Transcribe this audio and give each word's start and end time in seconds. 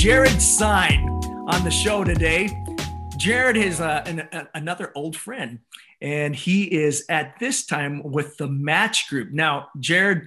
Jared 0.00 0.40
Sine 0.40 1.06
on 1.46 1.62
the 1.62 1.70
show 1.70 2.04
today. 2.04 2.48
Jared 3.18 3.58
is 3.58 3.82
uh, 3.82 4.02
an, 4.06 4.20
a, 4.32 4.48
another 4.54 4.92
old 4.94 5.14
friend, 5.14 5.58
and 6.00 6.34
he 6.34 6.64
is 6.64 7.04
at 7.10 7.38
this 7.38 7.66
time 7.66 8.02
with 8.02 8.38
the 8.38 8.48
Match 8.48 9.10
Group. 9.10 9.30
Now, 9.30 9.68
Jared, 9.78 10.26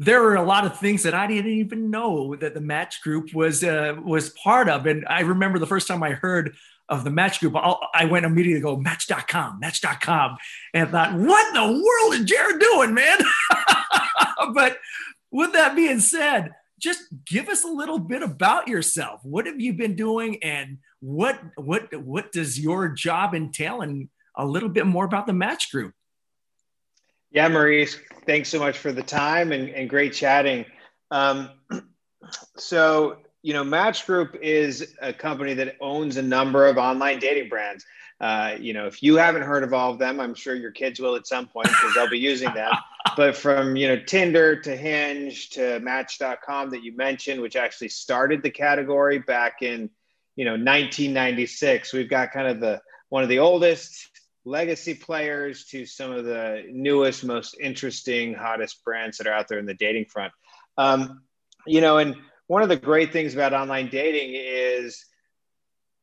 there 0.00 0.20
were 0.20 0.34
a 0.34 0.42
lot 0.42 0.66
of 0.66 0.80
things 0.80 1.04
that 1.04 1.14
I 1.14 1.28
didn't 1.28 1.52
even 1.52 1.92
know 1.92 2.34
that 2.34 2.54
the 2.54 2.60
Match 2.60 3.02
Group 3.02 3.32
was 3.32 3.62
uh, 3.62 3.94
was 4.04 4.30
part 4.30 4.68
of, 4.68 4.84
and 4.86 5.06
I 5.08 5.20
remember 5.20 5.60
the 5.60 5.66
first 5.68 5.86
time 5.86 6.02
I 6.02 6.10
heard 6.10 6.56
of 6.88 7.04
the 7.04 7.10
Match 7.10 7.38
Group, 7.38 7.54
I'll, 7.54 7.78
i 7.94 8.06
went 8.06 8.26
immediately 8.26 8.58
to 8.58 8.64
go 8.64 8.76
Match.com, 8.76 9.60
Match.com, 9.60 10.38
and 10.74 10.90
thought, 10.90 11.14
what 11.14 11.48
in 11.48 11.54
the 11.54 11.84
world 11.84 12.14
is 12.14 12.24
Jared 12.24 12.58
doing, 12.58 12.94
man? 12.94 13.18
but 14.54 14.78
with 15.30 15.52
that 15.52 15.76
being 15.76 16.00
said, 16.00 16.50
just 16.84 17.02
give 17.24 17.48
us 17.48 17.64
a 17.64 17.68
little 17.68 17.98
bit 17.98 18.22
about 18.22 18.68
yourself. 18.68 19.20
What 19.24 19.46
have 19.46 19.58
you 19.60 19.72
been 19.72 19.96
doing, 19.96 20.42
and 20.42 20.78
what 21.00 21.40
what 21.56 21.94
what 22.04 22.30
does 22.30 22.60
your 22.60 22.90
job 22.90 23.34
entail, 23.34 23.80
and 23.80 24.10
a 24.36 24.46
little 24.46 24.68
bit 24.68 24.86
more 24.86 25.04
about 25.04 25.26
the 25.26 25.32
Match 25.32 25.70
Group. 25.70 25.94
Yeah, 27.30 27.48
Maurice, 27.48 27.98
thanks 28.26 28.48
so 28.48 28.58
much 28.58 28.78
for 28.78 28.92
the 28.92 29.02
time 29.02 29.52
and, 29.52 29.68
and 29.70 29.88
great 29.88 30.12
chatting. 30.12 30.64
Um, 31.10 31.50
so, 32.56 33.18
you 33.42 33.52
know, 33.52 33.64
Match 33.64 34.06
Group 34.06 34.36
is 34.40 34.94
a 35.00 35.12
company 35.12 35.54
that 35.54 35.76
owns 35.80 36.16
a 36.16 36.22
number 36.22 36.66
of 36.66 36.78
online 36.78 37.18
dating 37.18 37.48
brands. 37.48 37.84
Uh, 38.20 38.56
you 38.58 38.72
know, 38.72 38.86
if 38.86 39.02
you 39.02 39.16
haven't 39.16 39.42
heard 39.42 39.64
of 39.64 39.74
all 39.74 39.92
of 39.92 39.98
them, 39.98 40.20
I'm 40.20 40.34
sure 40.34 40.54
your 40.54 40.70
kids 40.70 41.00
will 41.00 41.16
at 41.16 41.26
some 41.26 41.46
point 41.46 41.68
because 41.68 41.94
they'll 41.94 42.10
be 42.10 42.18
using 42.18 42.52
them. 42.54 42.72
But 43.16 43.36
from, 43.36 43.76
you 43.76 43.86
know, 43.86 43.98
Tinder 44.02 44.60
to 44.62 44.74
Hinge 44.74 45.50
to 45.50 45.78
Match.com 45.80 46.70
that 46.70 46.82
you 46.82 46.96
mentioned, 46.96 47.40
which 47.40 47.54
actually 47.54 47.90
started 47.90 48.42
the 48.42 48.50
category 48.50 49.18
back 49.18 49.62
in, 49.62 49.90
you 50.36 50.44
know, 50.44 50.52
1996, 50.52 51.92
we've 51.92 52.08
got 52.08 52.32
kind 52.32 52.48
of 52.48 52.60
the 52.60 52.80
one 53.10 53.22
of 53.22 53.28
the 53.28 53.38
oldest 53.38 54.08
legacy 54.44 54.94
players 54.94 55.66
to 55.66 55.86
some 55.86 56.10
of 56.10 56.24
the 56.24 56.64
newest, 56.70 57.24
most 57.24 57.56
interesting, 57.60 58.34
hottest 58.34 58.82
brands 58.84 59.18
that 59.18 59.26
are 59.26 59.32
out 59.32 59.48
there 59.48 59.58
in 59.58 59.66
the 59.66 59.74
dating 59.74 60.06
front. 60.06 60.32
Um, 60.76 61.22
you 61.66 61.80
know, 61.80 61.98
and 61.98 62.16
one 62.46 62.62
of 62.62 62.68
the 62.68 62.76
great 62.76 63.12
things 63.12 63.34
about 63.34 63.52
online 63.52 63.88
dating 63.88 64.34
is 64.34 65.04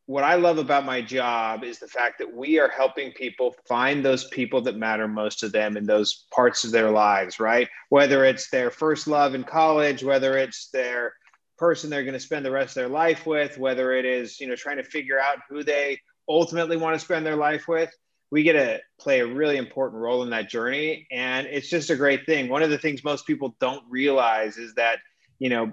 what 0.05 0.23
I 0.23 0.35
love 0.35 0.57
about 0.57 0.85
my 0.85 1.01
job 1.01 1.63
is 1.63 1.79
the 1.79 1.87
fact 1.87 2.19
that 2.19 2.33
we 2.33 2.59
are 2.59 2.67
helping 2.69 3.11
people 3.13 3.55
find 3.67 4.03
those 4.03 4.27
people 4.29 4.61
that 4.61 4.75
matter 4.75 5.07
most 5.07 5.39
to 5.39 5.49
them 5.49 5.77
in 5.77 5.85
those 5.85 6.25
parts 6.33 6.63
of 6.63 6.71
their 6.71 6.89
lives, 6.89 7.39
right? 7.39 7.67
Whether 7.89 8.25
it's 8.25 8.49
their 8.49 8.71
first 8.71 9.07
love 9.07 9.35
in 9.35 9.43
college, 9.43 10.03
whether 10.03 10.37
it's 10.37 10.69
their 10.69 11.13
person 11.57 11.89
they're 11.89 12.03
going 12.03 12.13
to 12.13 12.19
spend 12.19 12.45
the 12.45 12.51
rest 12.51 12.75
of 12.75 12.81
their 12.81 12.89
life 12.89 13.25
with, 13.25 13.57
whether 13.57 13.93
it 13.93 14.05
is, 14.05 14.39
you 14.39 14.47
know, 14.47 14.55
trying 14.55 14.77
to 14.77 14.83
figure 14.83 15.19
out 15.19 15.37
who 15.49 15.63
they 15.63 15.99
ultimately 16.27 16.77
want 16.77 16.95
to 16.95 17.05
spend 17.05 17.25
their 17.25 17.35
life 17.35 17.67
with 17.67 17.91
we 18.31 18.43
get 18.43 18.53
to 18.53 18.79
play 18.99 19.19
a 19.19 19.27
really 19.27 19.57
important 19.57 20.01
role 20.01 20.23
in 20.23 20.29
that 20.29 20.49
journey 20.49 21.05
and 21.11 21.45
it's 21.47 21.69
just 21.69 21.89
a 21.89 21.95
great 21.95 22.25
thing 22.25 22.49
one 22.49 22.63
of 22.63 22.69
the 22.69 22.77
things 22.77 23.03
most 23.03 23.27
people 23.27 23.55
don't 23.59 23.83
realize 23.89 24.57
is 24.57 24.73
that 24.75 24.99
you 25.37 25.49
know 25.49 25.71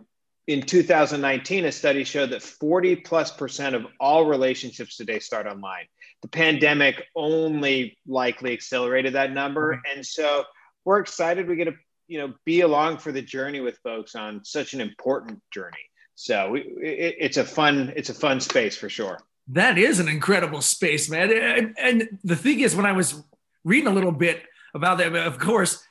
in 0.49 0.63
2019 0.63 1.67
a 1.67 1.73
study 1.73 2.03
showed 2.03 2.31
that 2.31 2.43
40 2.43 2.97
plus 2.97 3.31
percent 3.31 3.77
of 3.77 3.87
all 4.01 4.25
relationships 4.25 4.97
today 4.97 5.21
start 5.21 5.47
online 5.47 5.85
the 6.23 6.29
pandemic 6.29 7.05
only 7.15 7.97
likely 8.07 8.53
accelerated 8.53 9.15
that 9.15 9.33
number 9.33 9.75
mm-hmm. 9.75 9.97
and 9.97 10.05
so 10.05 10.45
we're 10.85 10.99
excited 10.99 11.49
we 11.49 11.55
get 11.55 11.67
to 11.67 11.75
you 12.09 12.19
know 12.19 12.35
be 12.45 12.63
along 12.63 12.99
for 12.99 13.13
the 13.13 13.23
journey 13.23 13.61
with 13.61 13.79
folks 13.79 14.15
on 14.15 14.45
such 14.45 14.75
an 14.75 14.81
important 14.81 15.41
journey 15.53 15.77
so 16.17 16.51
we, 16.51 16.61
it, 16.83 17.17
it's 17.21 17.37
a 17.37 17.45
fun 17.45 17.93
it's 17.95 18.11
a 18.11 18.15
fun 18.15 18.41
space 18.41 18.77
for 18.77 18.89
sure 18.89 19.19
that 19.53 19.79
is 19.79 19.99
an 19.99 20.09
incredible 20.09 20.61
space, 20.61 21.09
man. 21.09 21.33
And, 21.33 21.75
and, 21.79 22.19
the 22.23 22.37
thing 22.37 22.61
is, 22.61 22.77
when 22.77 22.85
I 22.85 22.93
was 22.93 23.23
reading 23.65 23.89
a 23.89 23.95
little 23.95 24.13
bit 24.13 24.43
about 24.75 24.99
that, 24.99 25.15
of 25.15 25.39
course, 25.39 25.83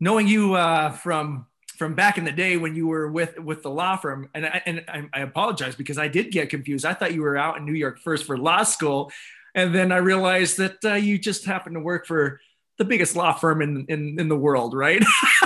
knowing 0.00 0.26
you 0.26 0.54
uh, 0.54 0.90
from 0.90 1.46
from 1.76 1.94
back 1.94 2.18
in 2.18 2.24
the 2.24 2.32
day 2.32 2.56
when 2.56 2.74
you 2.74 2.86
were 2.86 3.10
with 3.10 3.38
with 3.38 3.62
the 3.62 3.70
law 3.70 3.96
firm, 3.96 4.28
and 4.34 4.46
I, 4.46 4.62
and 4.66 5.10
I, 5.12 5.20
apologize 5.20 5.74
because 5.74 5.98
I 5.98 6.08
did 6.08 6.30
get 6.30 6.50
confused. 6.50 6.84
I 6.84 6.94
thought 6.94 7.12
you 7.12 7.22
were 7.22 7.36
out 7.36 7.56
in 7.56 7.64
New 7.64 7.72
York 7.72 7.98
first 7.98 8.24
for 8.24 8.38
law 8.38 8.62
school, 8.62 9.10
and 9.54 9.74
then 9.74 9.92
I 9.92 9.98
realized 9.98 10.58
that 10.58 10.84
uh, 10.84 10.94
you 10.94 11.18
just 11.18 11.44
happened 11.44 11.74
to 11.74 11.80
work 11.80 12.06
for 12.06 12.40
the 12.78 12.84
biggest 12.84 13.16
law 13.16 13.32
firm 13.32 13.62
in 13.62 13.86
in, 13.88 14.18
in 14.18 14.28
the 14.28 14.36
world, 14.36 14.74
right? 14.74 15.02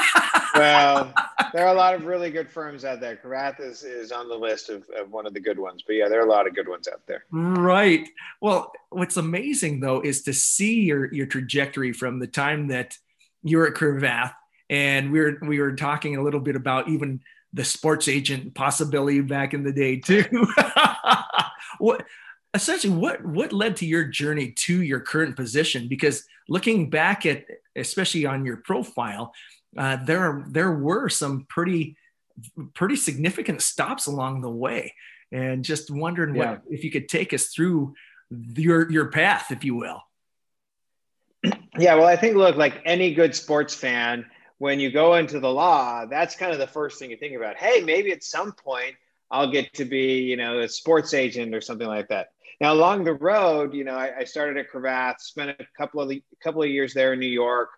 well, 0.55 1.13
there 1.53 1.67
are 1.67 1.75
a 1.75 1.79
lot 1.79 1.95
of 1.95 2.05
really 2.05 2.31
good 2.31 2.51
firms 2.51 2.85
out 2.85 3.01
there. 3.01 3.17
Cravath 3.17 3.61
is, 3.61 3.83
is 3.83 4.13
on 4.13 4.29
the 4.29 4.35
list 4.35 4.71
of, 4.71 4.85
of 4.99 5.11
one 5.11 5.27
of 5.27 5.35
the 5.35 5.41
good 5.41 5.59
ones, 5.59 5.83
but 5.87 5.95
yeah, 5.95 6.09
there 6.09 6.21
are 6.21 6.27
a 6.27 6.31
lot 6.31 6.47
of 6.47 6.55
good 6.55 6.69
ones 6.69 6.89
out 6.89 7.01
there. 7.07 7.25
Right. 7.31 8.09
Well, 8.41 8.73
what's 8.91 9.17
amazing 9.17 9.81
though 9.81 10.01
is 10.01 10.23
to 10.23 10.33
see 10.33 10.83
your 10.83 11.13
your 11.13 11.27
trajectory 11.27 11.93
from 11.93 12.19
the 12.19 12.27
time 12.27 12.69
that 12.69 12.97
you 13.43 13.59
were 13.59 13.69
at 13.69 13.75
Cravath, 13.75 14.33
and 14.71 15.11
we 15.13 15.21
were 15.21 15.39
we 15.43 15.61
were 15.61 15.75
talking 15.75 16.17
a 16.17 16.23
little 16.23 16.41
bit 16.41 16.57
about 16.57 16.89
even 16.89 17.21
the 17.53 17.65
sports 17.65 18.09
agent 18.09 18.55
possibility 18.55 19.21
back 19.21 19.55
in 19.55 19.63
the 19.63 19.73
day 19.73 19.97
too. 19.97 20.25
what 21.79 22.05
essentially 22.55 22.95
what 22.95 23.25
what 23.25 23.53
led 23.53 23.77
to 23.77 23.87
your 23.87 24.05
journey 24.05 24.53
to 24.53 24.83
your 24.83 25.01
current 25.01 25.37
position? 25.37 25.89
Because 25.89 26.25
looking 26.49 26.91
back 26.91 27.27
at 27.27 27.45
especially 27.77 28.27
on 28.27 28.45
your 28.45 28.59
profile, 28.59 29.33
uh, 29.77 29.97
there 30.05 30.45
there 30.49 30.73
were 30.73 31.09
some 31.09 31.47
pretty 31.49 31.97
pretty 32.75 32.97
significant 32.97 33.63
stops 33.63 34.07
along 34.07 34.43
the 34.43 34.51
way, 34.51 34.95
and 35.33 35.65
just 35.65 35.91
wondering 35.91 36.35
yeah. 36.35 36.51
what 36.51 36.63
if 36.71 36.85
you 36.85 36.91
could 36.91 37.09
take 37.09 37.33
us 37.33 37.49
through 37.49 37.95
your 38.31 38.91
your 38.91 39.11
path, 39.11 39.51
if 39.51 39.65
you 39.65 39.75
will. 39.75 40.03
Yeah, 41.79 41.95
well, 41.95 42.07
I 42.07 42.17
think 42.17 42.37
look 42.37 42.57
like 42.57 42.83
any 42.85 43.15
good 43.15 43.35
sports 43.35 43.75
fan, 43.75 44.27
when 44.59 44.81
you 44.81 44.91
go 44.91 45.15
into 45.15 45.41
the 45.41 45.53
law, 45.53 46.05
that's 46.07 46.37
kind 46.37 46.53
of 46.53 46.59
the 46.59 46.67
first 46.67 46.99
thing 46.99 47.11
you 47.11 47.17
think 47.17 47.37
about. 47.37 47.57
Hey, 47.57 47.81
maybe 47.81 48.13
at 48.13 48.23
some 48.23 48.53
point 48.53 48.95
I'll 49.31 49.51
get 49.51 49.73
to 49.75 49.85
be, 49.85 50.23
you 50.23 50.37
know, 50.37 50.61
a 50.61 50.69
sports 50.69 51.15
agent 51.15 51.55
or 51.55 51.61
something 51.61 51.87
like 51.87 52.09
that. 52.09 52.29
Now, 52.61 52.73
along 52.73 53.05
the 53.05 53.15
road, 53.15 53.73
you 53.73 53.85
know, 53.85 53.95
I, 53.95 54.19
I 54.19 54.25
started 54.25 54.57
at 54.57 54.71
Cravath, 54.71 55.21
spent 55.21 55.51
a 55.51 55.67
couple 55.77 56.01
of 56.01 56.09
the, 56.09 56.23
couple 56.43 56.63
of 56.63 56.69
years 56.69 56.93
there 56.93 57.13
in 57.13 57.21
New 57.21 57.27
York, 57.27 57.71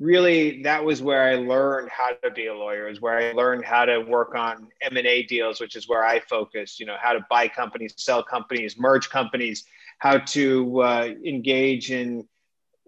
really 0.00 0.62
that 0.62 0.84
was 0.84 1.00
where 1.00 1.22
I 1.22 1.36
learned 1.36 1.88
how 1.88 2.10
to 2.24 2.30
be 2.30 2.46
a 2.46 2.54
lawyer 2.54 2.88
is 2.88 3.00
where 3.00 3.16
I 3.16 3.32
learned 3.32 3.64
how 3.64 3.84
to 3.84 4.00
work 4.00 4.34
on 4.34 4.68
M&A 4.82 5.22
deals 5.22 5.60
which 5.60 5.76
is 5.76 5.88
where 5.88 6.04
I 6.04 6.20
focused 6.20 6.80
you 6.80 6.86
know 6.86 6.96
how 7.00 7.12
to 7.12 7.24
buy 7.30 7.46
companies 7.46 7.94
sell 7.96 8.22
companies 8.22 8.76
merge 8.76 9.08
companies 9.08 9.64
how 9.98 10.18
to 10.18 10.82
uh, 10.82 11.08
engage 11.24 11.92
in 11.92 12.26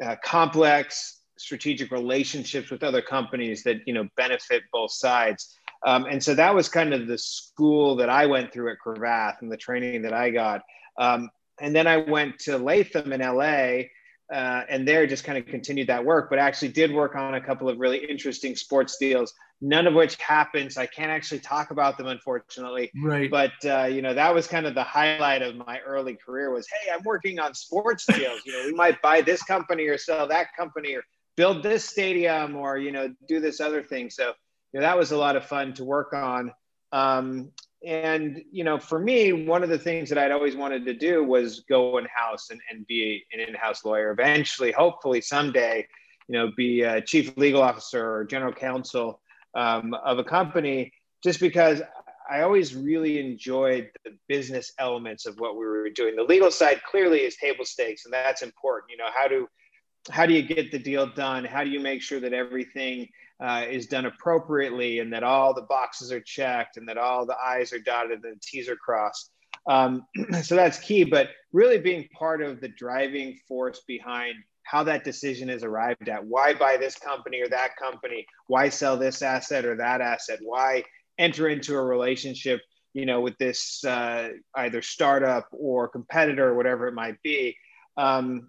uh, 0.05 0.17
complex 0.23 1.16
strategic 1.39 1.91
relationships 1.91 2.71
with 2.71 2.83
other 2.83 3.03
companies 3.03 3.63
that 3.63 3.79
you 3.87 3.95
know 3.95 4.09
benefit 4.17 4.63
both 4.73 4.93
sides 4.93 5.59
um, 5.87 6.07
and 6.07 6.23
so 6.23 6.35
that 6.35 6.55
was 6.55 6.69
kind 6.69 6.95
of 6.95 7.07
the 7.07 7.19
school 7.19 7.97
that 7.97 8.09
I 8.09 8.27
went 8.27 8.53
through 8.53 8.73
at 8.73 8.79
Cravath 8.85 9.43
and 9.43 9.53
the 9.53 9.57
training 9.57 10.03
that 10.03 10.13
I 10.13 10.31
got 10.31 10.63
um, 10.99 11.31
and 11.61 11.75
then 11.75 11.87
I 11.87 11.99
went 11.99 12.39
to 12.41 12.59
Latham 12.59 13.13
in 13.13 13.21
LA 13.21 13.89
uh, 14.33 14.63
and 14.69 14.87
there 14.87 15.07
just 15.07 15.25
kind 15.25 15.39
of 15.39 15.47
continued 15.47 15.87
that 15.87 16.05
work, 16.05 16.29
but 16.29 16.39
actually 16.39 16.69
did 16.69 16.93
work 16.93 17.15
on 17.15 17.35
a 17.35 17.41
couple 17.41 17.69
of 17.69 17.79
really 17.79 17.99
interesting 17.99 18.57
sports 18.57 18.97
deals, 18.99 19.33
none 19.61 19.87
of 19.87 19.95
which 19.95 20.17
happened. 20.17 20.73
So 20.73 20.81
I 20.81 20.87
can't 20.87 21.11
actually 21.11 21.39
talk 21.39 21.71
about 21.71 21.97
them, 21.97 22.09
unfortunately. 22.09 22.91
Right. 23.01 23.31
But 23.31 23.53
uh, 23.65 23.85
you 23.85 24.03
know, 24.03 24.15
that 24.15 24.35
was 24.35 24.49
kind 24.49 24.67
of 24.67 24.75
the 24.75 24.83
highlight 24.83 25.43
of 25.43 25.55
my 25.55 25.79
early 25.87 26.15
career 26.15 26.53
was, 26.53 26.67
hey, 26.67 26.91
I'm 26.93 27.05
working 27.05 27.39
on 27.39 27.55
sports 27.55 28.05
deals. 28.07 28.41
you 28.45 28.53
know, 28.53 28.65
we 28.67 28.73
might 28.73 29.01
buy 29.01 29.21
this 29.21 29.45
company 29.45 29.87
or 29.87 29.97
sell 29.97 30.27
that 30.27 30.49
company 30.57 30.95
or 30.95 31.05
build 31.37 31.63
this 31.63 31.85
stadium 31.85 32.57
or 32.57 32.79
you 32.79 32.93
know 32.93 33.15
do 33.29 33.41
this 33.41 33.61
other 33.61 33.83
thing. 33.83 34.11
So 34.11 34.33
you 34.73 34.81
know, 34.81 34.87
that 34.87 34.99
was 34.99 35.13
a 35.13 35.17
lot 35.17 35.37
of 35.37 35.45
fun 35.45 35.73
to 35.75 35.85
work 35.85 36.13
on. 36.13 36.53
Um, 36.93 37.53
and 37.85 38.43
you 38.51 38.65
know 38.65 38.79
for 38.79 38.99
me 38.99 39.33
one 39.33 39.63
of 39.63 39.69
the 39.69 39.79
things 39.79 40.09
that 40.09 40.19
i'd 40.19 40.33
always 40.33 40.57
wanted 40.57 40.85
to 40.85 40.95
do 40.95 41.23
was 41.23 41.61
go 41.69 41.99
in 41.99 42.07
house 42.07 42.49
and, 42.51 42.61
and 42.71 42.87
be 42.87 43.25
an 43.33 43.41
in-house 43.41 43.85
lawyer 43.85 44.11
eventually 44.11 44.73
hopefully 44.73 45.21
someday 45.21 45.87
you 46.29 46.33
know 46.33 46.51
be 46.57 46.83
a 46.83 47.01
chief 47.01 47.37
legal 47.37 47.63
officer 47.63 48.15
or 48.15 48.25
general 48.25 48.53
counsel 48.53 49.21
um, 49.55 49.95
of 50.05 50.19
a 50.19 50.25
company 50.25 50.93
just 51.23 51.39
because 51.39 51.83
i 52.31 52.41
always 52.41 52.75
really 52.75 53.21
enjoyed 53.21 53.91
the 54.05 54.17
business 54.27 54.73
elements 54.79 55.27
of 55.27 55.39
what 55.39 55.57
we 55.57 55.65
were 55.65 55.89
doing 55.91 56.17
the 56.17 56.23
legal 56.23 56.51
side 56.51 56.81
clearly 56.91 57.21
is 57.21 57.37
table 57.37 57.65
stakes 57.65 58.05
and 58.05 58.13
that's 58.13 58.43
important 58.43 58.91
you 58.91 58.97
know 58.97 59.11
how 59.15 59.29
do 59.29 59.47
how 60.11 60.27
do 60.27 60.35
you 60.35 60.43
get 60.43 60.71
the 60.71 60.79
deal 60.79 61.07
done 61.07 61.45
how 61.45 61.65
do 61.65 61.71
you 61.71 61.81
make 61.81 62.03
sure 62.03 62.21
that 62.21 62.33
everything 62.33 63.09
uh, 63.41 63.65
is 63.69 63.87
done 63.87 64.07
appropriately 64.07 65.01
and 65.01 65.13
that 65.13 65.23
all 65.23 65.53
the 65.53 65.63
boxes 65.63 66.11
are 66.11 66.21
checked 66.21 66.77
and 66.77 66.89
that 66.89 66.99
all 66.99 67.27
the 67.27 67.37
I's 67.37 67.73
are 67.73 67.79
dotted 67.79 68.25
and 68.25 68.37
the 68.37 68.41
T's 68.43 68.69
are 68.69 68.77
crossed. 68.77 69.31
Um, 69.69 70.07
so 70.43 70.57
that's 70.57 70.79
key, 70.79 71.05
but 71.05 71.31
really 71.53 71.79
being 71.79 72.09
part 72.19 72.41
of 72.41 72.61
the 72.61 72.69
driving 72.69 73.39
force 73.47 73.83
behind 73.87 74.37
how 74.63 74.83
that 74.85 75.05
decision 75.05 75.49
is 75.49 75.63
arrived 75.63 76.09
at. 76.09 76.25
Why 76.25 76.55
buy 76.55 76.77
this 76.77 76.97
company 76.97 77.41
or 77.41 77.49
that 77.49 77.77
company? 77.77 78.27
Why 78.49 78.69
sell 78.69 78.97
this 78.97 79.23
asset 79.23 79.65
or 79.65 79.77
that 79.77 80.01
asset? 80.01 80.41
Why 80.43 80.83
enter 81.19 81.49
into 81.49 81.75
a 81.75 81.85
relationship, 81.85 82.61
you 82.93 83.07
know, 83.07 83.21
with 83.21 83.37
this 83.39 83.85
uh, 83.85 84.31
either 84.57 84.83
startup 84.83 85.47
or 85.53 85.89
competitor, 85.89 86.49
or 86.49 86.55
whatever 86.55 86.89
it 86.89 86.95
might 86.95 87.23
be. 87.23 87.57
Um, 87.97 88.49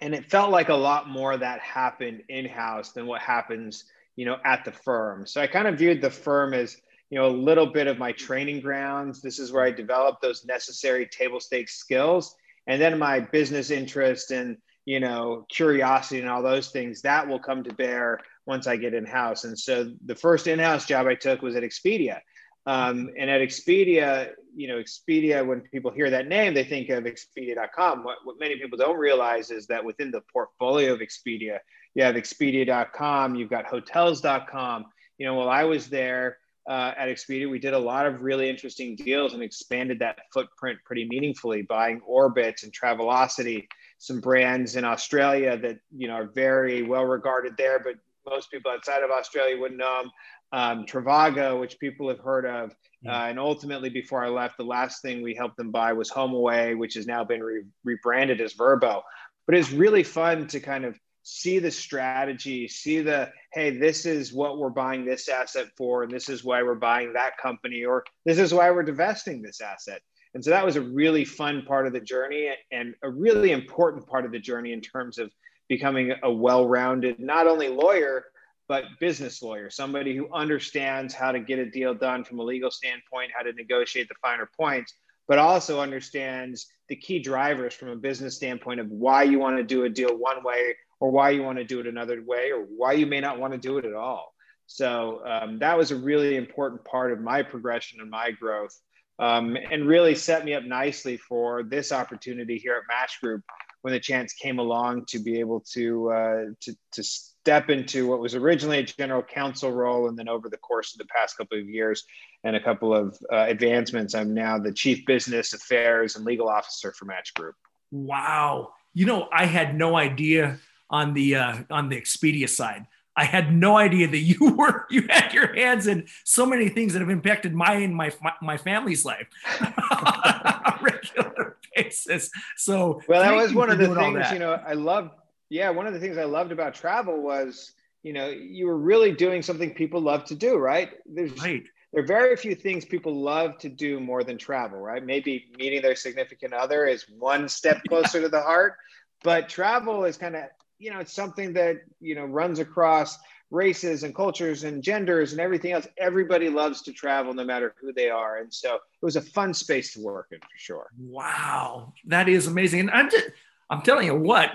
and 0.00 0.14
it 0.14 0.30
felt 0.30 0.50
like 0.50 0.68
a 0.68 0.74
lot 0.74 1.08
more 1.08 1.36
that 1.36 1.60
happened 1.60 2.22
in 2.28 2.46
house 2.46 2.92
than 2.92 3.06
what 3.06 3.20
happens, 3.20 3.84
you 4.16 4.24
know, 4.24 4.36
at 4.44 4.64
the 4.64 4.72
firm. 4.72 5.26
So 5.26 5.40
I 5.40 5.46
kind 5.46 5.66
of 5.66 5.78
viewed 5.78 6.00
the 6.00 6.10
firm 6.10 6.54
as, 6.54 6.76
you 7.10 7.18
know, 7.18 7.26
a 7.26 7.30
little 7.30 7.66
bit 7.66 7.86
of 7.86 7.98
my 7.98 8.12
training 8.12 8.60
grounds. 8.60 9.20
This 9.20 9.38
is 9.38 9.50
where 9.50 9.64
I 9.64 9.70
developed 9.70 10.22
those 10.22 10.44
necessary 10.44 11.06
table 11.06 11.40
stakes 11.40 11.74
skills. 11.74 12.34
And 12.66 12.80
then 12.80 12.98
my 12.98 13.20
business 13.20 13.70
interest 13.70 14.30
and, 14.30 14.58
you 14.84 15.00
know, 15.00 15.46
curiosity 15.48 16.20
and 16.20 16.28
all 16.28 16.42
those 16.42 16.70
things 16.70 17.02
that 17.02 17.26
will 17.26 17.40
come 17.40 17.64
to 17.64 17.74
bear 17.74 18.20
once 18.46 18.66
I 18.66 18.76
get 18.76 18.94
in 18.94 19.04
house. 19.04 19.44
And 19.44 19.58
so 19.58 19.92
the 20.06 20.14
first 20.14 20.46
in 20.46 20.58
house 20.58 20.86
job 20.86 21.06
I 21.06 21.14
took 21.14 21.42
was 21.42 21.56
at 21.56 21.62
Expedia. 21.62 22.20
Um, 22.68 23.08
and 23.18 23.30
at 23.30 23.40
Expedia, 23.40 24.32
you 24.54 24.68
know, 24.68 24.76
Expedia, 24.76 25.44
when 25.44 25.62
people 25.62 25.90
hear 25.90 26.10
that 26.10 26.28
name, 26.28 26.52
they 26.52 26.64
think 26.64 26.90
of 26.90 27.04
Expedia.com. 27.04 28.04
What, 28.04 28.18
what 28.24 28.38
many 28.38 28.58
people 28.58 28.76
don't 28.76 28.98
realize 28.98 29.50
is 29.50 29.66
that 29.68 29.82
within 29.82 30.10
the 30.10 30.20
portfolio 30.30 30.92
of 30.92 31.00
Expedia, 31.00 31.60
you 31.94 32.04
have 32.04 32.14
Expedia.com, 32.14 33.36
you've 33.36 33.48
got 33.48 33.64
Hotels.com. 33.64 34.84
You 35.16 35.24
know, 35.24 35.34
while 35.36 35.48
I 35.48 35.64
was 35.64 35.88
there 35.88 36.36
uh, 36.68 36.92
at 36.98 37.08
Expedia, 37.08 37.50
we 37.50 37.58
did 37.58 37.72
a 37.72 37.78
lot 37.78 38.04
of 38.04 38.20
really 38.20 38.50
interesting 38.50 38.96
deals 38.96 39.32
and 39.32 39.42
expanded 39.42 40.00
that 40.00 40.18
footprint 40.34 40.78
pretty 40.84 41.06
meaningfully, 41.08 41.62
buying 41.62 42.02
Orbitz 42.02 42.64
and 42.64 42.72
Travelocity, 42.72 43.66
some 43.96 44.20
brands 44.20 44.76
in 44.76 44.84
Australia 44.84 45.56
that 45.56 45.78
you 45.96 46.06
know 46.06 46.14
are 46.14 46.26
very 46.26 46.82
well 46.82 47.06
regarded 47.06 47.54
there, 47.56 47.78
but 47.78 47.94
most 48.28 48.50
people 48.50 48.70
outside 48.70 49.02
of 49.02 49.10
Australia 49.10 49.58
wouldn't 49.58 49.78
know 49.78 50.02
them 50.02 50.10
um, 50.52 50.86
Trivago, 50.86 51.60
which 51.60 51.78
people 51.78 52.08
have 52.08 52.20
heard 52.20 52.46
of. 52.46 52.74
Uh, 53.06 53.10
and 53.10 53.38
ultimately, 53.38 53.90
before 53.90 54.24
I 54.24 54.28
left, 54.28 54.56
the 54.56 54.64
last 54.64 55.02
thing 55.02 55.22
we 55.22 55.34
helped 55.34 55.56
them 55.56 55.70
buy 55.70 55.92
was 55.92 56.10
HomeAway, 56.10 56.76
which 56.76 56.94
has 56.94 57.06
now 57.06 57.22
been 57.24 57.42
re- 57.42 57.64
rebranded 57.84 58.40
as 58.40 58.54
Vrbo. 58.54 59.02
But 59.46 59.54
it's 59.54 59.70
really 59.70 60.02
fun 60.02 60.46
to 60.48 60.60
kind 60.60 60.84
of 60.84 60.98
see 61.22 61.58
the 61.58 61.70
strategy, 61.70 62.66
see 62.66 63.00
the, 63.00 63.30
hey, 63.52 63.70
this 63.70 64.06
is 64.06 64.32
what 64.32 64.58
we're 64.58 64.70
buying 64.70 65.04
this 65.04 65.28
asset 65.28 65.66
for, 65.76 66.02
and 66.02 66.10
this 66.10 66.28
is 66.28 66.42
why 66.42 66.62
we're 66.62 66.74
buying 66.74 67.12
that 67.12 67.36
company, 67.36 67.84
or 67.84 68.02
this 68.24 68.38
is 68.38 68.52
why 68.52 68.70
we're 68.70 68.82
divesting 68.82 69.42
this 69.42 69.60
asset. 69.60 70.00
And 70.34 70.44
so 70.44 70.50
that 70.50 70.64
was 70.64 70.76
a 70.76 70.80
really 70.80 71.24
fun 71.24 71.62
part 71.66 71.86
of 71.86 71.92
the 71.92 72.00
journey 72.00 72.50
and 72.72 72.94
a 73.02 73.10
really 73.10 73.52
important 73.52 74.06
part 74.06 74.24
of 74.24 74.32
the 74.32 74.38
journey 74.38 74.72
in 74.72 74.80
terms 74.80 75.18
of 75.18 75.30
becoming 75.68 76.14
a 76.22 76.32
well 76.32 76.66
rounded, 76.66 77.18
not 77.20 77.46
only 77.46 77.68
lawyer, 77.68 78.24
but 78.68 78.84
business 79.00 79.42
lawyer, 79.42 79.70
somebody 79.70 80.14
who 80.14 80.32
understands 80.32 81.14
how 81.14 81.32
to 81.32 81.40
get 81.40 81.58
a 81.58 81.70
deal 81.70 81.94
done 81.94 82.22
from 82.22 82.38
a 82.38 82.42
legal 82.42 82.70
standpoint, 82.70 83.32
how 83.34 83.42
to 83.42 83.52
negotiate 83.54 84.08
the 84.08 84.14
finer 84.20 84.48
points, 84.58 84.92
but 85.26 85.38
also 85.38 85.80
understands 85.80 86.66
the 86.88 86.96
key 86.96 87.18
drivers 87.18 87.74
from 87.74 87.88
a 87.88 87.96
business 87.96 88.36
standpoint 88.36 88.78
of 88.80 88.88
why 88.90 89.22
you 89.22 89.38
want 89.38 89.56
to 89.56 89.62
do 89.62 89.84
a 89.84 89.88
deal 89.88 90.16
one 90.16 90.44
way 90.44 90.74
or 91.00 91.10
why 91.10 91.30
you 91.30 91.42
want 91.42 91.58
to 91.58 91.64
do 91.64 91.80
it 91.80 91.86
another 91.86 92.22
way 92.26 92.50
or 92.50 92.62
why 92.64 92.92
you 92.92 93.06
may 93.06 93.20
not 93.20 93.38
want 93.38 93.52
to 93.52 93.58
do 93.58 93.78
it 93.78 93.84
at 93.84 93.94
all. 93.94 94.34
So 94.66 95.22
um, 95.24 95.58
that 95.60 95.78
was 95.78 95.90
a 95.90 95.96
really 95.96 96.36
important 96.36 96.84
part 96.84 97.12
of 97.12 97.20
my 97.20 97.42
progression 97.42 98.00
and 98.00 98.10
my 98.10 98.32
growth 98.32 98.78
um, 99.18 99.56
and 99.70 99.88
really 99.88 100.14
set 100.14 100.44
me 100.44 100.54
up 100.54 100.64
nicely 100.64 101.16
for 101.16 101.62
this 101.62 101.90
opportunity 101.90 102.58
here 102.58 102.74
at 102.74 102.82
Match 102.88 103.20
Group 103.20 103.42
when 103.82 103.92
the 103.92 104.00
chance 104.00 104.34
came 104.34 104.58
along 104.58 105.06
to 105.06 105.18
be 105.18 105.40
able 105.40 105.60
to, 105.72 106.10
uh, 106.10 106.44
to, 106.60 106.74
to 106.92 107.02
step 107.48 107.70
into 107.70 108.06
what 108.06 108.20
was 108.20 108.34
originally 108.34 108.76
a 108.76 108.82
general 108.82 109.22
counsel 109.22 109.72
role. 109.72 110.10
And 110.10 110.18
then 110.18 110.28
over 110.28 110.50
the 110.50 110.58
course 110.58 110.92
of 110.92 110.98
the 110.98 111.06
past 111.06 111.38
couple 111.38 111.58
of 111.58 111.66
years 111.66 112.04
and 112.44 112.54
a 112.54 112.60
couple 112.60 112.94
of 112.94 113.16
uh, 113.32 113.46
advancements, 113.48 114.14
I'm 114.14 114.34
now 114.34 114.58
the 114.58 114.70
chief 114.70 115.06
business 115.06 115.54
affairs 115.54 116.14
and 116.14 116.26
legal 116.26 116.46
officer 116.46 116.92
for 116.92 117.06
Match 117.06 117.32
Group. 117.32 117.54
Wow. 117.90 118.72
You 118.92 119.06
know, 119.06 119.28
I 119.32 119.46
had 119.46 119.78
no 119.78 119.96
idea 119.96 120.58
on 120.90 121.14
the, 121.14 121.36
uh, 121.36 121.56
on 121.70 121.88
the 121.88 121.98
Expedia 121.98 122.50
side. 122.50 122.84
I 123.16 123.24
had 123.24 123.50
no 123.50 123.78
idea 123.78 124.08
that 124.08 124.18
you 124.18 124.54
were 124.58 124.86
you 124.90 125.06
had 125.08 125.32
your 125.32 125.54
hands 125.54 125.86
in 125.86 126.06
so 126.24 126.44
many 126.44 126.68
things 126.68 126.92
that 126.92 127.00
have 127.00 127.10
impacted 127.10 127.52
my 127.52 127.74
and 127.76 127.92
my 127.92 128.12
my 128.40 128.56
family's 128.56 129.04
life 129.04 129.26
on 129.60 129.72
a 129.74 130.78
regular 130.80 131.56
basis. 131.74 132.30
So 132.56 133.02
well, 133.08 133.22
that 133.22 133.34
was 133.34 133.52
one 133.52 133.70
of 133.70 133.78
the 133.78 133.92
things 133.92 134.30
you 134.30 134.38
know 134.38 134.52
I 134.52 134.74
love 134.74 135.10
yeah, 135.50 135.70
one 135.70 135.86
of 135.86 135.94
the 135.94 136.00
things 136.00 136.18
I 136.18 136.24
loved 136.24 136.52
about 136.52 136.74
travel 136.74 137.22
was, 137.22 137.72
you 138.02 138.12
know, 138.12 138.28
you 138.28 138.66
were 138.66 138.78
really 138.78 139.12
doing 139.12 139.42
something 139.42 139.74
people 139.74 140.00
love 140.00 140.24
to 140.26 140.34
do, 140.34 140.56
right? 140.56 140.90
There's 141.06 141.32
right. 141.42 141.64
there 141.92 142.02
are 142.02 142.06
very 142.06 142.36
few 142.36 142.54
things 142.54 142.84
people 142.84 143.14
love 143.14 143.58
to 143.58 143.68
do 143.68 143.98
more 144.00 144.22
than 144.22 144.38
travel, 144.38 144.78
right? 144.78 145.04
Maybe 145.04 145.50
meeting 145.58 145.82
their 145.82 145.96
significant 145.96 146.52
other 146.52 146.86
is 146.86 147.06
one 147.18 147.48
step 147.48 147.80
closer 147.88 148.18
yeah. 148.18 148.24
to 148.24 148.28
the 148.28 148.40
heart, 148.40 148.76
but 149.24 149.48
travel 149.48 150.04
is 150.04 150.16
kind 150.16 150.36
of, 150.36 150.44
you 150.78 150.90
know, 150.90 151.00
it's 151.00 151.12
something 151.12 151.52
that, 151.54 151.76
you 152.00 152.14
know, 152.14 152.24
runs 152.24 152.58
across 152.60 153.18
races 153.50 154.02
and 154.02 154.14
cultures 154.14 154.64
and 154.64 154.82
genders 154.82 155.32
and 155.32 155.40
everything 155.40 155.72
else. 155.72 155.88
Everybody 155.96 156.50
loves 156.50 156.82
to 156.82 156.92
travel 156.92 157.32
no 157.32 157.44
matter 157.44 157.74
who 157.80 157.92
they 157.92 158.10
are. 158.10 158.38
And 158.38 158.52
so 158.52 158.74
it 158.74 158.80
was 159.00 159.16
a 159.16 159.22
fun 159.22 159.54
space 159.54 159.94
to 159.94 160.02
work 160.02 160.28
in 160.30 160.38
for 160.38 160.46
sure. 160.56 160.86
Wow. 160.98 161.94
That 162.04 162.28
is 162.28 162.46
amazing. 162.46 162.80
And 162.80 162.90
I'm 162.90 163.10
just 163.10 163.30
I'm 163.70 163.82
telling 163.82 164.06
you 164.06 164.14
what, 164.14 164.50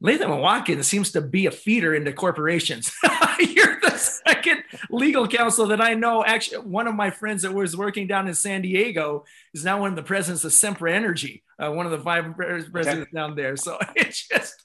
Latham 0.00 0.30
and 0.30 0.40
Watkins 0.40 0.86
seems 0.86 1.10
to 1.12 1.20
be 1.20 1.46
a 1.46 1.50
feeder 1.50 1.94
into 1.94 2.12
corporations. 2.12 2.92
You're 3.40 3.80
the 3.80 3.98
second 3.98 4.62
legal 4.90 5.26
counsel 5.26 5.66
that 5.68 5.80
I 5.80 5.94
know. 5.94 6.24
Actually, 6.24 6.58
one 6.58 6.86
of 6.86 6.94
my 6.94 7.10
friends 7.10 7.42
that 7.42 7.52
was 7.52 7.76
working 7.76 8.06
down 8.06 8.28
in 8.28 8.34
San 8.34 8.62
Diego 8.62 9.24
is 9.54 9.64
now 9.64 9.80
one 9.80 9.90
of 9.90 9.96
the 9.96 10.02
presidents 10.02 10.44
of 10.44 10.52
Sempra 10.52 10.92
Energy, 10.92 11.42
uh, 11.58 11.72
one 11.72 11.86
of 11.86 11.92
the 11.92 11.98
five 11.98 12.36
presidents 12.36 13.12
down 13.12 13.34
there. 13.34 13.56
So 13.56 13.78
it's 13.96 14.28
just 14.28 14.64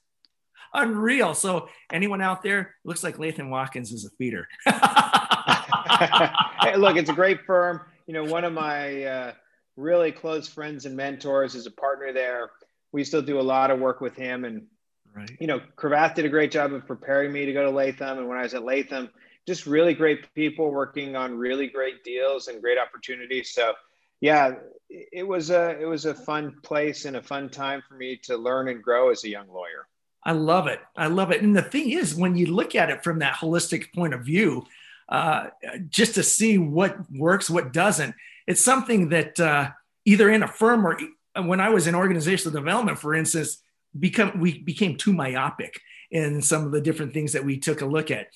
unreal. 0.74 1.34
So 1.34 1.70
anyone 1.92 2.22
out 2.22 2.44
there 2.44 2.76
looks 2.84 3.04
like 3.04 3.18
Latham 3.18 3.50
Watkins 3.50 3.92
is 3.92 4.06
a 4.06 4.12
feeder. 4.12 4.48
hey, 4.66 6.76
look, 6.78 6.96
it's 6.96 7.10
a 7.10 7.14
great 7.14 7.44
firm. 7.46 7.82
You 8.06 8.14
know, 8.14 8.24
one 8.24 8.44
of 8.44 8.54
my 8.54 9.04
uh, 9.04 9.34
really 9.78 10.12
close 10.12 10.48
friends 10.48 10.86
and 10.86 10.96
mentors 10.96 11.56
is 11.56 11.66
a 11.66 11.72
partner 11.72 12.14
there. 12.14 12.52
We 12.92 13.04
still 13.04 13.24
do 13.24 13.40
a 13.40 13.42
lot 13.42 13.72
of 13.72 13.80
work 13.80 14.00
with 14.00 14.16
him 14.16 14.46
and 14.46 14.68
Right. 15.16 15.32
You 15.40 15.48
know, 15.48 15.62
Cravath 15.78 16.16
did 16.16 16.26
a 16.26 16.30
great 16.30 16.52
job 16.52 16.74
of 16.74 16.88
preparing 16.88 17.32
me 17.32 17.46
to 17.46 17.54
go 17.54 17.64
to 17.64 17.70
Latham. 17.70 18.18
And 18.18 18.28
when 18.28 18.38
I 18.38 18.44
was 18.44 18.54
at 18.54 18.64
Latham, 18.64 19.10
just 19.46 19.66
really 19.68 19.94
great 19.94 20.34
people 20.34 20.72
working 20.72 21.16
on 21.16 21.38
really 21.38 21.68
great 21.68 22.04
deals 22.04 22.48
and 22.48 22.62
great 22.62 22.78
opportunities. 22.78 23.54
So 23.54 23.74
yeah, 24.22 24.54
it 24.90 25.28
was 25.28 25.50
a 25.50 25.78
it 25.80 25.86
was 25.86 26.06
a 26.06 26.14
fun 26.14 26.56
place 26.64 27.06
and 27.06 27.18
a 27.18 27.22
fun 27.22 27.50
time 27.50 27.84
for 27.88 27.96
me 27.96 28.18
to 28.24 28.38
learn 28.38 28.70
and 28.70 28.82
grow 28.82 29.12
as 29.12 29.24
a 29.24 29.30
young 29.30 29.48
lawyer. 29.50 29.88
I 30.24 30.32
love 30.32 30.68
it. 30.68 30.80
I 30.96 31.08
love 31.08 31.32
it. 31.32 31.42
And 31.42 31.56
the 31.56 31.62
thing 31.62 31.92
is, 31.92 32.16
when 32.16 32.38
you 32.38 32.46
look 32.48 32.76
at 32.76 32.90
it 32.90 33.04
from 33.04 33.20
that 33.20 33.36
holistic 33.36 33.94
point 33.94 34.14
of 34.14 34.22
view, 34.22 34.66
uh, 35.10 35.48
just 35.90 36.16
to 36.16 36.24
see 36.24 36.58
what 36.58 36.98
works, 37.12 37.50
what 37.50 37.74
doesn't, 37.74 38.16
it's 38.48 38.64
something 38.64 39.10
that 39.10 39.38
uh, 39.40 39.72
either 40.06 40.30
in 40.30 40.42
a 40.42 40.48
firm 40.48 40.88
or 40.88 40.98
when 41.36 41.60
I 41.60 41.70
was 41.70 41.88
in 41.88 41.96
organizational 41.96 42.58
development, 42.58 43.00
for 43.00 43.14
instance, 43.14 43.58
become 43.98 44.40
we 44.40 44.60
became 44.60 44.98
too 44.98 45.14
myopic 45.14 45.80
in 46.12 46.42
some 46.42 46.66
of 46.66 46.72
the 46.72 46.82
different 46.82 47.14
things 47.14 47.34
that 47.34 47.46
we 47.46 47.58
took 47.58 47.82
a 47.82 47.86
look 47.86 48.12
at. 48.12 48.28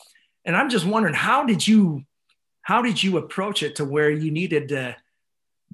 And 0.45 0.55
i'm 0.55 0.69
just 0.69 0.85
wondering 0.85 1.13
how 1.13 1.45
did 1.45 1.67
you 1.67 2.03
how 2.61 2.81
did 2.81 3.01
you 3.01 3.17
approach 3.17 3.63
it 3.63 3.77
to 3.77 3.85
where 3.85 4.09
you 4.09 4.31
needed 4.31 4.69
to 4.69 4.95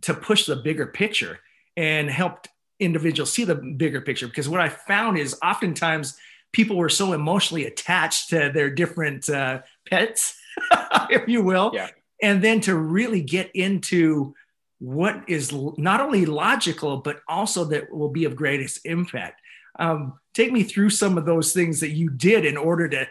to 0.01 0.13
push 0.13 0.45
the 0.45 0.55
bigger 0.55 0.87
picture 0.87 1.39
and 1.75 2.09
helped 2.09 2.49
individuals 2.79 3.31
see 3.31 3.45
the 3.45 3.55
bigger 3.55 4.01
picture? 4.01 4.27
Because 4.27 4.49
what 4.49 4.61
i 4.61 4.69
found 4.69 5.17
is 5.17 5.37
oftentimes 5.43 6.17
people 6.53 6.77
were 6.77 6.89
so 6.89 7.13
emotionally 7.13 7.65
attached 7.65 8.29
to 8.29 8.51
their 8.53 8.69
different 8.69 9.27
uh, 9.29 9.61
pets 9.89 10.39
if 11.09 11.27
you 11.27 11.43
will 11.43 11.71
yeah. 11.73 11.89
and 12.21 12.41
then 12.41 12.61
to 12.61 12.75
really 12.75 13.21
get 13.21 13.51
into 13.55 14.33
what 14.79 15.23
is 15.27 15.51
not 15.77 15.99
only 15.99 16.25
logical 16.25 16.97
but 16.97 17.21
also 17.27 17.65
that 17.65 17.91
will 17.91 18.09
be 18.09 18.25
of 18.25 18.35
greatest 18.35 18.85
impact 18.85 19.41
um, 19.79 20.19
take 20.33 20.51
me 20.51 20.63
through 20.63 20.89
some 20.89 21.17
of 21.17 21.25
those 21.25 21.53
things 21.53 21.79
that 21.79 21.91
you 21.91 22.09
did 22.09 22.45
in 22.45 22.57
order 22.57 22.87
to 22.89 23.07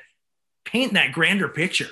paint 0.64 0.92
that 0.94 1.12
grander 1.12 1.48
picture. 1.48 1.88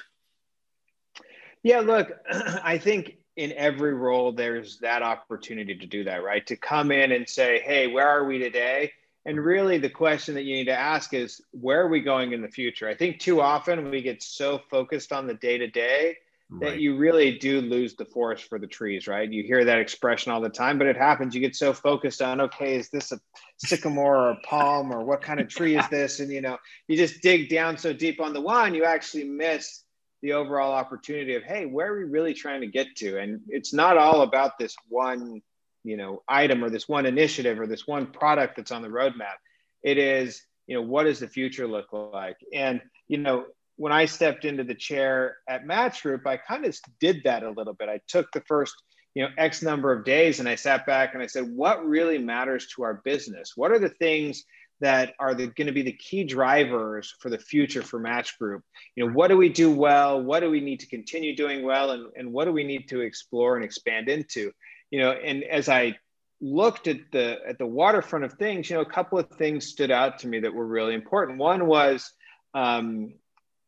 Yeah, 1.63 1.81
look, 1.81 2.11
I 2.63 2.79
think 2.79 3.17
in 3.37 3.53
every 3.53 3.95
role 3.95 4.33
there's 4.33 4.79
that 4.79 5.03
opportunity 5.03 5.77
to 5.77 5.87
do 5.87 6.05
that, 6.05 6.23
right? 6.23 6.47
To 6.47 6.57
come 6.57 6.91
in 6.91 7.13
and 7.13 7.29
say, 7.29 7.61
"Hey, 7.61 7.87
where 7.87 8.09
are 8.09 8.25
we 8.25 8.39
today?" 8.39 8.93
And 9.27 9.39
really, 9.39 9.79
the 9.79 9.91
question 9.91 10.35
that 10.35 10.45
you 10.45 10.57
need 10.57 10.65
to 10.67 10.79
ask 10.79 11.15
is, 11.15 11.43
"Where 11.53 11.83
are 11.83 11.89
we 11.89 12.01
going 12.01 12.33
in 12.33 12.43
the 12.43 12.49
future?" 12.49 12.89
I 12.89 12.95
think 12.95 13.19
too 13.19 13.41
often 13.41 13.91
we 13.91 14.03
get 14.03 14.23
so 14.23 14.59
focused 14.71 15.13
on 15.13 15.27
the 15.27 15.35
day 15.35 15.59
to 15.59 15.67
day 15.67 16.17
that 16.59 16.71
right. 16.71 16.81
you 16.81 16.97
really 16.97 17.39
do 17.39 17.61
lose 17.61 17.95
the 17.95 18.05
forest 18.05 18.49
for 18.49 18.59
the 18.59 18.67
trees, 18.67 19.07
right? 19.07 19.31
You 19.31 19.45
hear 19.45 19.65
that 19.65 19.79
expression 19.79 20.33
all 20.33 20.41
the 20.41 20.49
time, 20.49 20.79
but 20.79 20.89
it 20.89 20.97
happens. 20.97 21.35
You 21.35 21.41
get 21.41 21.55
so 21.55 21.73
focused 21.73 22.21
on, 22.21 22.41
okay, 22.41 22.75
is 22.75 22.89
this 22.91 23.13
a 23.13 23.21
sycamore 23.59 24.17
or 24.17 24.31
a 24.31 24.41
palm 24.41 24.93
or 24.93 25.05
what 25.05 25.23
kind 25.23 25.39
of 25.39 25.49
tree 25.49 25.79
is 25.79 25.89
this? 25.89 26.19
And 26.19 26.31
you 26.31 26.41
know, 26.41 26.59
you 26.89 26.97
just 26.97 27.23
dig 27.23 27.49
down 27.49 27.79
so 27.79 27.93
deep 27.93 28.21
on 28.21 28.33
the 28.33 28.41
one, 28.41 28.75
you 28.75 28.85
actually 28.85 29.25
miss 29.25 29.85
the 30.23 30.33
overall 30.33 30.73
opportunity 30.73 31.35
of 31.35 31.43
hey 31.43 31.65
where 31.65 31.93
are 31.93 31.99
we 31.99 32.05
really 32.05 32.35
trying 32.35 32.61
to 32.61 32.67
get 32.67 32.95
to 32.97 33.19
and 33.19 33.41
it's 33.49 33.73
not 33.73 33.97
all 33.97 34.23
about 34.23 34.59
this 34.59 34.77
one 34.89 35.41
you 35.83 35.97
know 35.97 36.23
item 36.29 36.63
or 36.63 36.69
this 36.69 36.89
one 36.89 37.07
initiative 37.07 37.59
or 37.59 37.67
this 37.67 37.87
one 37.87 38.07
product 38.07 38.57
that's 38.57 38.71
on 38.71 38.83
the 38.83 38.89
roadmap 38.89 39.39
it 39.83 39.97
is 39.97 40.43
you 40.67 40.75
know 40.75 40.83
what 40.83 41.05
does 41.05 41.21
the 41.21 41.29
future 41.29 41.67
look 41.67 41.93
like 41.93 42.37
and 42.53 42.83
you 43.09 43.17
know 43.17 43.47
when 43.81 43.93
i 43.95 44.05
stepped 44.05 44.45
into 44.45 44.63
the 44.63 44.75
chair 44.75 45.39
at 45.49 45.67
match 45.67 46.03
group 46.03 46.27
i 46.27 46.37
kind 46.37 46.67
of 46.67 46.77
did 47.01 47.23
that 47.25 47.43
a 47.43 47.51
little 47.51 47.73
bit. 47.73 47.89
I 47.89 48.01
took 48.07 48.31
the 48.33 48.43
first 48.43 48.75
you 49.15 49.23
know 49.23 49.31
x 49.39 49.63
number 49.63 49.91
of 49.91 50.05
days 50.05 50.39
and 50.39 50.49
i 50.49 50.55
sat 50.55 50.85
back 50.85 51.15
and 51.15 51.23
i 51.23 51.27
said 51.27 51.45
what 51.49 51.87
really 51.87 52.19
matters 52.19 52.67
to 52.75 52.83
our 52.83 53.01
business? 53.05 53.53
What 53.57 53.73
are 53.73 53.79
the 53.79 53.89
things 53.89 54.45
that 54.81 55.15
are 55.19 55.35
going 55.35 55.67
to 55.67 55.73
be 55.73 55.83
the 55.83 55.93
key 55.93 56.25
drivers 56.25 57.15
for 57.21 57.31
the 57.31 57.39
future 57.39 57.83
for 57.83 57.99
match 57.99 58.39
group? 58.39 58.63
You 58.97 59.07
know 59.07 59.13
what 59.13 59.29
do 59.29 59.39
we 59.39 59.49
do 59.49 59.71
well? 59.71 60.23
What 60.23 60.41
do 60.41 60.51
we 60.51 60.61
need 60.61 60.81
to 60.81 60.87
continue 60.87 61.35
doing 61.35 61.63
well? 61.63 61.91
And, 61.93 62.07
and 62.17 62.33
what 62.33 62.45
do 62.45 62.53
we 62.53 62.65
need 62.65 62.89
to 62.89 63.01
explore 63.01 63.57
and 63.57 63.65
expand 63.65 64.11
into? 64.11 64.53
You 64.91 65.01
know 65.01 65.13
and 65.13 65.43
as 65.43 65.71
i 65.71 65.97
looked 66.43 66.87
at 66.87 66.99
the 67.13 67.39
at 67.49 67.57
the 67.59 67.67
waterfront 67.67 68.25
of 68.25 68.33
things 68.35 68.69
you 68.69 68.77
know 68.77 68.83
a 68.83 68.93
couple 68.99 69.19
of 69.19 69.29
things 69.31 69.67
stood 69.67 69.91
out 69.91 70.19
to 70.19 70.29
me 70.29 70.41
that 70.41 70.53
were 70.53 70.67
really 70.67 70.95
important. 70.95 71.39
One 71.39 71.67
was 71.67 72.13
um, 72.55 73.15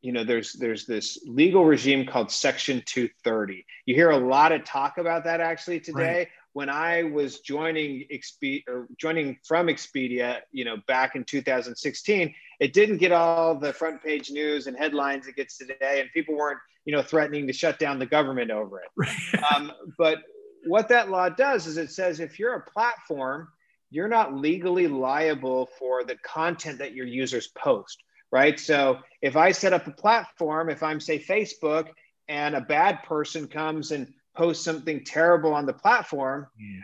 you 0.02 0.12
know 0.12 0.24
there's 0.24 0.52
there's 0.54 0.84
this 0.84 1.18
legal 1.26 1.64
regime 1.64 2.04
called 2.04 2.30
section 2.30 2.82
230 2.84 3.64
you 3.86 3.94
hear 3.94 4.10
a 4.10 4.16
lot 4.16 4.52
of 4.52 4.64
talk 4.64 4.98
about 4.98 5.24
that 5.24 5.40
actually 5.40 5.80
today 5.80 6.18
right. 6.18 6.28
when 6.52 6.68
i 6.68 7.04
was 7.04 7.40
joining 7.40 8.04
Expedia 8.12 8.62
or 8.68 8.88
joining 8.98 9.38
from 9.44 9.68
expedia 9.68 10.40
you 10.50 10.64
know 10.64 10.76
back 10.86 11.14
in 11.14 11.24
2016 11.24 12.34
it 12.60 12.72
didn't 12.72 12.98
get 12.98 13.12
all 13.12 13.54
the 13.58 13.72
front 13.72 14.02
page 14.02 14.30
news 14.30 14.66
and 14.66 14.76
headlines 14.76 15.26
it 15.26 15.36
gets 15.36 15.56
today 15.56 16.00
and 16.00 16.10
people 16.12 16.36
weren't 16.36 16.58
you 16.84 16.92
know 16.92 17.02
threatening 17.02 17.46
to 17.46 17.52
shut 17.52 17.78
down 17.78 17.98
the 17.98 18.06
government 18.06 18.50
over 18.50 18.80
it 18.80 18.88
right. 18.96 19.44
um, 19.54 19.72
but 19.96 20.18
what 20.66 20.88
that 20.88 21.10
law 21.10 21.28
does 21.28 21.66
is 21.66 21.76
it 21.76 21.90
says 21.90 22.20
if 22.20 22.38
you're 22.38 22.54
a 22.54 22.70
platform 22.70 23.48
you're 23.90 24.08
not 24.08 24.34
legally 24.34 24.88
liable 24.88 25.68
for 25.78 26.02
the 26.02 26.16
content 26.24 26.78
that 26.78 26.94
your 26.94 27.06
users 27.06 27.48
post 27.48 28.02
right? 28.32 28.58
So 28.58 28.98
if 29.20 29.36
I 29.36 29.52
set 29.52 29.72
up 29.72 29.86
a 29.86 29.92
platform, 29.92 30.70
if 30.70 30.82
I'm, 30.82 30.98
say, 30.98 31.18
Facebook, 31.18 31.88
and 32.28 32.54
a 32.54 32.60
bad 32.60 33.02
person 33.04 33.46
comes 33.46 33.92
and 33.92 34.12
posts 34.34 34.64
something 34.64 35.04
terrible 35.04 35.52
on 35.52 35.66
the 35.66 35.72
platform, 35.72 36.46
yeah. 36.58 36.80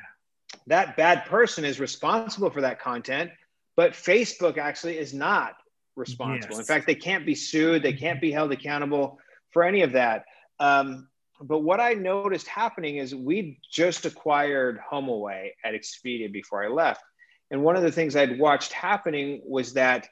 that 0.67 0.97
bad 0.97 1.25
person 1.25 1.65
is 1.65 1.81
responsible 1.81 2.51
for 2.51 2.61
that 2.61 2.79
content, 2.79 3.31
but 3.77 3.93
Facebook 3.93 4.59
actually 4.59 4.99
is 4.99 5.15
not 5.15 5.55
responsible. 5.97 6.57
Yes. 6.57 6.61
In 6.61 6.67
fact, 6.67 6.87
they 6.87 6.95
can't 6.95 7.25
be 7.25 7.35
sued, 7.35 7.83
they 7.83 7.95
can't 7.95 8.21
be 8.21 8.31
held 8.31 8.53
accountable 8.53 9.19
for 9.51 9.65
any 9.65 9.81
of 9.81 9.93
that. 9.93 10.25
Um, 10.61 11.09
but 11.41 11.61
what 11.61 11.81
I 11.81 11.95
noticed 11.95 12.49
happening 12.49 12.97
is 12.97 13.15
we 13.15 13.59
just 13.71 14.05
acquired 14.05 14.81
HomeAway 14.91 15.51
at 15.65 15.73
Expedia 15.73 16.31
before 16.31 16.65
I 16.65 16.69
left. 16.69 17.03
And 17.51 17.63
one 17.63 17.77
of 17.77 17.83
the 17.83 17.93
things 17.93 18.17
I'd 18.17 18.39
watched 18.39 18.73
happening 18.73 19.41
was 19.47 19.73
that 19.75 20.09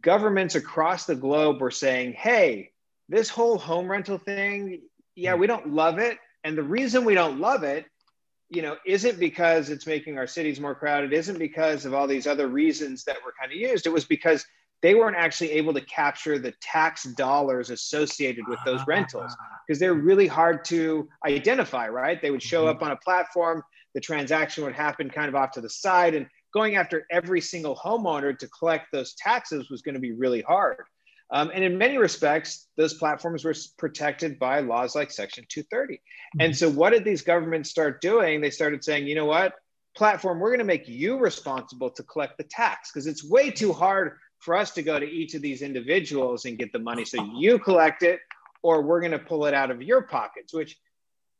governments 0.00 0.54
across 0.54 1.06
the 1.06 1.14
globe 1.14 1.60
were 1.60 1.70
saying, 1.70 2.12
hey, 2.12 2.70
this 3.08 3.28
whole 3.28 3.58
home 3.58 3.90
rental 3.90 4.18
thing, 4.18 4.80
yeah, 5.14 5.34
we 5.34 5.46
don't 5.46 5.70
love 5.70 5.98
it. 5.98 6.18
And 6.42 6.56
the 6.56 6.62
reason 6.62 7.04
we 7.04 7.14
don't 7.14 7.38
love 7.38 7.62
it, 7.64 7.86
you 8.50 8.62
know, 8.62 8.76
isn't 8.86 9.18
because 9.18 9.70
it's 9.70 9.86
making 9.86 10.18
our 10.18 10.26
cities 10.26 10.60
more 10.60 10.74
crowded, 10.74 11.12
isn't 11.12 11.38
because 11.38 11.84
of 11.84 11.94
all 11.94 12.06
these 12.06 12.26
other 12.26 12.48
reasons 12.48 13.04
that 13.04 13.16
were 13.24 13.34
kind 13.38 13.52
of 13.52 13.58
used. 13.58 13.86
It 13.86 13.92
was 13.92 14.04
because 14.04 14.44
they 14.82 14.94
weren't 14.94 15.16
actually 15.16 15.50
able 15.52 15.72
to 15.72 15.80
capture 15.80 16.38
the 16.38 16.52
tax 16.60 17.04
dollars 17.04 17.70
associated 17.70 18.46
with 18.46 18.58
those 18.66 18.86
rentals 18.86 19.34
because 19.66 19.80
they're 19.80 19.94
really 19.94 20.26
hard 20.26 20.64
to 20.66 21.08
identify, 21.26 21.88
right? 21.88 22.20
They 22.20 22.30
would 22.30 22.42
show 22.42 22.62
mm-hmm. 22.64 22.76
up 22.76 22.82
on 22.82 22.90
a 22.90 22.96
platform, 22.96 23.62
the 23.94 24.00
transaction 24.00 24.64
would 24.64 24.74
happen 24.74 25.08
kind 25.08 25.28
of 25.28 25.34
off 25.34 25.52
to 25.52 25.60
the 25.60 25.70
side, 25.70 26.14
and 26.14 26.26
going 26.54 26.76
after 26.76 27.06
every 27.10 27.40
single 27.40 27.76
homeowner 27.76 28.38
to 28.38 28.48
collect 28.48 28.86
those 28.92 29.14
taxes 29.14 29.68
was 29.68 29.82
going 29.82 29.94
to 29.94 30.00
be 30.00 30.12
really 30.12 30.40
hard. 30.40 30.84
Um, 31.30 31.50
and 31.52 31.64
in 31.64 31.76
many 31.76 31.98
respects, 31.98 32.68
those 32.76 32.94
platforms 32.94 33.44
were 33.44 33.54
protected 33.76 34.38
by 34.38 34.60
laws 34.60 34.94
like 34.94 35.10
Section 35.10 35.44
230. 35.48 35.94
Mm-hmm. 35.94 36.40
And 36.40 36.56
so, 36.56 36.70
what 36.70 36.90
did 36.90 37.04
these 37.04 37.22
governments 37.22 37.70
start 37.70 38.00
doing? 38.00 38.40
They 38.40 38.50
started 38.50 38.84
saying, 38.84 39.06
you 39.06 39.14
know 39.14 39.24
what, 39.24 39.54
platform, 39.96 40.38
we're 40.38 40.50
going 40.50 40.58
to 40.58 40.64
make 40.64 40.86
you 40.86 41.18
responsible 41.18 41.90
to 41.90 42.02
collect 42.04 42.38
the 42.38 42.44
tax 42.44 42.92
because 42.92 43.06
it's 43.06 43.28
way 43.28 43.50
too 43.50 43.72
hard 43.72 44.18
for 44.38 44.54
us 44.54 44.70
to 44.72 44.82
go 44.82 45.00
to 45.00 45.06
each 45.06 45.34
of 45.34 45.42
these 45.42 45.62
individuals 45.62 46.44
and 46.44 46.58
get 46.58 46.72
the 46.72 46.78
money. 46.78 47.04
So, 47.04 47.24
you 47.36 47.58
collect 47.58 48.02
it, 48.02 48.20
or 48.62 48.82
we're 48.82 49.00
going 49.00 49.12
to 49.12 49.18
pull 49.18 49.46
it 49.46 49.54
out 49.54 49.70
of 49.70 49.82
your 49.82 50.02
pockets, 50.02 50.52
which 50.52 50.78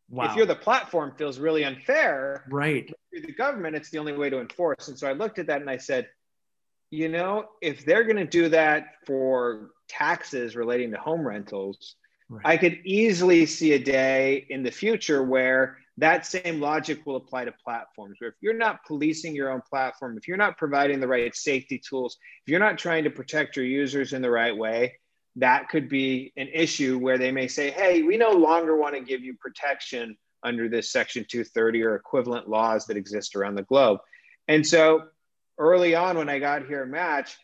Wow. 0.08 0.26
If 0.26 0.36
you're 0.36 0.46
the 0.46 0.54
platform, 0.54 1.14
feels 1.16 1.38
really 1.38 1.64
unfair. 1.64 2.44
Right. 2.50 2.92
The 3.12 3.32
government, 3.32 3.74
it's 3.74 3.90
the 3.90 3.98
only 3.98 4.12
way 4.12 4.30
to 4.30 4.40
enforce. 4.40 4.88
And 4.88 4.98
so 4.98 5.08
I 5.08 5.12
looked 5.12 5.38
at 5.38 5.46
that 5.46 5.60
and 5.60 5.70
I 5.70 5.78
said, 5.78 6.08
you 6.90 7.08
know, 7.08 7.46
if 7.62 7.84
they're 7.84 8.04
going 8.04 8.16
to 8.16 8.26
do 8.26 8.48
that 8.50 8.94
for 9.06 9.70
taxes 9.88 10.56
relating 10.56 10.90
to 10.92 10.98
home 10.98 11.26
rentals, 11.26 11.96
right. 12.28 12.42
I 12.44 12.56
could 12.56 12.78
easily 12.84 13.46
see 13.46 13.72
a 13.72 13.78
day 13.78 14.46
in 14.50 14.62
the 14.62 14.70
future 14.70 15.22
where 15.22 15.78
that 15.96 16.26
same 16.26 16.60
logic 16.60 17.06
will 17.06 17.16
apply 17.16 17.46
to 17.46 17.52
platforms. 17.64 18.16
Where 18.20 18.30
if 18.30 18.36
you're 18.40 18.52
not 18.52 18.84
policing 18.86 19.34
your 19.34 19.50
own 19.50 19.62
platform, 19.68 20.18
if 20.18 20.28
you're 20.28 20.36
not 20.36 20.58
providing 20.58 21.00
the 21.00 21.08
right 21.08 21.34
safety 21.34 21.78
tools, 21.78 22.16
if 22.44 22.50
you're 22.50 22.60
not 22.60 22.78
trying 22.78 23.04
to 23.04 23.10
protect 23.10 23.56
your 23.56 23.64
users 23.64 24.12
in 24.12 24.20
the 24.20 24.30
right 24.30 24.56
way, 24.56 24.94
that 25.36 25.68
could 25.68 25.88
be 25.88 26.32
an 26.36 26.48
issue 26.52 26.98
where 26.98 27.18
they 27.18 27.32
may 27.32 27.48
say, 27.48 27.70
hey, 27.70 28.02
we 28.02 28.16
no 28.16 28.30
longer 28.30 28.76
want 28.76 28.94
to 28.94 29.00
give 29.00 29.22
you 29.22 29.34
protection 29.34 30.16
under 30.42 30.68
this 30.68 30.90
Section 30.90 31.24
230 31.28 31.82
or 31.82 31.96
equivalent 31.96 32.48
laws 32.48 32.86
that 32.86 32.96
exist 32.96 33.34
around 33.34 33.54
the 33.54 33.62
globe. 33.62 33.98
And 34.46 34.66
so 34.66 35.04
early 35.58 35.94
on, 35.94 36.18
when 36.18 36.28
I 36.28 36.38
got 36.38 36.66
here 36.66 36.82
at 36.82 36.88
Match, 36.88 37.36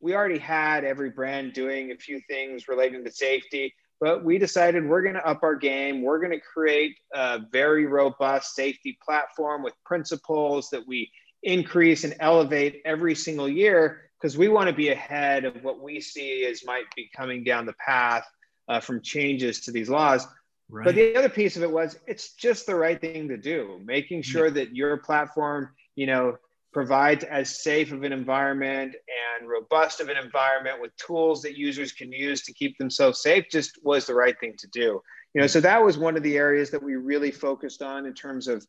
we 0.00 0.14
already 0.14 0.38
had 0.38 0.84
every 0.84 1.10
brand 1.10 1.52
doing 1.52 1.90
a 1.90 1.96
few 1.96 2.20
things 2.28 2.68
relating 2.68 3.04
to 3.04 3.10
safety, 3.10 3.74
but 4.00 4.24
we 4.24 4.38
decided 4.38 4.86
we're 4.86 5.02
going 5.02 5.14
to 5.14 5.26
up 5.26 5.42
our 5.42 5.56
game. 5.56 6.02
We're 6.02 6.18
going 6.18 6.32
to 6.32 6.40
create 6.40 6.96
a 7.14 7.40
very 7.50 7.86
robust 7.86 8.54
safety 8.54 8.98
platform 9.04 9.62
with 9.62 9.74
principles 9.84 10.70
that 10.70 10.86
we 10.86 11.10
increase 11.42 12.04
and 12.04 12.14
elevate 12.20 12.82
every 12.84 13.14
single 13.14 13.48
year 13.48 14.10
because 14.24 14.38
we 14.38 14.48
want 14.48 14.68
to 14.68 14.74
be 14.74 14.88
ahead 14.88 15.44
of 15.44 15.62
what 15.62 15.82
we 15.82 16.00
see 16.00 16.46
as 16.46 16.64
might 16.64 16.86
be 16.96 17.10
coming 17.14 17.44
down 17.44 17.66
the 17.66 17.74
path 17.74 18.24
uh, 18.68 18.80
from 18.80 19.02
changes 19.02 19.60
to 19.60 19.70
these 19.70 19.90
laws. 19.90 20.26
Right. 20.70 20.86
But 20.86 20.94
the 20.94 21.14
other 21.14 21.28
piece 21.28 21.58
of 21.58 21.62
it 21.62 21.70
was 21.70 21.98
it's 22.06 22.32
just 22.32 22.64
the 22.64 22.74
right 22.74 22.98
thing 22.98 23.28
to 23.28 23.36
do, 23.36 23.78
making 23.84 24.22
sure 24.22 24.50
that 24.50 24.74
your 24.74 24.96
platform, 24.96 25.74
you 25.94 26.06
know, 26.06 26.38
provides 26.72 27.22
as 27.24 27.62
safe 27.62 27.92
of 27.92 28.02
an 28.02 28.14
environment 28.14 28.96
and 29.36 29.46
robust 29.46 30.00
of 30.00 30.08
an 30.08 30.16
environment 30.16 30.80
with 30.80 30.96
tools 30.96 31.42
that 31.42 31.58
users 31.58 31.92
can 31.92 32.10
use 32.10 32.40
to 32.44 32.54
keep 32.54 32.78
themselves 32.78 33.20
safe 33.20 33.44
just 33.50 33.78
was 33.84 34.06
the 34.06 34.14
right 34.14 34.40
thing 34.40 34.54
to 34.56 34.66
do. 34.68 35.02
You 35.34 35.42
know, 35.42 35.46
so 35.46 35.60
that 35.60 35.84
was 35.84 35.98
one 35.98 36.16
of 36.16 36.22
the 36.22 36.38
areas 36.38 36.70
that 36.70 36.82
we 36.82 36.96
really 36.96 37.30
focused 37.30 37.82
on 37.82 38.06
in 38.06 38.14
terms 38.14 38.48
of, 38.48 38.66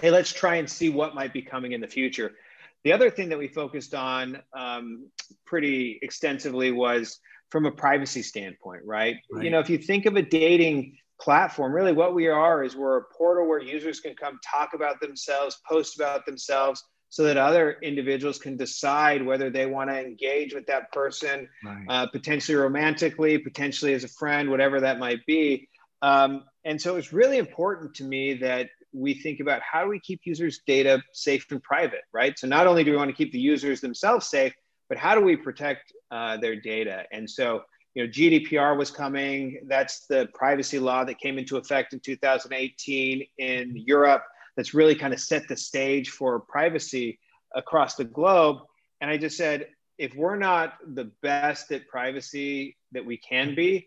hey, 0.00 0.12
let's 0.12 0.32
try 0.32 0.54
and 0.56 0.70
see 0.70 0.90
what 0.90 1.16
might 1.16 1.32
be 1.32 1.42
coming 1.42 1.72
in 1.72 1.80
the 1.80 1.88
future. 1.88 2.36
The 2.84 2.92
other 2.92 3.10
thing 3.10 3.28
that 3.28 3.38
we 3.38 3.48
focused 3.48 3.94
on 3.94 4.40
um, 4.56 5.10
pretty 5.46 5.98
extensively 6.02 6.72
was 6.72 7.18
from 7.50 7.66
a 7.66 7.70
privacy 7.70 8.22
standpoint, 8.22 8.82
right? 8.84 9.16
right? 9.32 9.44
You 9.44 9.50
know, 9.50 9.60
if 9.60 9.68
you 9.68 9.78
think 9.78 10.06
of 10.06 10.16
a 10.16 10.22
dating 10.22 10.96
platform, 11.20 11.72
really 11.72 11.92
what 11.92 12.14
we 12.14 12.28
are 12.28 12.64
is 12.64 12.76
we're 12.76 12.98
a 12.98 13.04
portal 13.16 13.46
where 13.46 13.60
users 13.60 14.00
can 14.00 14.14
come 14.14 14.38
talk 14.44 14.70
about 14.74 15.00
themselves, 15.00 15.60
post 15.68 15.96
about 15.96 16.24
themselves, 16.24 16.82
so 17.10 17.24
that 17.24 17.36
other 17.36 17.76
individuals 17.82 18.38
can 18.38 18.56
decide 18.56 19.24
whether 19.24 19.50
they 19.50 19.66
want 19.66 19.90
to 19.90 20.00
engage 20.00 20.54
with 20.54 20.64
that 20.66 20.90
person, 20.92 21.48
right. 21.64 21.84
uh, 21.88 22.06
potentially 22.06 22.56
romantically, 22.56 23.36
potentially 23.36 23.92
as 23.94 24.04
a 24.04 24.08
friend, 24.08 24.48
whatever 24.48 24.80
that 24.80 25.00
might 25.00 25.18
be. 25.26 25.68
Um, 26.02 26.44
and 26.64 26.80
so 26.80 26.96
it's 26.96 27.12
really 27.12 27.38
important 27.38 27.94
to 27.96 28.04
me 28.04 28.34
that 28.34 28.68
we 28.92 29.14
think 29.14 29.40
about 29.40 29.62
how 29.62 29.82
do 29.84 29.88
we 29.88 30.00
keep 30.00 30.20
users' 30.24 30.60
data 30.66 31.02
safe 31.12 31.46
and 31.50 31.62
private, 31.62 32.02
right? 32.12 32.38
So 32.38 32.46
not 32.46 32.66
only 32.66 32.84
do 32.84 32.90
we 32.90 32.96
want 32.96 33.10
to 33.10 33.16
keep 33.16 33.32
the 33.32 33.38
users 33.38 33.80
themselves 33.80 34.26
safe, 34.26 34.52
but 34.88 34.98
how 34.98 35.14
do 35.14 35.20
we 35.20 35.36
protect 35.36 35.92
uh, 36.10 36.36
their 36.38 36.56
data? 36.56 37.04
And 37.12 37.28
so, 37.28 37.62
you 37.94 38.04
know, 38.04 38.10
GDPR 38.10 38.76
was 38.76 38.90
coming. 38.90 39.60
That's 39.66 40.06
the 40.06 40.28
privacy 40.34 40.78
law 40.78 41.04
that 41.04 41.18
came 41.18 41.38
into 41.38 41.56
effect 41.56 41.92
in 41.92 42.00
2018 42.00 43.26
in 43.38 43.76
Europe. 43.76 44.24
That's 44.56 44.74
really 44.74 44.94
kind 44.94 45.14
of 45.14 45.20
set 45.20 45.46
the 45.48 45.56
stage 45.56 46.10
for 46.10 46.40
privacy 46.40 47.18
across 47.54 47.94
the 47.94 48.04
globe. 48.04 48.58
And 49.00 49.10
I 49.10 49.16
just 49.16 49.36
said, 49.36 49.68
if 49.98 50.14
we're 50.14 50.36
not 50.36 50.74
the 50.94 51.10
best 51.22 51.70
at 51.72 51.86
privacy 51.86 52.76
that 52.92 53.04
we 53.04 53.16
can 53.16 53.54
be, 53.54 53.86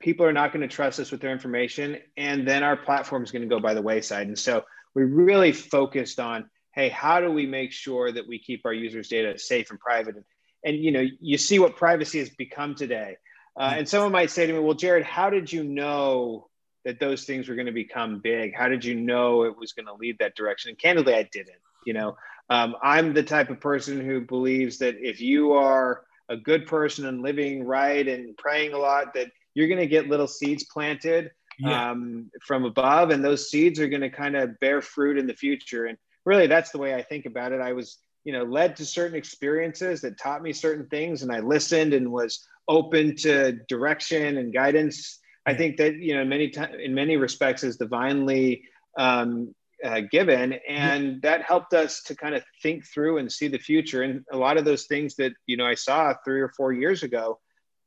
people 0.00 0.24
are 0.26 0.32
not 0.32 0.52
going 0.52 0.62
to 0.68 0.74
trust 0.74 1.00
us 1.00 1.10
with 1.10 1.20
their 1.20 1.32
information 1.32 1.98
and 2.16 2.46
then 2.46 2.62
our 2.62 2.76
platform 2.76 3.22
is 3.22 3.30
going 3.32 3.42
to 3.42 3.48
go 3.48 3.60
by 3.60 3.74
the 3.74 3.82
wayside 3.82 4.26
and 4.26 4.38
so 4.38 4.64
we 4.94 5.02
really 5.04 5.52
focused 5.52 6.20
on 6.20 6.48
hey 6.74 6.88
how 6.88 7.20
do 7.20 7.30
we 7.30 7.46
make 7.46 7.72
sure 7.72 8.12
that 8.12 8.26
we 8.28 8.38
keep 8.38 8.62
our 8.64 8.72
users 8.72 9.08
data 9.08 9.38
safe 9.38 9.70
and 9.70 9.80
private 9.80 10.16
and, 10.16 10.24
and 10.64 10.76
you 10.84 10.90
know 10.92 11.04
you 11.20 11.38
see 11.38 11.58
what 11.58 11.76
privacy 11.76 12.18
has 12.18 12.30
become 12.30 12.74
today 12.74 13.16
Uh, 13.58 13.74
and 13.78 13.88
someone 13.88 14.12
might 14.12 14.30
say 14.30 14.46
to 14.46 14.52
me, 14.52 14.60
"Well, 14.60 14.74
Jared, 14.76 15.04
how 15.04 15.30
did 15.30 15.52
you 15.52 15.64
know 15.64 16.48
that 16.84 17.00
those 17.00 17.24
things 17.24 17.48
were 17.48 17.56
going 17.56 17.66
to 17.66 17.72
become 17.72 18.20
big? 18.20 18.54
How 18.54 18.68
did 18.68 18.84
you 18.84 18.94
know 18.94 19.42
it 19.44 19.56
was 19.58 19.72
going 19.72 19.86
to 19.86 19.94
lead 19.94 20.18
that 20.20 20.36
direction?" 20.36 20.70
And 20.70 20.78
candidly, 20.78 21.14
I 21.14 21.24
didn't. 21.24 21.58
You 21.84 21.94
know, 21.94 22.16
um, 22.50 22.76
I'm 22.82 23.14
the 23.14 23.24
type 23.24 23.50
of 23.50 23.60
person 23.60 24.00
who 24.00 24.20
believes 24.20 24.78
that 24.78 24.94
if 25.00 25.20
you 25.20 25.54
are 25.54 26.04
a 26.28 26.36
good 26.36 26.66
person 26.66 27.06
and 27.06 27.20
living 27.20 27.64
right 27.64 28.06
and 28.06 28.36
praying 28.36 28.74
a 28.74 28.78
lot, 28.78 29.14
that 29.14 29.32
you're 29.58 29.66
going 29.66 29.80
to 29.80 29.88
get 29.88 30.06
little 30.08 30.28
seeds 30.28 30.62
planted 30.62 31.32
yeah. 31.58 31.90
um, 31.90 32.30
from 32.46 32.64
above, 32.64 33.10
and 33.10 33.24
those 33.24 33.50
seeds 33.50 33.80
are 33.80 33.88
going 33.88 34.02
to 34.02 34.10
kind 34.10 34.36
of 34.36 34.58
bear 34.60 34.80
fruit 34.80 35.18
in 35.18 35.26
the 35.26 35.34
future. 35.34 35.86
And 35.86 35.98
really, 36.24 36.46
that's 36.46 36.70
the 36.70 36.78
way 36.78 36.94
I 36.94 37.02
think 37.02 37.26
about 37.26 37.50
it. 37.50 37.60
I 37.60 37.72
was, 37.72 37.98
you 38.22 38.32
know, 38.32 38.44
led 38.44 38.76
to 38.76 38.86
certain 38.86 39.16
experiences 39.16 40.00
that 40.02 40.16
taught 40.16 40.42
me 40.42 40.52
certain 40.52 40.86
things, 40.86 41.24
and 41.24 41.32
I 41.32 41.40
listened 41.40 41.92
and 41.92 42.12
was 42.12 42.46
open 42.68 43.16
to 43.16 43.52
direction 43.68 44.38
and 44.38 44.54
guidance. 44.54 45.18
I 45.44 45.54
think 45.54 45.76
that 45.78 45.96
you 45.96 46.14
know, 46.14 46.24
many 46.24 46.50
times, 46.50 46.76
in 46.80 46.94
many 46.94 47.16
respects, 47.16 47.64
is 47.64 47.78
divinely 47.78 48.62
um, 48.96 49.52
uh, 49.84 50.02
given, 50.08 50.52
and 50.68 51.20
that 51.22 51.42
helped 51.42 51.74
us 51.74 52.02
to 52.04 52.14
kind 52.14 52.36
of 52.36 52.44
think 52.62 52.86
through 52.86 53.18
and 53.18 53.32
see 53.32 53.48
the 53.48 53.58
future. 53.58 54.02
And 54.02 54.24
a 54.30 54.36
lot 54.36 54.56
of 54.56 54.64
those 54.64 54.86
things 54.86 55.16
that 55.16 55.32
you 55.46 55.56
know 55.56 55.66
I 55.66 55.74
saw 55.74 56.14
three 56.24 56.40
or 56.40 56.52
four 56.56 56.72
years 56.72 57.02
ago, 57.02 57.40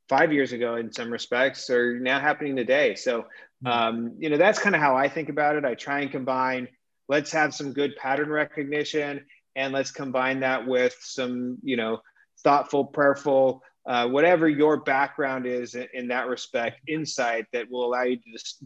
five 0.09 0.33
years 0.33 0.51
ago, 0.51 0.75
in 0.75 0.91
some 0.91 1.11
respects, 1.11 1.69
are 1.69 1.99
now 1.99 2.19
happening 2.19 2.55
today. 2.55 2.95
So, 2.95 3.25
hmm. 3.61 3.67
um, 3.67 4.15
you 4.17 4.29
know, 4.29 4.37
that's 4.37 4.59
kind 4.59 4.75
of 4.75 4.81
how 4.81 4.95
I 4.95 5.07
think 5.07 5.29
about 5.29 5.55
it. 5.55 5.65
I 5.65 5.75
try 5.75 6.01
and 6.01 6.11
combine. 6.11 6.67
Let's 7.07 7.31
have 7.31 7.53
some 7.53 7.73
good 7.73 7.95
pattern 7.95 8.29
recognition, 8.29 9.25
and 9.55 9.73
let's 9.73 9.91
combine 9.91 10.39
that 10.41 10.65
with 10.65 10.95
some, 11.01 11.57
you 11.63 11.75
know, 11.75 12.01
thoughtful, 12.43 12.85
prayerful 12.85 13.61
uh, 13.85 14.07
whatever 14.07 14.47
your 14.47 14.77
background 14.77 15.45
is 15.45 15.75
in, 15.75 15.87
in, 15.93 16.07
that 16.07 16.27
respect, 16.27 16.79
insight 16.87 17.45
that 17.51 17.69
will 17.71 17.85
allow 17.85 18.03
you 18.03 18.19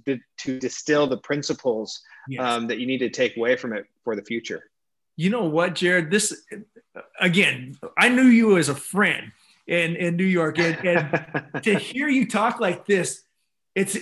to, 0.05 0.19
to 0.37 0.59
distill 0.59 1.07
the 1.07 1.17
principles 1.17 2.01
yes. 2.27 2.41
um, 2.41 2.67
that 2.67 2.79
you 2.79 2.85
need 2.85 2.97
to 2.97 3.09
take 3.09 3.37
away 3.37 3.55
from 3.55 3.73
it 3.73 3.85
for 4.03 4.15
the 4.15 4.23
future. 4.23 4.63
You 5.15 5.29
know 5.29 5.45
what, 5.45 5.75
Jared? 5.75 6.11
This 6.11 6.45
again, 7.21 7.77
I 7.97 8.09
knew 8.09 8.23
you 8.23 8.57
as 8.57 8.67
a 8.67 8.75
friend 8.75 9.31
in, 9.67 9.95
in 9.95 10.15
New 10.15 10.25
York, 10.25 10.59
and, 10.59 10.77
and 10.85 11.63
to 11.63 11.75
hear 11.79 12.07
you 12.07 12.27
talk 12.27 12.59
like 12.59 12.85
this, 12.85 13.23
it's 13.73 13.97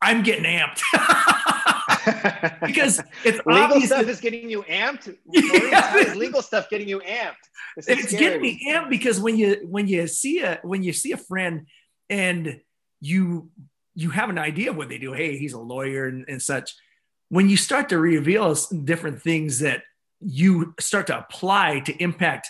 I'm 0.00 0.22
getting 0.22 0.44
amped. 0.44 0.80
because 2.66 3.02
it's 3.24 3.40
legal 3.44 3.80
stuff 3.80 4.06
that, 4.06 4.08
is 4.08 4.20
getting 4.20 4.48
you 4.48 4.62
amped. 4.62 5.14
Yeah. 5.32 5.96
is 5.96 6.16
legal 6.16 6.42
stuff 6.42 6.70
getting 6.70 6.88
you 6.88 7.00
amped? 7.00 7.34
It's 7.76 8.08
scary. 8.08 8.18
getting 8.18 8.42
me 8.42 8.66
amped 8.68 8.90
because 8.90 9.20
when 9.20 9.36
you 9.36 9.66
when 9.68 9.86
you 9.86 10.06
see 10.06 10.40
a 10.40 10.58
when 10.62 10.82
you 10.82 10.92
see 10.92 11.12
a 11.12 11.16
friend 11.16 11.66
and 12.08 12.60
you 13.00 13.50
you 13.94 14.10
have 14.10 14.30
an 14.30 14.38
idea 14.38 14.70
of 14.70 14.76
what 14.76 14.88
they 14.88 14.98
do. 14.98 15.12
Hey, 15.12 15.36
he's 15.36 15.52
a 15.52 15.60
lawyer 15.60 16.06
and, 16.06 16.24
and 16.28 16.40
such. 16.40 16.74
When 17.28 17.48
you 17.48 17.56
start 17.56 17.88
to 17.90 17.98
reveal 17.98 18.54
different 18.84 19.22
things 19.22 19.60
that 19.60 19.82
you 20.20 20.74
start 20.80 21.06
to 21.08 21.18
apply 21.18 21.80
to 21.80 21.92
impact 22.02 22.48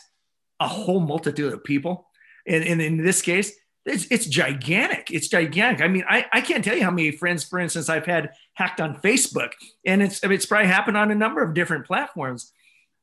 a 0.59 0.69
whole 0.69 1.01
multitude 1.01 1.53
of 1.53 1.65
people, 1.65 2.10
and, 2.47 2.65
and 2.65 2.81
in 2.81 3.03
this 3.03 3.23
case, 3.23 3.53
it's, 3.87 4.07
it's 4.11 4.27
gigantic. 4.27 5.11
It's 5.11 5.29
gigantic. 5.29 5.83
I 5.83 5.89
mean, 5.89 6.05
I, 6.09 6.27
I 6.33 6.41
can't 6.41 6.65
tell 6.65 6.77
you 6.77 6.85
how 6.85 6.91
many 6.91 7.11
friends, 7.13 7.45
for 7.45 7.59
instance, 7.59 7.89
I've 7.89 8.07
had 8.07 8.33
hacked 8.55 8.81
on 8.81 8.97
Facebook, 8.97 9.53
and 9.87 10.03
it's 10.03 10.21
it's 10.23 10.47
probably 10.47 10.69
happened 10.69 10.97
on 10.97 11.11
a 11.11 11.15
number 11.15 11.43
of 11.43 11.55
different 11.55 11.87
platforms. 11.87 12.53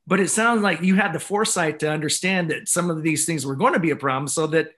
But 0.06 0.20
it 0.20 0.29
sounds 0.29 0.62
like 0.62 0.82
you 0.82 0.96
had 0.96 1.13
the 1.13 1.20
foresight 1.20 1.79
to 1.79 1.91
understand 1.91 2.51
that 2.51 2.70
some 2.70 2.89
of 2.89 3.03
these 3.03 3.25
things 3.25 3.46
were 3.46 3.56
going 3.56 3.74
to 3.74 3.79
be 3.79 3.89
a 3.89 3.96
problem, 3.96 4.27
so 4.27 4.48
that 4.48 4.72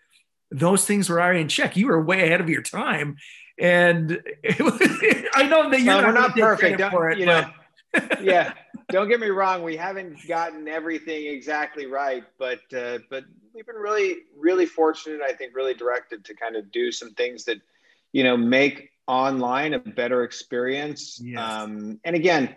those 0.52 0.86
things 0.86 1.10
were 1.10 1.22
already 1.22 1.42
in 1.42 1.50
check. 1.50 1.76
You 1.76 1.88
were 1.88 2.02
way 2.02 2.26
ahead 2.26 2.42
of 2.42 2.50
your 2.50 2.64
time, 2.64 3.18
and 3.60 4.22
I 4.50 5.48
know 5.48 5.70
that 5.70 5.82
you're 5.82 5.86
no, 5.86 6.02
not, 6.02 6.06
we're 6.06 6.14
not 6.14 6.36
perfect 6.36 6.82
for 6.92 7.10
it, 7.10 7.20
you 7.20 7.26
know. 7.26 7.50
yeah, 8.22 8.54
don't 8.90 9.10
get 9.10 9.20
me 9.20 9.28
wrong. 9.28 9.64
We 9.64 9.76
haven't 9.76 10.28
gotten 10.28 10.68
everything 10.68 11.28
exactly 11.28 11.86
right, 11.86 12.24
but 12.38 12.62
uh, 12.74 13.00
but 13.10 13.26
we've 13.60 13.66
been 13.66 13.76
really 13.76 14.20
really 14.38 14.66
fortunate. 14.66 15.20
I 15.22 15.34
think 15.34 15.54
really 15.54 15.74
directed 15.74 16.24
to 16.26 16.34
kind 16.34 16.56
of 16.56 16.72
do 16.72 16.94
some 16.94 17.14
things 17.14 17.44
that 17.46 17.58
you 18.14 18.24
know 18.24 18.38
make 18.38 18.92
online 19.06 19.74
a 19.74 19.80
better 19.80 20.24
experience. 20.24 21.20
Yes. 21.22 21.40
Um, 21.40 22.00
and 22.06 22.16
again, 22.16 22.56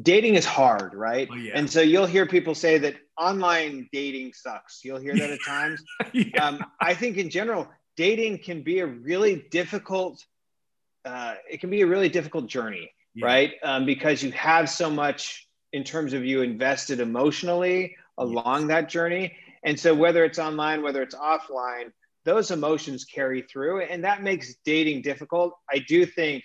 dating 0.00 0.36
is 0.36 0.44
hard, 0.44 0.94
right? 0.94 1.28
Oh, 1.30 1.34
yeah. 1.34 1.52
And 1.56 1.68
so 1.68 1.80
you'll 1.80 2.06
hear 2.06 2.26
people 2.26 2.54
say 2.54 2.78
that 2.78 2.94
online 3.18 3.88
dating 3.92 4.34
sucks. 4.34 4.84
You'll 4.84 5.00
hear 5.00 5.16
that 5.16 5.30
at 5.30 5.38
times. 5.46 5.82
yeah. 6.12 6.44
um, 6.44 6.64
I 6.80 6.94
think 6.94 7.16
in 7.16 7.28
general, 7.28 7.68
dating 7.96 8.38
can 8.38 8.62
be 8.62 8.80
a 8.80 8.86
really 8.86 9.46
difficult. 9.50 10.24
Uh, 11.04 11.34
it 11.50 11.60
can 11.60 11.70
be 11.70 11.80
a 11.80 11.86
really 11.86 12.08
difficult 12.08 12.46
journey, 12.46 12.92
yeah. 13.14 13.26
right? 13.26 13.54
Um, 13.64 13.84
because 13.84 14.22
you 14.22 14.30
have 14.32 14.70
so 14.70 14.90
much 14.90 15.48
in 15.72 15.82
terms 15.82 16.12
of 16.12 16.24
you 16.24 16.42
invested 16.42 17.00
emotionally 17.00 17.96
along 18.16 18.60
yes. 18.60 18.68
that 18.68 18.88
journey. 18.88 19.34
And 19.64 19.78
so 19.78 19.94
whether 19.94 20.24
it's 20.24 20.38
online, 20.38 20.82
whether 20.82 21.02
it's 21.02 21.14
offline, 21.14 21.92
those 22.24 22.50
emotions 22.50 23.04
carry 23.04 23.42
through 23.42 23.82
and 23.82 24.04
that 24.04 24.22
makes 24.22 24.54
dating 24.64 25.02
difficult. 25.02 25.54
I 25.70 25.78
do 25.88 26.04
think, 26.04 26.44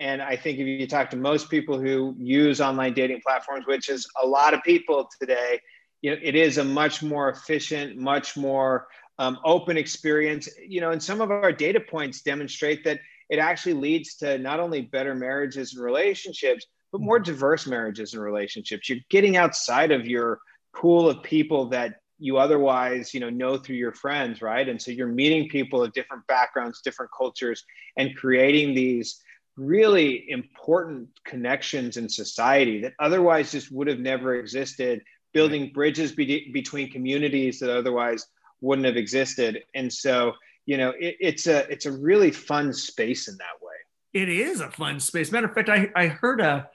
and 0.00 0.20
I 0.20 0.36
think 0.36 0.58
if 0.58 0.66
you 0.66 0.86
talk 0.86 1.10
to 1.10 1.16
most 1.16 1.48
people 1.48 1.78
who 1.78 2.14
use 2.18 2.60
online 2.60 2.94
dating 2.94 3.20
platforms, 3.24 3.66
which 3.66 3.88
is 3.88 4.06
a 4.20 4.26
lot 4.26 4.54
of 4.54 4.62
people 4.62 5.08
today, 5.20 5.60
you 6.00 6.10
know, 6.10 6.16
it 6.20 6.34
is 6.34 6.58
a 6.58 6.64
much 6.64 7.02
more 7.02 7.28
efficient, 7.30 7.96
much 7.96 8.36
more 8.36 8.88
um, 9.18 9.38
open 9.44 9.76
experience. 9.76 10.48
You 10.66 10.80
know, 10.80 10.90
and 10.90 11.00
some 11.00 11.20
of 11.20 11.30
our 11.30 11.52
data 11.52 11.78
points 11.78 12.22
demonstrate 12.22 12.82
that 12.84 12.98
it 13.30 13.38
actually 13.38 13.74
leads 13.74 14.16
to 14.16 14.38
not 14.38 14.58
only 14.58 14.82
better 14.82 15.14
marriages 15.14 15.74
and 15.74 15.84
relationships, 15.84 16.66
but 16.90 17.00
more 17.00 17.20
diverse 17.20 17.66
marriages 17.66 18.14
and 18.14 18.22
relationships. 18.22 18.88
You're 18.88 18.98
getting 19.08 19.36
outside 19.36 19.92
of 19.92 20.06
your 20.06 20.40
pool 20.74 21.08
of 21.08 21.22
people 21.22 21.68
that 21.68 22.01
you 22.22 22.38
otherwise 22.38 23.12
you 23.12 23.20
know 23.20 23.30
know 23.30 23.56
through 23.58 23.76
your 23.76 23.92
friends 23.92 24.40
right? 24.40 24.68
And 24.68 24.80
so 24.80 24.90
you're 24.90 25.08
meeting 25.08 25.48
people 25.48 25.82
of 25.82 25.92
different 25.92 26.26
backgrounds 26.26 26.80
different 26.82 27.10
cultures 27.16 27.64
and 27.96 28.16
creating 28.16 28.74
these 28.74 29.20
really 29.56 30.30
important 30.30 31.08
connections 31.24 31.96
in 31.96 32.08
society 32.08 32.80
that 32.80 32.94
otherwise 32.98 33.52
just 33.52 33.70
would 33.70 33.86
have 33.86 33.98
never 33.98 34.36
existed 34.36 35.02
building 35.34 35.70
bridges 35.72 36.12
be- 36.12 36.50
between 36.52 36.90
communities 36.90 37.58
that 37.58 37.70
otherwise 37.70 38.26
wouldn't 38.60 38.86
have 38.86 38.96
existed. 38.96 39.62
And 39.74 39.92
so 39.92 40.32
you 40.66 40.76
know 40.76 40.90
it, 40.90 41.16
it's 41.20 41.46
a 41.48 41.70
it's 41.70 41.86
a 41.86 41.92
really 41.92 42.30
fun 42.30 42.72
space 42.72 43.28
in 43.28 43.36
that 43.38 43.58
way. 43.60 43.74
It 44.12 44.28
is 44.28 44.60
a 44.60 44.70
fun 44.70 45.00
space. 45.00 45.32
Matter 45.32 45.48
of 45.48 45.54
fact 45.54 45.68
i 45.68 45.90
i 45.96 46.06
heard 46.06 46.40
a 46.40 46.68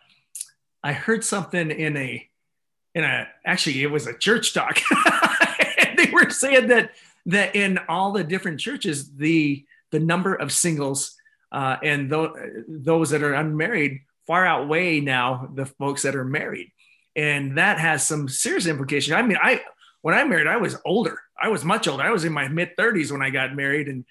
i 0.83 0.91
heard 0.91 1.23
something 1.23 1.71
in 1.71 1.95
a 1.95 2.26
in 2.97 3.03
a 3.03 3.27
actually 3.45 3.83
it 3.83 3.91
was 3.91 4.07
a 4.07 4.17
church 4.17 4.53
talk 4.53 4.79
they 5.97 6.09
were 6.11 6.29
saying 6.29 6.67
that 6.67 6.91
that 7.27 7.55
in 7.55 7.77
all 7.89 8.11
the 8.13 8.23
different 8.23 8.59
churches, 8.59 9.11
the 9.11 9.65
the 9.91 9.99
number 9.99 10.33
of 10.33 10.51
singles 10.51 11.15
uh, 11.51 11.77
and 11.83 12.09
th- 12.09 12.29
those 12.67 13.09
that 13.11 13.23
are 13.23 13.33
unmarried 13.33 14.01
far 14.25 14.45
outweigh 14.45 14.99
now 14.99 15.49
the 15.53 15.65
folks 15.65 16.01
that 16.03 16.15
are 16.15 16.25
married, 16.25 16.71
and 17.15 17.57
that 17.57 17.79
has 17.79 18.05
some 18.05 18.29
serious 18.29 18.67
implications. 18.67 19.13
I 19.13 19.21
mean, 19.21 19.37
I 19.41 19.61
when 20.01 20.15
I 20.15 20.23
married, 20.23 20.47
I 20.47 20.57
was 20.57 20.77
older. 20.85 21.19
I 21.39 21.49
was 21.49 21.65
much 21.65 21.87
older. 21.87 22.03
I 22.03 22.11
was 22.11 22.25
in 22.25 22.33
my 22.33 22.47
mid 22.47 22.75
30s 22.77 23.11
when 23.11 23.21
I 23.21 23.29
got 23.29 23.55
married, 23.55 23.87
and 23.87 24.05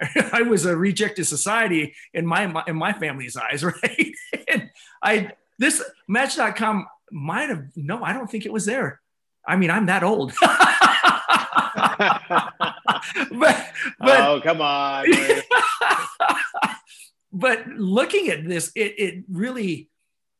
I 0.32 0.42
was 0.42 0.66
a 0.66 0.76
rejected 0.76 1.24
society 1.24 1.94
in 2.12 2.26
my 2.26 2.62
in 2.66 2.76
my 2.76 2.92
family's 2.92 3.36
eyes, 3.36 3.64
right? 3.64 4.12
and 4.46 4.70
I 5.02 5.32
this 5.58 5.82
Match.com 6.06 6.86
might 7.12 7.48
have 7.48 7.64
no, 7.76 8.02
I 8.02 8.12
don't 8.12 8.30
think 8.30 8.46
it 8.46 8.52
was 8.52 8.66
there. 8.66 9.00
I 9.46 9.56
mean, 9.56 9.70
I'm 9.70 9.86
that 9.86 10.02
old. 10.02 10.32
but, 13.30 13.66
but 13.98 14.20
oh 14.20 14.40
come 14.42 14.60
on 14.60 15.06
but 17.32 17.66
looking 17.68 18.28
at 18.28 18.46
this 18.46 18.72
it, 18.74 18.94
it 18.98 19.24
really 19.30 19.88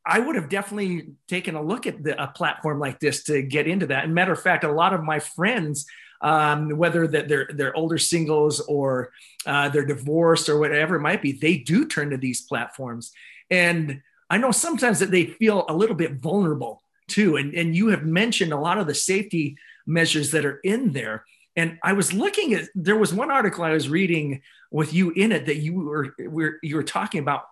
i 0.04 0.18
would 0.18 0.36
have 0.36 0.48
definitely 0.48 1.08
taken 1.28 1.54
a 1.54 1.62
look 1.62 1.86
at 1.86 2.02
the, 2.02 2.20
a 2.22 2.28
platform 2.28 2.78
like 2.78 2.98
this 3.00 3.24
to 3.24 3.42
get 3.42 3.66
into 3.66 3.86
that 3.86 4.04
and 4.04 4.14
matter 4.14 4.32
of 4.32 4.40
fact 4.40 4.64
a 4.64 4.72
lot 4.72 4.92
of 4.92 5.02
my 5.02 5.18
friends 5.18 5.86
um, 6.20 6.76
whether 6.76 7.06
that 7.06 7.28
they're 7.28 7.48
they're 7.54 7.76
older 7.76 7.98
singles 7.98 8.60
or 8.60 9.10
uh, 9.46 9.68
they're 9.68 9.86
divorced 9.86 10.48
or 10.48 10.58
whatever 10.58 10.96
it 10.96 11.00
might 11.00 11.22
be 11.22 11.32
they 11.32 11.58
do 11.58 11.86
turn 11.86 12.10
to 12.10 12.16
these 12.16 12.40
platforms 12.40 13.12
and 13.50 14.02
i 14.30 14.38
know 14.38 14.50
sometimes 14.50 14.98
that 14.98 15.10
they 15.10 15.26
feel 15.26 15.64
a 15.68 15.74
little 15.74 15.96
bit 15.96 16.14
vulnerable 16.14 16.82
too 17.06 17.36
and, 17.36 17.54
and 17.54 17.74
you 17.74 17.88
have 17.88 18.04
mentioned 18.04 18.52
a 18.52 18.58
lot 18.58 18.78
of 18.78 18.86
the 18.86 18.94
safety 18.94 19.56
measures 19.86 20.30
that 20.30 20.44
are 20.44 20.60
in 20.64 20.92
there 20.92 21.24
and 21.58 21.76
I 21.82 21.92
was 21.94 22.12
looking 22.12 22.54
at 22.54 22.68
there 22.76 22.96
was 22.96 23.12
one 23.12 23.32
article 23.32 23.64
I 23.64 23.72
was 23.72 23.88
reading 23.88 24.42
with 24.70 24.94
you 24.94 25.10
in 25.10 25.32
it 25.32 25.46
that 25.46 25.56
you 25.56 25.74
were, 25.74 26.14
were 26.20 26.58
you 26.62 26.76
were 26.76 26.84
talking 26.84 27.18
about 27.18 27.42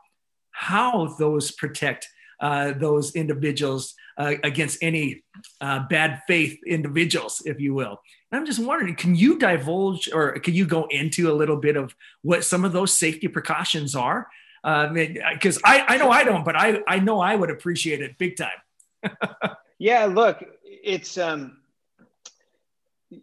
how 0.53 1.09
those 1.19 1.51
protect 1.51 2.09
uh, 2.41 2.73
those 2.73 3.17
individuals 3.17 3.95
uh, 4.19 4.35
against 4.45 4.83
any 4.83 5.25
uh, 5.61 5.81
bad 5.89 6.23
faith 6.29 6.59
individuals, 6.67 7.43
if 7.47 7.59
you 7.61 7.75
will. 7.75 8.01
And 8.31 8.39
I'm 8.39 8.47
just 8.47 8.59
wondering, 8.59 8.95
can 8.95 9.17
you 9.17 9.39
divulge 9.39 10.09
or 10.13 10.39
can 10.39 10.55
you 10.55 10.67
go 10.67 10.87
into 10.91 11.31
a 11.31 11.35
little 11.35 11.57
bit 11.57 11.77
of 11.77 11.95
what 12.23 12.45
some 12.45 12.65
of 12.65 12.73
those 12.73 12.93
safety 12.93 13.27
precautions 13.27 13.97
are? 13.97 14.29
Because 14.67 15.59
uh, 15.59 15.61
I, 15.65 15.85
I 15.89 15.97
know 15.97 16.11
I 16.11 16.25
don't, 16.25 16.45
but 16.45 16.57
I, 16.57 16.81
I 16.89 16.99
know 16.99 17.21
I 17.21 17.37
would 17.37 17.51
appreciate 17.51 18.01
it 18.01 18.19
big 18.19 18.37
time. 18.37 19.11
yeah, 19.79 20.07
look, 20.07 20.45
it's 20.65 21.17
um, 21.19 21.59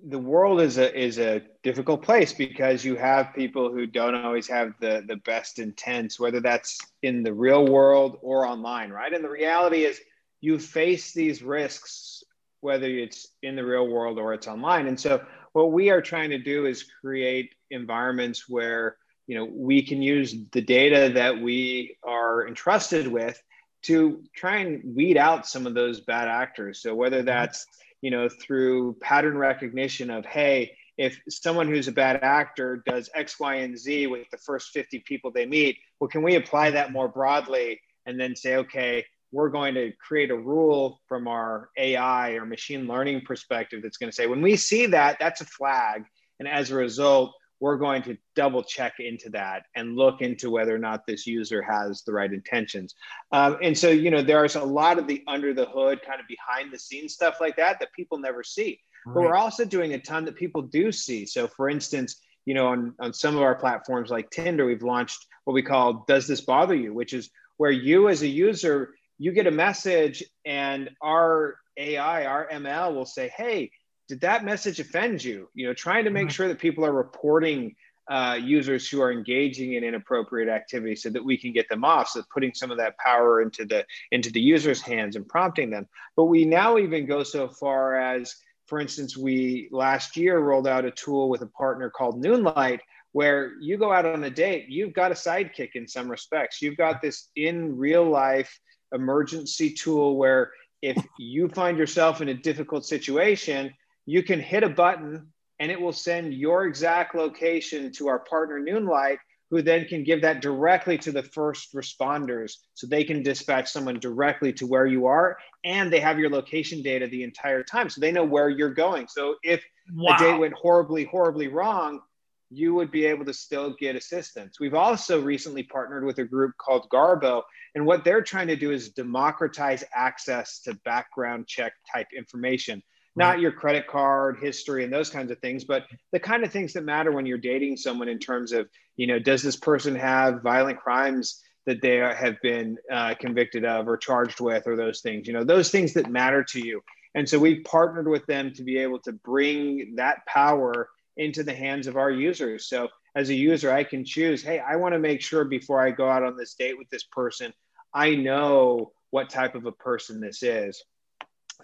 the 0.06 0.18
world 0.18 0.62
is 0.62 0.78
a 0.78 0.98
is 0.98 1.20
a 1.20 1.42
difficult 1.62 2.02
place 2.02 2.32
because 2.32 2.86
you 2.86 2.96
have 2.96 3.36
people 3.36 3.72
who 3.72 3.86
don't 3.86 4.16
always 4.16 4.48
have 4.48 4.74
the 4.80 5.04
the 5.06 5.18
best 5.18 5.60
intents, 5.60 6.18
whether 6.20 6.40
that's 6.40 6.80
in 7.02 7.24
the 7.24 7.34
real 7.34 7.68
world 7.68 8.20
or 8.22 8.48
online, 8.48 8.90
right? 8.90 9.14
And 9.14 9.24
the 9.24 9.30
reality 9.30 9.84
is, 9.84 10.00
you 10.40 10.58
face 10.60 11.14
these 11.14 11.44
risks 11.44 12.24
whether 12.64 12.88
it's 12.88 13.28
in 13.42 13.58
the 13.58 13.66
real 13.66 13.90
world 13.90 14.18
or 14.18 14.34
it's 14.34 14.48
online. 14.48 14.88
And 14.88 14.98
so, 14.98 15.22
what 15.52 15.74
we 15.74 15.90
are 15.90 16.02
trying 16.02 16.30
to 16.30 16.38
do 16.38 16.66
is 16.66 16.84
create 17.02 17.54
environments 17.70 18.48
where 18.48 18.96
you 19.28 19.38
know 19.38 19.46
we 19.46 19.82
can 19.82 20.02
use 20.02 20.36
the 20.52 20.62
data 20.62 21.12
that 21.14 21.40
we 21.42 21.98
are 22.04 22.48
entrusted 22.48 23.08
with 23.08 23.42
to 23.84 24.24
try 24.36 24.58
and 24.58 24.96
weed 24.96 25.18
out 25.18 25.46
some 25.46 25.68
of 25.68 25.74
those 25.74 26.00
bad 26.02 26.28
actors. 26.28 26.82
So 26.82 26.96
whether 26.96 27.18
mm-hmm. 27.18 27.28
that's 27.28 27.66
you 28.04 28.12
know, 28.12 28.28
through 28.28 28.98
pattern 29.00 29.38
recognition 29.38 30.10
of, 30.10 30.26
hey, 30.26 30.76
if 30.98 31.18
someone 31.30 31.70
who's 31.70 31.88
a 31.88 31.92
bad 31.92 32.22
actor 32.22 32.84
does 32.86 33.10
X, 33.16 33.40
Y, 33.40 33.56
and 33.56 33.80
Z 33.80 34.08
with 34.08 34.30
the 34.30 34.38
first 34.38 34.72
50 34.72 35.00
people 35.08 35.32
they 35.32 35.46
meet, 35.46 35.78
well, 36.00 36.10
can 36.10 36.22
we 36.22 36.36
apply 36.36 36.70
that 36.72 36.92
more 36.92 37.08
broadly 37.08 37.80
and 38.06 38.20
then 38.20 38.36
say, 38.36 38.58
okay, 38.58 39.06
we're 39.32 39.50
going 39.50 39.74
to 39.76 39.94
create 40.06 40.32
a 40.32 40.38
rule 40.38 41.00
from 41.08 41.30
our 41.30 41.70
AI 41.78 42.32
or 42.32 42.46
machine 42.46 42.88
learning 42.88 43.22
perspective 43.22 43.80
that's 43.82 43.98
going 43.98 44.10
to 44.10 44.16
say, 44.16 44.28
when 44.28 44.42
we 44.42 44.58
see 44.58 44.86
that, 44.88 45.16
that's 45.18 45.40
a 45.40 45.46
flag. 45.46 46.04
And 46.40 46.48
as 46.48 46.72
a 46.72 46.76
result, 46.76 47.34
we're 47.64 47.78
going 47.78 48.02
to 48.04 48.18
double 48.36 48.62
check 48.62 48.96
into 49.00 49.30
that 49.30 49.64
and 49.74 49.96
look 49.96 50.22
into 50.22 50.52
whether 50.52 50.76
or 50.76 50.78
not 50.78 51.08
this 51.08 51.26
user 51.26 51.62
has 51.62 52.04
the 52.04 52.12
right 52.12 52.34
intentions. 52.34 52.94
Um, 53.32 53.58
and 53.62 53.78
so, 53.78 53.90
you 53.90 54.12
know, 54.12 54.22
there's 54.22 54.58
a 54.58 54.64
lot 54.64 55.00
of 55.00 55.08
the 55.08 55.24
under 55.30 55.54
the 55.54 55.68
hood, 55.68 56.02
kind 56.06 56.20
of 56.20 56.26
behind 56.28 56.74
the 56.74 56.78
scenes 56.78 57.14
stuff 57.14 57.38
like 57.40 57.56
that 57.56 57.80
that 57.80 57.94
people 57.94 58.18
never 58.18 58.44
see. 58.44 58.82
Right. 59.06 59.14
But 59.14 59.22
we're 59.22 59.38
also 59.38 59.64
doing 59.64 59.94
a 59.94 59.98
ton 59.98 60.26
that 60.26 60.36
people 60.36 60.62
do 60.62 60.92
see. 60.92 61.26
So, 61.26 61.48
for 61.48 61.70
instance, 61.70 62.20
you 62.44 62.54
know, 62.54 62.68
on, 62.68 62.96
on 63.00 63.14
some 63.14 63.38
of 63.38 63.42
our 63.42 63.56
platforms 63.56 64.10
like 64.10 64.30
Tinder, 64.30 64.66
we've 64.66 64.84
launched 64.84 65.26
what 65.46 65.54
we 65.54 65.64
call 65.64 66.04
Does 66.06 66.28
This 66.28 66.42
Bother 66.42 66.76
You, 66.76 66.94
which 66.94 67.14
is 67.14 67.30
where 67.56 67.72
you 67.72 68.10
as 68.10 68.24
a 68.24 68.28
user, 68.28 68.94
you 69.20 69.32
get 69.32 69.48
a 69.48 69.52
message 69.52 70.22
and 70.44 70.90
our 71.02 71.56
AI, 71.78 72.26
our 72.26 72.50
ML 72.52 72.94
will 72.94 73.06
say, 73.06 73.32
hey, 73.38 73.72
did 74.08 74.22
that 74.22 74.44
message 74.44 74.80
offend 74.80 75.24
you? 75.24 75.50
You 75.54 75.68
know, 75.68 75.74
trying 75.74 76.06
to 76.06 76.12
make 76.12 76.30
sure 76.30 76.48
that 76.48 76.60
people 76.60 76.86
are 76.86 76.92
reporting 76.92 77.76
uh, 78.10 78.38
users 78.42 78.90
who 78.90 79.02
are 79.02 79.12
engaging 79.12 79.74
in 79.74 79.84
inappropriate 79.84 80.50
activity 80.50 80.96
so 80.96 81.10
that 81.10 81.24
we 81.24 81.38
can 81.38 81.54
get 81.54 81.70
them 81.70 81.86
off. 81.86 82.10
So 82.10 82.22
putting 82.34 82.54
some 82.54 82.70
of 82.70 82.78
that 82.78 82.98
power 82.98 83.42
into 83.42 83.66
the 83.66 83.86
into 84.12 84.32
the 84.32 84.42
user's 84.42 84.82
hands 84.82 85.16
and 85.16 85.28
prompting 85.28 85.70
them. 85.70 85.88
But 86.16 86.26
we 86.26 86.44
now 86.44 86.78
even 86.78 87.06
go 87.06 87.24
so 87.24 87.48
far 87.48 87.96
as, 87.96 88.36
for 88.68 88.80
instance, 88.80 89.16
we 89.16 89.70
last 89.72 90.18
year 90.18 90.40
rolled 90.40 90.68
out 90.68 90.86
a 90.86 90.92
tool 90.92 91.30
with 91.30 91.42
a 91.42 91.48
partner 91.48 91.90
called 91.90 92.22
Noonlight, 92.22 92.82
where 93.14 93.54
you 93.62 93.78
go 93.78 93.94
out 93.94 94.06
on 94.06 94.24
a 94.26 94.30
date, 94.30 94.68
you've 94.68 94.94
got 94.94 95.12
a 95.12 95.16
sidekick 95.16 95.76
in 95.76 95.88
some 95.88 96.10
respects. 96.10 96.62
You've 96.62 96.78
got 96.78 97.02
this 97.02 97.30
in 97.36 97.78
real 97.78 98.10
life 98.10 98.60
emergency 98.94 99.72
tool 99.72 100.18
where 100.18 100.52
if 100.82 101.02
you 101.18 101.48
find 101.48 101.78
yourself 101.78 102.22
in 102.22 102.30
a 102.30 102.34
difficult 102.34 102.86
situation, 102.86 103.74
you 104.06 104.24
can 104.24 104.40
hit 104.40 104.64
a 104.64 104.70
button 104.70 105.28
and 105.60 105.72
it 105.72 105.80
will 105.80 105.94
send 105.94 106.34
your 106.34 106.66
exact 106.66 107.16
location 107.16 107.92
to 107.94 108.08
our 108.08 108.20
partner 108.20 108.60
Noonlight, 108.60 109.20
who 109.50 109.62
then 109.62 109.86
can 109.86 110.04
give 110.04 110.22
that 110.22 110.42
directly 110.42 110.98
to 110.98 111.12
the 111.12 111.22
first 111.22 111.74
responders 111.74 112.54
so 112.74 112.88
they 112.88 113.04
can 113.04 113.22
dispatch 113.22 113.70
someone 113.70 114.00
directly 114.00 114.52
to 114.52 114.66
where 114.66 114.88
you 114.88 115.06
are. 115.06 115.38
And 115.64 115.94
they 115.94 116.00
have 116.00 116.18
your 116.18 116.32
location 116.32 116.82
data 116.82 117.08
the 117.08 117.24
entire 117.24 117.64
time. 117.64 117.90
So 117.90 118.02
they 118.02 118.12
know 118.12 118.24
where 118.24 118.50
you're 118.50 118.74
going. 118.74 119.08
So 119.08 119.36
if 119.44 119.64
wow. 119.94 120.16
a 120.16 120.18
date 120.18 120.40
went 120.40 120.54
horribly, 120.54 121.04
horribly 121.06 121.50
wrong, 121.50 122.02
you 122.50 122.74
would 122.74 122.92
be 122.92 123.06
able 123.06 123.26
to 123.26 123.34
still 123.34 123.76
get 123.80 123.96
assistance. 123.96 124.60
We've 124.60 124.74
also 124.74 125.22
recently 125.22 125.64
partnered 125.64 126.06
with 126.06 126.20
a 126.20 126.24
group 126.24 126.54
called 126.58 126.88
Garbo, 126.90 127.44
and 127.76 127.86
what 127.86 128.04
they're 128.04 128.22
trying 128.22 128.48
to 128.48 128.56
do 128.56 128.72
is 128.72 128.90
democratize 128.90 129.84
access 129.94 130.60
to 130.62 130.76
background 130.86 131.48
check 131.48 131.74
type 131.92 132.08
information 132.16 132.84
not 133.16 133.40
your 133.40 133.52
credit 133.52 133.88
card 133.88 134.38
history 134.42 134.84
and 134.84 134.92
those 134.92 135.10
kinds 135.10 135.32
of 135.32 135.40
things 135.40 135.64
but 135.64 135.86
the 136.12 136.20
kind 136.20 136.44
of 136.44 136.52
things 136.52 136.74
that 136.74 136.84
matter 136.84 137.12
when 137.12 137.26
you're 137.26 137.38
dating 137.38 137.78
someone 137.78 138.08
in 138.08 138.20
terms 138.20 138.52
of 138.52 138.68
you 138.96 139.08
know 139.08 139.20
does 139.20 139.42
this 139.42 139.56
person 139.56 139.96
have 139.96 140.42
violent 140.42 140.80
crimes 140.80 141.42
that 141.66 141.82
they 141.82 141.98
have 141.98 142.36
been 142.42 142.78
uh, 142.92 143.14
convicted 143.20 143.64
of 143.64 143.88
or 143.88 143.96
charged 143.98 144.42
with 144.42 144.68
or 144.68 144.76
those 144.76 145.02
things 145.02 145.28
you 145.28 145.34
know 145.34 145.44
those 145.44 145.70
things 145.72 145.94
that 145.94 146.10
matter 146.10 146.44
to 146.44 146.66
you. 146.66 146.82
And 147.16 147.30
so 147.30 147.38
we've 147.38 147.64
partnered 147.64 148.08
with 148.08 148.26
them 148.26 148.54
to 148.56 148.64
be 148.64 148.78
able 148.80 149.00
to 149.02 149.12
bring 149.12 149.94
that 149.98 150.26
power 150.26 150.90
into 151.16 151.44
the 151.44 151.54
hands 151.54 151.86
of 151.86 151.96
our 151.96 152.10
users. 152.10 152.68
So 152.68 152.90
as 153.16 153.30
a 153.30 153.36
user 153.36 153.72
i 153.72 153.84
can 153.84 154.04
choose 154.04 154.42
hey 154.42 154.60
i 154.60 154.76
want 154.76 154.94
to 154.94 155.00
make 155.00 155.22
sure 155.22 155.46
before 155.46 155.82
i 155.82 155.92
go 155.92 156.10
out 156.10 156.24
on 156.24 156.36
this 156.36 156.56
date 156.56 156.78
with 156.78 156.90
this 156.90 157.04
person 157.04 157.54
i 157.94 158.16
know 158.16 158.92
what 159.12 159.30
type 159.30 159.56
of 159.56 159.66
a 159.66 159.72
person 159.72 160.20
this 160.20 160.42
is 160.44 160.84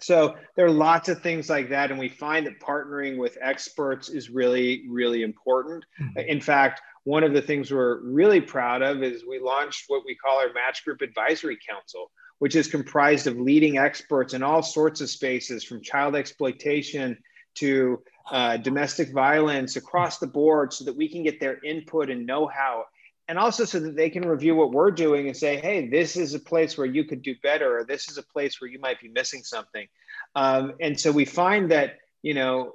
so 0.02 0.36
there 0.56 0.66
are 0.66 0.70
lots 0.70 1.08
of 1.08 1.22
things 1.22 1.48
like 1.48 1.68
that. 1.70 1.90
And 1.90 1.98
we 1.98 2.08
find 2.08 2.46
that 2.46 2.60
partnering 2.60 3.18
with 3.18 3.36
experts 3.40 4.08
is 4.08 4.30
really, 4.30 4.84
really 4.88 5.22
important. 5.22 5.84
Mm-hmm. 6.00 6.18
In 6.20 6.40
fact, 6.40 6.80
one 7.04 7.24
of 7.24 7.32
the 7.32 7.42
things 7.42 7.70
we're 7.70 8.00
really 8.02 8.40
proud 8.40 8.82
of 8.82 9.02
is 9.02 9.24
we 9.26 9.38
launched 9.38 9.84
what 9.88 10.02
we 10.04 10.14
call 10.14 10.38
our 10.38 10.52
Match 10.52 10.84
Group 10.84 11.00
Advisory 11.00 11.58
Council, 11.68 12.10
which 12.38 12.56
is 12.56 12.68
comprised 12.68 13.26
of 13.26 13.38
leading 13.38 13.78
experts 13.78 14.34
in 14.34 14.42
all 14.42 14.62
sorts 14.62 15.00
of 15.00 15.10
spaces 15.10 15.64
from 15.64 15.82
child 15.82 16.14
exploitation 16.14 17.16
to 17.54 18.02
uh, 18.30 18.56
domestic 18.58 19.12
violence 19.12 19.76
across 19.76 20.18
the 20.18 20.26
board 20.26 20.72
so 20.72 20.84
that 20.84 20.96
we 20.96 21.08
can 21.08 21.22
get 21.22 21.40
their 21.40 21.58
input 21.64 22.10
and 22.10 22.26
know 22.26 22.46
how 22.46 22.84
and 23.30 23.38
also 23.38 23.64
so 23.64 23.78
that 23.78 23.94
they 23.94 24.10
can 24.10 24.28
review 24.28 24.56
what 24.56 24.72
we're 24.72 24.90
doing 24.90 25.28
and 25.28 25.36
say, 25.36 25.56
hey, 25.60 25.86
this 25.88 26.16
is 26.16 26.34
a 26.34 26.40
place 26.40 26.76
where 26.76 26.86
you 26.88 27.04
could 27.04 27.22
do 27.22 27.36
better, 27.44 27.78
or 27.78 27.84
this 27.84 28.10
is 28.10 28.18
a 28.18 28.24
place 28.24 28.60
where 28.60 28.68
you 28.68 28.80
might 28.80 29.00
be 29.00 29.06
missing 29.06 29.44
something. 29.44 29.86
Um, 30.34 30.72
and 30.80 30.98
so 30.98 31.12
we 31.12 31.24
find 31.24 31.70
that, 31.70 31.98
you 32.22 32.34
know, 32.34 32.74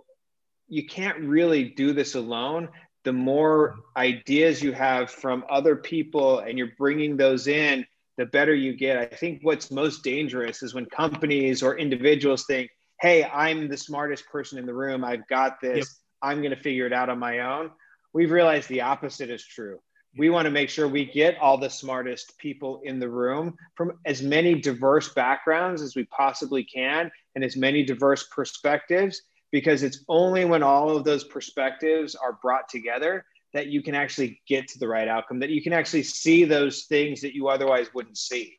you 0.69 0.87
can't 0.87 1.19
really 1.19 1.65
do 1.65 1.91
this 1.91 2.15
alone. 2.15 2.69
The 3.03 3.11
more 3.11 3.75
ideas 3.97 4.63
you 4.63 4.71
have 4.71 5.11
from 5.11 5.43
other 5.49 5.75
people 5.75 6.39
and 6.39 6.57
you're 6.57 6.71
bringing 6.77 7.17
those 7.17 7.47
in, 7.47 7.85
the 8.15 8.25
better 8.25 8.55
you 8.55 8.77
get. 8.77 8.97
I 8.97 9.07
think 9.07 9.41
what's 9.41 9.71
most 9.71 10.05
dangerous 10.05 10.63
is 10.63 10.73
when 10.73 10.85
companies 10.85 11.63
or 11.63 11.77
individuals 11.77 12.45
think, 12.45 12.69
hey, 13.01 13.25
I'm 13.25 13.67
the 13.67 13.75
smartest 13.75 14.25
person 14.29 14.57
in 14.57 14.65
the 14.65 14.73
room, 14.73 15.03
I've 15.03 15.27
got 15.27 15.59
this, 15.59 15.79
yep. 15.79 15.87
I'm 16.21 16.37
going 16.37 16.55
to 16.55 16.63
figure 16.63 16.87
it 16.87 16.93
out 16.93 17.09
on 17.09 17.19
my 17.19 17.39
own. 17.39 17.71
We've 18.13 18.31
realized 18.31 18.69
the 18.69 18.83
opposite 18.83 19.29
is 19.29 19.45
true 19.45 19.79
we 20.17 20.29
want 20.29 20.45
to 20.45 20.51
make 20.51 20.69
sure 20.69 20.87
we 20.87 21.05
get 21.05 21.37
all 21.39 21.57
the 21.57 21.69
smartest 21.69 22.37
people 22.37 22.81
in 22.83 22.99
the 22.99 23.09
room 23.09 23.57
from 23.75 23.99
as 24.05 24.21
many 24.21 24.55
diverse 24.55 25.13
backgrounds 25.13 25.81
as 25.81 25.95
we 25.95 26.05
possibly 26.05 26.63
can 26.63 27.11
and 27.35 27.43
as 27.43 27.55
many 27.57 27.83
diverse 27.83 28.27
perspectives 28.27 29.21
because 29.51 29.83
it's 29.83 30.03
only 30.07 30.45
when 30.45 30.63
all 30.63 30.95
of 30.95 31.03
those 31.03 31.23
perspectives 31.23 32.15
are 32.15 32.39
brought 32.41 32.67
together 32.69 33.25
that 33.53 33.67
you 33.67 33.81
can 33.81 33.95
actually 33.95 34.41
get 34.47 34.67
to 34.67 34.79
the 34.79 34.87
right 34.87 35.07
outcome 35.07 35.39
that 35.39 35.49
you 35.49 35.61
can 35.61 35.73
actually 35.73 36.03
see 36.03 36.43
those 36.43 36.83
things 36.83 37.21
that 37.21 37.33
you 37.33 37.47
otherwise 37.47 37.87
wouldn't 37.93 38.17
see. 38.17 38.57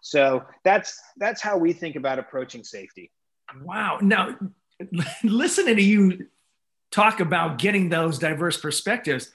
So 0.00 0.44
that's 0.64 0.98
that's 1.18 1.42
how 1.42 1.58
we 1.58 1.72
think 1.72 1.96
about 1.96 2.18
approaching 2.18 2.64
safety. 2.64 3.10
Wow. 3.62 3.98
Now 4.00 4.36
listening 5.24 5.76
to 5.76 5.82
you 5.82 6.28
talk 6.90 7.20
about 7.20 7.58
getting 7.58 7.88
those 7.88 8.18
diverse 8.18 8.58
perspectives 8.58 9.30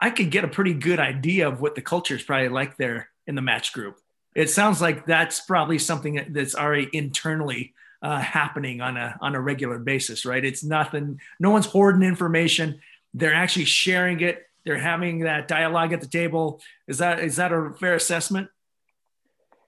I 0.00 0.10
could 0.10 0.30
get 0.30 0.44
a 0.44 0.48
pretty 0.48 0.74
good 0.74 1.00
idea 1.00 1.48
of 1.48 1.60
what 1.60 1.74
the 1.74 1.82
culture 1.82 2.16
is 2.16 2.22
probably 2.22 2.48
like 2.48 2.76
there 2.76 3.08
in 3.26 3.34
the 3.34 3.42
match 3.42 3.72
group. 3.72 3.98
It 4.34 4.50
sounds 4.50 4.80
like 4.80 5.06
that's 5.06 5.40
probably 5.40 5.78
something 5.78 6.26
that's 6.30 6.54
already 6.54 6.88
internally 6.92 7.72
uh, 8.02 8.18
happening 8.18 8.80
on 8.80 8.96
a 8.96 9.16
on 9.20 9.34
a 9.34 9.40
regular 9.40 9.78
basis, 9.78 10.26
right? 10.26 10.44
It's 10.44 10.62
nothing. 10.62 11.20
No 11.40 11.50
one's 11.50 11.66
hoarding 11.66 12.02
information. 12.02 12.80
They're 13.14 13.34
actually 13.34 13.64
sharing 13.64 14.20
it. 14.20 14.42
They're 14.64 14.78
having 14.78 15.20
that 15.20 15.48
dialogue 15.48 15.92
at 15.92 16.00
the 16.00 16.08
table. 16.08 16.60
Is 16.88 16.98
that 16.98 17.20
is 17.20 17.36
that 17.36 17.52
a 17.52 17.72
fair 17.78 17.94
assessment? 17.94 18.48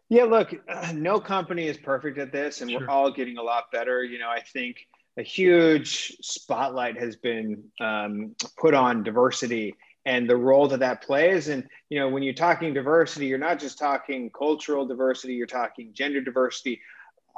Yeah, 0.08 0.24
look, 0.24 0.54
uh, 0.68 0.92
no 0.94 1.18
company 1.18 1.66
is 1.66 1.76
perfect 1.76 2.18
at 2.18 2.30
this, 2.30 2.60
and 2.60 2.70
sure. 2.70 2.80
we're 2.80 2.88
all 2.88 3.10
getting 3.10 3.38
a 3.38 3.42
lot 3.42 3.72
better. 3.72 4.04
You 4.04 4.18
know, 4.18 4.28
I 4.28 4.40
think 4.40 4.86
a 5.16 5.22
huge 5.22 6.16
spotlight 6.20 6.98
has 6.98 7.16
been 7.16 7.64
um, 7.80 8.34
put 8.58 8.74
on 8.74 9.02
diversity 9.02 9.74
and 10.06 10.30
the 10.30 10.36
role 10.36 10.68
that 10.68 10.80
that 10.80 11.02
plays. 11.02 11.48
And 11.48 11.68
you 11.90 11.98
know, 12.00 12.08
when 12.08 12.22
you're 12.22 12.32
talking 12.32 12.72
diversity, 12.72 13.26
you're 13.26 13.38
not 13.38 13.58
just 13.58 13.76
talking 13.78 14.30
cultural 14.30 14.86
diversity; 14.86 15.34
you're 15.34 15.46
talking 15.46 15.92
gender 15.92 16.22
diversity. 16.22 16.80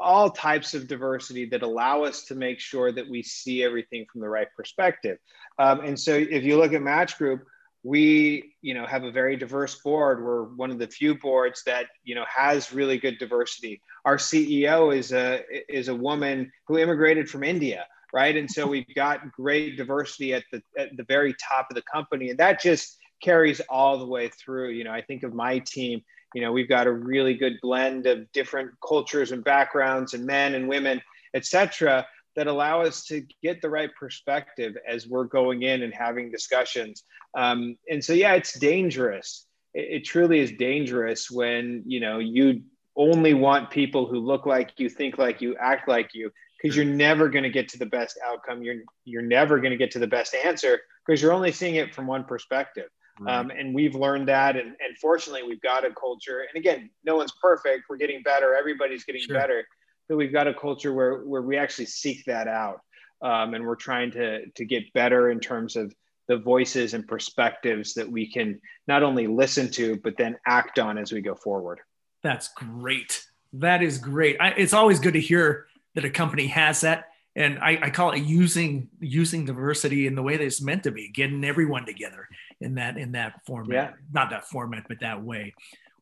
all 0.01 0.31
types 0.31 0.75
of 0.75 0.87
diversity 0.87 1.45
that 1.47 1.63
allow 1.65 2.05
us 2.05 2.25
to 2.27 2.35
make 2.37 2.61
sure 2.61 2.93
that 2.93 3.09
we 3.11 3.21
see 3.21 3.65
everything 3.65 4.07
from 4.13 4.21
the 4.21 4.29
right 4.29 4.47
perspective. 4.57 5.19
Um, 5.59 5.81
and 5.81 5.99
so 5.99 6.15
if 6.15 6.45
you 6.45 6.57
look 6.57 6.73
at 6.73 6.83
Match 6.83 7.19
Group, 7.19 7.41
we 7.83 8.55
you 8.63 8.75
know 8.75 8.87
have 8.87 9.05
a 9.05 9.11
very 9.11 9.37
diverse 9.37 9.77
board 9.77 10.23
we're 10.23 10.45
one 10.57 10.71
of 10.71 10.79
the 10.79 10.87
few 10.87 11.15
boards 11.17 11.63
that 11.65 11.87
you 12.05 12.15
know 12.15 12.25
has 12.29 12.73
really 12.73 12.99
good 12.99 13.19
diversity 13.19 13.81
our 14.05 14.17
ceo 14.17 14.95
is 14.95 15.13
a 15.13 15.43
is 15.69 15.89
a 15.89 15.95
woman 15.95 16.51
who 16.67 16.77
immigrated 16.77 17.29
from 17.31 17.45
india 17.45 17.87
right 18.13 18.37
and 18.37 18.51
so 18.51 18.67
we've 18.67 18.95
got 18.95 19.31
great 19.33 19.77
diversity 19.77 20.35
at 20.35 20.45
the 20.53 20.63
at 20.77 20.97
the 20.97 21.05
very 21.05 21.35
top 21.35 21.67
of 21.71 21.75
the 21.75 21.83
company 21.83 22.31
and 22.31 22.39
that 22.39 22.61
just 22.61 22.97
carries 23.23 23.61
all 23.69 23.99
the 23.99 24.07
way 24.07 24.29
through 24.29 24.71
you 24.71 24.85
know 24.85 24.93
i 24.93 25.01
think 25.03 25.23
of 25.23 25.35
my 25.35 25.59
team 25.61 26.01
you 26.35 26.43
know 26.43 26.53
we've 26.53 26.69
got 26.69 26.87
a 26.87 26.93
really 26.93 27.35
good 27.35 27.55
blend 27.63 28.07
of 28.07 28.31
different 28.33 28.71
cultures 28.87 29.33
and 29.33 29.45
backgrounds 29.45 30.15
and 30.15 30.25
men 30.25 30.55
and 30.55 30.69
women 30.69 31.01
etc 31.35 32.07
that 32.39 32.47
allow 32.47 32.83
us 32.83 33.05
to 33.05 33.27
get 33.43 33.61
the 33.61 33.69
right 33.69 33.91
perspective 33.99 34.77
as 34.87 35.09
we're 35.09 35.25
going 35.25 35.63
in 35.63 35.83
and 35.83 35.93
having 35.93 36.31
discussions. 36.31 37.03
Um, 37.37 37.77
and 37.91 38.03
so, 38.03 38.13
yeah, 38.13 38.35
it's 38.35 38.57
dangerous. 38.57 39.45
It, 39.75 39.97
it, 39.97 40.05
truly 40.05 40.39
is 40.39 40.53
dangerous 40.53 41.33
when 41.33 41.83
you 41.85 41.99
know 41.99 42.21
you 42.21 42.63
only 42.97 43.35
want 43.35 43.71
people 43.71 44.07
who 44.07 44.21
look 44.21 44.47
like 44.47 44.71
you, 44.77 44.89
think 44.89 45.19
like 45.19 45.41
you, 45.41 45.57
act 45.57 45.89
like 45.89 46.11
you, 46.15 46.31
because 46.61 46.77
you're 46.77 46.85
never 46.85 47.29
going 47.29 47.45
to 47.45 47.51
get 47.51 47.69
to 47.71 47.79
the 47.79 47.87
best 47.87 48.19
outcome. 48.25 48.63
You're 48.63 48.83
you're 49.05 49.23
never 49.23 49.59
going 49.59 49.71
to 49.71 49.77
get 49.77 49.91
to 49.93 49.99
the 49.99 50.07
best 50.07 50.35
answer 50.35 50.81
because 51.07 51.23
you're 51.23 51.33
only 51.33 51.53
seeing 51.53 51.77
it 51.77 51.95
from 51.95 52.07
one 52.07 52.25
perspective. 52.25 52.89
Right. 53.21 53.35
Um, 53.35 53.51
and 53.51 53.75
we've 53.75 53.97
learned 53.97 54.29
that, 54.29 54.57
and, 54.57 54.69
and 54.69 54.97
fortunately, 55.01 55.43
we've 55.43 55.61
got 55.61 55.85
a 55.85 55.93
culture. 55.93 56.41
And 56.41 56.57
again, 56.57 56.91
no 57.05 57.17
one's 57.17 57.33
perfect. 57.43 57.85
We're 57.89 57.97
getting 57.97 58.23
better. 58.23 58.55
Everybody's 58.55 59.05
getting 59.05 59.23
sure. 59.23 59.37
better 59.37 59.65
But 60.09 60.17
we've 60.17 60.33
got 60.33 60.47
a 60.47 60.55
culture 60.55 60.93
where 60.93 61.19
where 61.25 61.43
we 61.43 61.57
actually 61.57 61.87
seek 61.87 62.25
that 62.27 62.49
out, 62.49 62.81
um, 63.23 63.55
and 63.55 63.67
we're 63.67 63.77
trying 63.77 64.13
to 64.13 64.47
to 64.47 64.65
get 64.65 64.93
better 64.93 65.31
in 65.31 65.41
terms 65.41 65.77
of 65.77 65.93
the 66.29 66.37
voices 66.37 66.95
and 66.95 67.09
perspectives 67.09 67.95
that 67.95 68.09
we 68.09 68.31
can 68.31 68.61
not 68.87 69.03
only 69.03 69.27
listen 69.27 69.71
to 69.71 69.97
but 70.05 70.15
then 70.19 70.37
act 70.47 70.79
on 70.79 70.99
as 70.99 71.11
we 71.11 71.23
go 71.23 71.35
forward. 71.35 71.81
That's 72.23 72.49
great. 72.49 73.25
That 73.55 73.83
is 73.83 73.99
great. 73.99 74.37
I, 74.39 74.51
it's 74.51 74.75
always 74.75 75.01
good 75.01 75.15
to 75.15 75.21
hear 75.21 75.67
that 75.99 76.05
a 76.05 76.11
company 76.11 76.47
has 76.47 76.83
that, 76.83 77.07
and 77.35 77.59
I, 77.59 77.77
I 77.83 77.91
call 77.91 78.13
it 78.13 78.23
using 78.23 78.89
using 79.01 79.45
diversity 79.45 80.07
in 80.07 80.15
the 80.15 80.23
way 80.23 80.37
that 80.37 80.45
it's 80.45 80.63
meant 80.63 80.85
to 80.85 80.93
be, 80.93 81.09
getting 81.09 81.45
everyone 81.45 81.87
together 81.87 82.29
in 82.61 82.77
that 82.77 82.97
in 82.97 83.13
that 83.13 83.41
format. 83.47 83.75
Yeah. 83.75 83.91
Not 84.13 84.31
that 84.31 84.45
format, 84.45 84.85
but 84.87 85.01
that 85.01 85.25
way. 85.25 85.55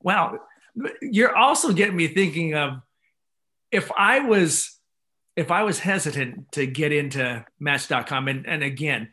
Wow, 0.02 0.40
you're 1.00 1.34
also 1.34 1.72
getting 1.72 1.96
me 1.96 2.08
thinking 2.08 2.54
of 2.54 2.82
if 3.72 3.90
I 3.96 4.20
was 4.20 4.78
if 5.34 5.50
I 5.50 5.62
was 5.62 5.78
hesitant 5.78 6.52
to 6.52 6.66
get 6.66 6.92
into 6.92 7.42
match.com 7.58 8.28
and, 8.28 8.46
and 8.46 8.62
again, 8.62 9.12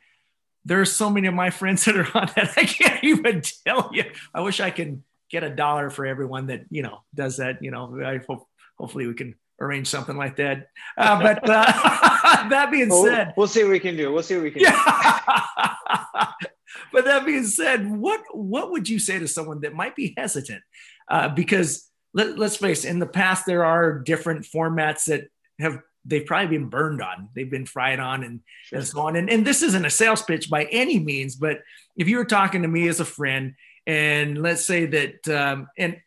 there's 0.65 0.91
so 0.91 1.09
many 1.09 1.27
of 1.27 1.33
my 1.33 1.49
friends 1.49 1.85
that 1.85 1.95
are 1.95 2.17
on 2.17 2.29
that 2.35 2.53
I 2.57 2.65
can't 2.65 3.05
even 3.05 3.41
tell 3.65 3.89
you. 3.93 4.03
I 4.33 4.41
wish 4.41 4.59
I 4.59 4.69
could 4.69 5.01
get 5.29 5.43
a 5.43 5.49
dollar 5.49 5.89
for 5.89 6.05
everyone 6.05 6.47
that, 6.47 6.65
you 6.69 6.83
know, 6.83 7.03
does 7.15 7.37
that, 7.37 7.63
you 7.63 7.71
know, 7.71 8.01
I 8.05 8.19
hope 8.27 8.47
hopefully 8.77 9.07
we 9.07 9.13
can 9.13 9.35
arrange 9.63 9.87
something 9.87 10.17
like 10.17 10.35
that. 10.37 10.67
Uh, 10.97 11.21
but 11.21 11.49
uh, 11.49 11.65
that 12.49 12.69
being 12.71 12.91
said, 12.91 13.33
we'll 13.37 13.47
see 13.47 13.63
what 13.63 13.71
we 13.71 13.79
can 13.79 13.95
do. 13.95 14.11
We'll 14.11 14.23
see 14.23 14.35
what 14.35 14.43
we 14.43 14.51
can 14.51 14.61
yeah. 14.61 14.71
do. 14.71 16.47
but 16.93 17.05
that 17.05 17.25
being 17.25 17.45
said, 17.45 17.89
what 17.89 18.21
what 18.31 18.71
would 18.71 18.87
you 18.89 18.99
say 18.99 19.19
to 19.19 19.27
someone 19.27 19.61
that 19.61 19.73
might 19.73 19.95
be 19.95 20.13
hesitant? 20.17 20.61
Uh, 21.07 21.29
because 21.29 21.89
let, 22.13 22.39
us 22.39 22.57
face 22.57 22.85
it, 22.85 22.89
in 22.89 22.99
the 22.99 23.05
past, 23.05 23.45
there 23.45 23.65
are 23.65 23.99
different 23.99 24.45
formats 24.45 25.05
that 25.05 25.27
have 25.59 25.79
they've 26.05 26.25
probably 26.25 26.57
been 26.57 26.69
burned 26.69 27.01
on, 27.01 27.29
they've 27.33 27.49
been 27.49 27.65
fried 27.65 27.99
on, 27.99 28.23
and, 28.23 28.41
sure. 28.65 28.79
and 28.79 28.87
so 28.87 29.01
on. 29.01 29.15
And, 29.15 29.29
and 29.29 29.45
this 29.47 29.61
isn't 29.61 29.85
a 29.85 29.89
sales 29.89 30.21
pitch 30.21 30.49
by 30.49 30.65
any 30.65 30.99
means, 30.99 31.35
but 31.35 31.59
if 31.95 32.07
you 32.07 32.17
were 32.17 32.25
talking 32.25 32.63
to 32.63 32.67
me 32.67 32.87
as 32.87 32.99
a 32.99 33.05
friend, 33.05 33.55
and 33.87 34.41
let's 34.41 34.65
say 34.65 34.85
that, 34.85 35.27
um, 35.29 35.67
and 35.77 35.97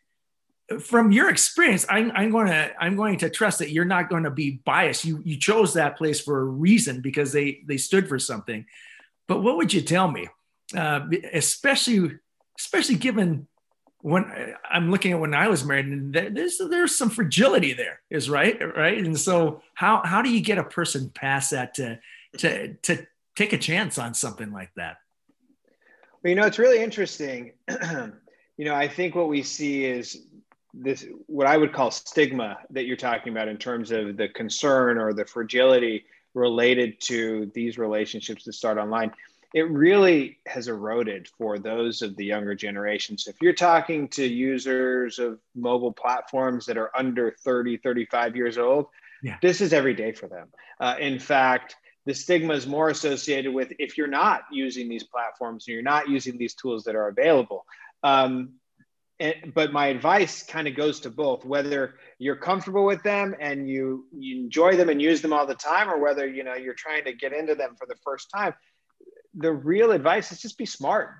from 0.79 1.11
your 1.11 1.29
experience, 1.29 1.85
I'm, 1.89 2.11
I'm 2.13 2.31
going 2.31 2.47
to 2.47 2.71
I'm 2.79 2.95
going 2.95 3.17
to 3.19 3.29
trust 3.29 3.59
that 3.59 3.71
you're 3.71 3.85
not 3.85 4.09
going 4.09 4.23
to 4.23 4.31
be 4.31 4.61
biased. 4.65 5.05
You 5.05 5.21
you 5.23 5.37
chose 5.37 5.73
that 5.73 5.97
place 5.97 6.19
for 6.19 6.39
a 6.39 6.45
reason 6.45 7.01
because 7.01 7.31
they 7.31 7.61
they 7.65 7.77
stood 7.77 8.09
for 8.09 8.19
something. 8.19 8.65
But 9.27 9.41
what 9.41 9.57
would 9.57 9.73
you 9.73 9.81
tell 9.81 10.09
me, 10.09 10.27
uh, 10.75 11.07
especially 11.33 12.17
especially 12.59 12.95
given 12.95 13.47
when 14.01 14.55
I'm 14.69 14.91
looking 14.91 15.13
at 15.13 15.19
when 15.19 15.33
I 15.33 15.47
was 15.47 15.63
married, 15.63 15.87
and 15.87 16.13
there's 16.13 16.57
there's 16.57 16.95
some 16.95 17.09
fragility 17.09 17.73
there, 17.73 18.01
is 18.09 18.29
right, 18.29 18.59
right. 18.75 18.97
And 18.97 19.17
so 19.17 19.61
how 19.73 20.01
how 20.03 20.21
do 20.21 20.29
you 20.29 20.41
get 20.41 20.57
a 20.57 20.63
person 20.63 21.09
past 21.09 21.51
that 21.51 21.75
to 21.75 21.99
to 22.39 22.73
to 22.73 23.05
take 23.35 23.53
a 23.53 23.57
chance 23.57 23.97
on 23.97 24.13
something 24.13 24.51
like 24.51 24.71
that? 24.75 24.97
Well, 26.23 26.29
you 26.29 26.35
know, 26.35 26.45
it's 26.45 26.59
really 26.59 26.81
interesting. 26.81 27.53
you 28.57 28.65
know, 28.65 28.75
I 28.75 28.87
think 28.87 29.15
what 29.15 29.29
we 29.29 29.43
see 29.43 29.85
is 29.85 30.26
this 30.73 31.05
what 31.27 31.47
I 31.47 31.57
would 31.57 31.73
call 31.73 31.91
stigma 31.91 32.59
that 32.71 32.85
you're 32.85 32.97
talking 32.97 33.31
about 33.31 33.47
in 33.47 33.57
terms 33.57 33.91
of 33.91 34.17
the 34.17 34.27
concern 34.27 34.97
or 34.97 35.13
the 35.13 35.25
fragility 35.25 36.05
related 36.33 36.99
to 37.01 37.51
these 37.53 37.77
relationships 37.77 38.43
that 38.45 38.53
start 38.53 38.77
online 38.77 39.11
it 39.53 39.69
really 39.71 40.37
has 40.45 40.67
eroded 40.67 41.27
for 41.37 41.57
those 41.57 42.01
of 42.01 42.15
the 42.17 42.25
younger 42.25 42.53
generation. 42.53 43.17
So 43.17 43.29
if 43.29 43.37
you're 43.41 43.53
talking 43.53 44.07
to 44.09 44.25
users 44.25 45.19
of 45.19 45.39
mobile 45.55 45.93
platforms 45.93 46.65
that 46.65 46.77
are 46.77 46.91
under 46.95 47.31
30, 47.31 47.77
35 47.77 48.35
years 48.35 48.57
old, 48.57 48.87
yeah. 49.23 49.37
this 49.41 49.61
is 49.61 49.73
every 49.73 49.93
day 49.93 50.11
for 50.11 50.27
them. 50.27 50.49
Uh, 50.79 50.95
in 50.99 51.17
fact, 51.17 51.75
the 52.05 52.13
stigma 52.13 52.53
is 52.53 52.67
more 52.67 52.89
associated 52.89 53.53
with 53.53 53.71
if 53.79 53.97
you're 53.97 54.07
not 54.07 54.43
using 54.51 54.89
these 54.89 55.03
platforms 55.03 55.65
and 55.67 55.73
you're 55.73 55.83
not 55.83 56.09
using 56.09 56.37
these 56.37 56.53
tools 56.53 56.83
that 56.83 56.95
are 56.95 57.07
available. 57.07 57.65
Um, 58.03 58.53
and, 59.19 59.53
but 59.53 59.73
my 59.73 59.87
advice 59.87 60.43
kind 60.43 60.67
of 60.67 60.75
goes 60.75 60.99
to 61.01 61.09
both 61.09 61.43
whether 61.43 61.95
you're 62.19 62.35
comfortable 62.35 62.85
with 62.85 63.01
them 63.03 63.35
and 63.39 63.67
you, 63.67 64.05
you 64.17 64.43
enjoy 64.43 64.75
them 64.75 64.89
and 64.89 65.01
use 65.01 65.21
them 65.21 65.33
all 65.33 65.45
the 65.45 65.55
time 65.55 65.89
or 65.89 65.99
whether 65.99 66.27
you 66.27 66.43
know 66.43 66.53
you're 66.53 66.75
trying 66.75 67.03
to 67.05 67.13
get 67.13 67.33
into 67.33 67.55
them 67.55 67.75
for 67.77 67.87
the 67.87 67.95
first 68.03 68.29
time 68.29 68.53
the 69.37 69.53
real 69.53 69.91
advice 69.91 70.31
is 70.31 70.41
just 70.41 70.57
be 70.57 70.65
smart. 70.65 71.11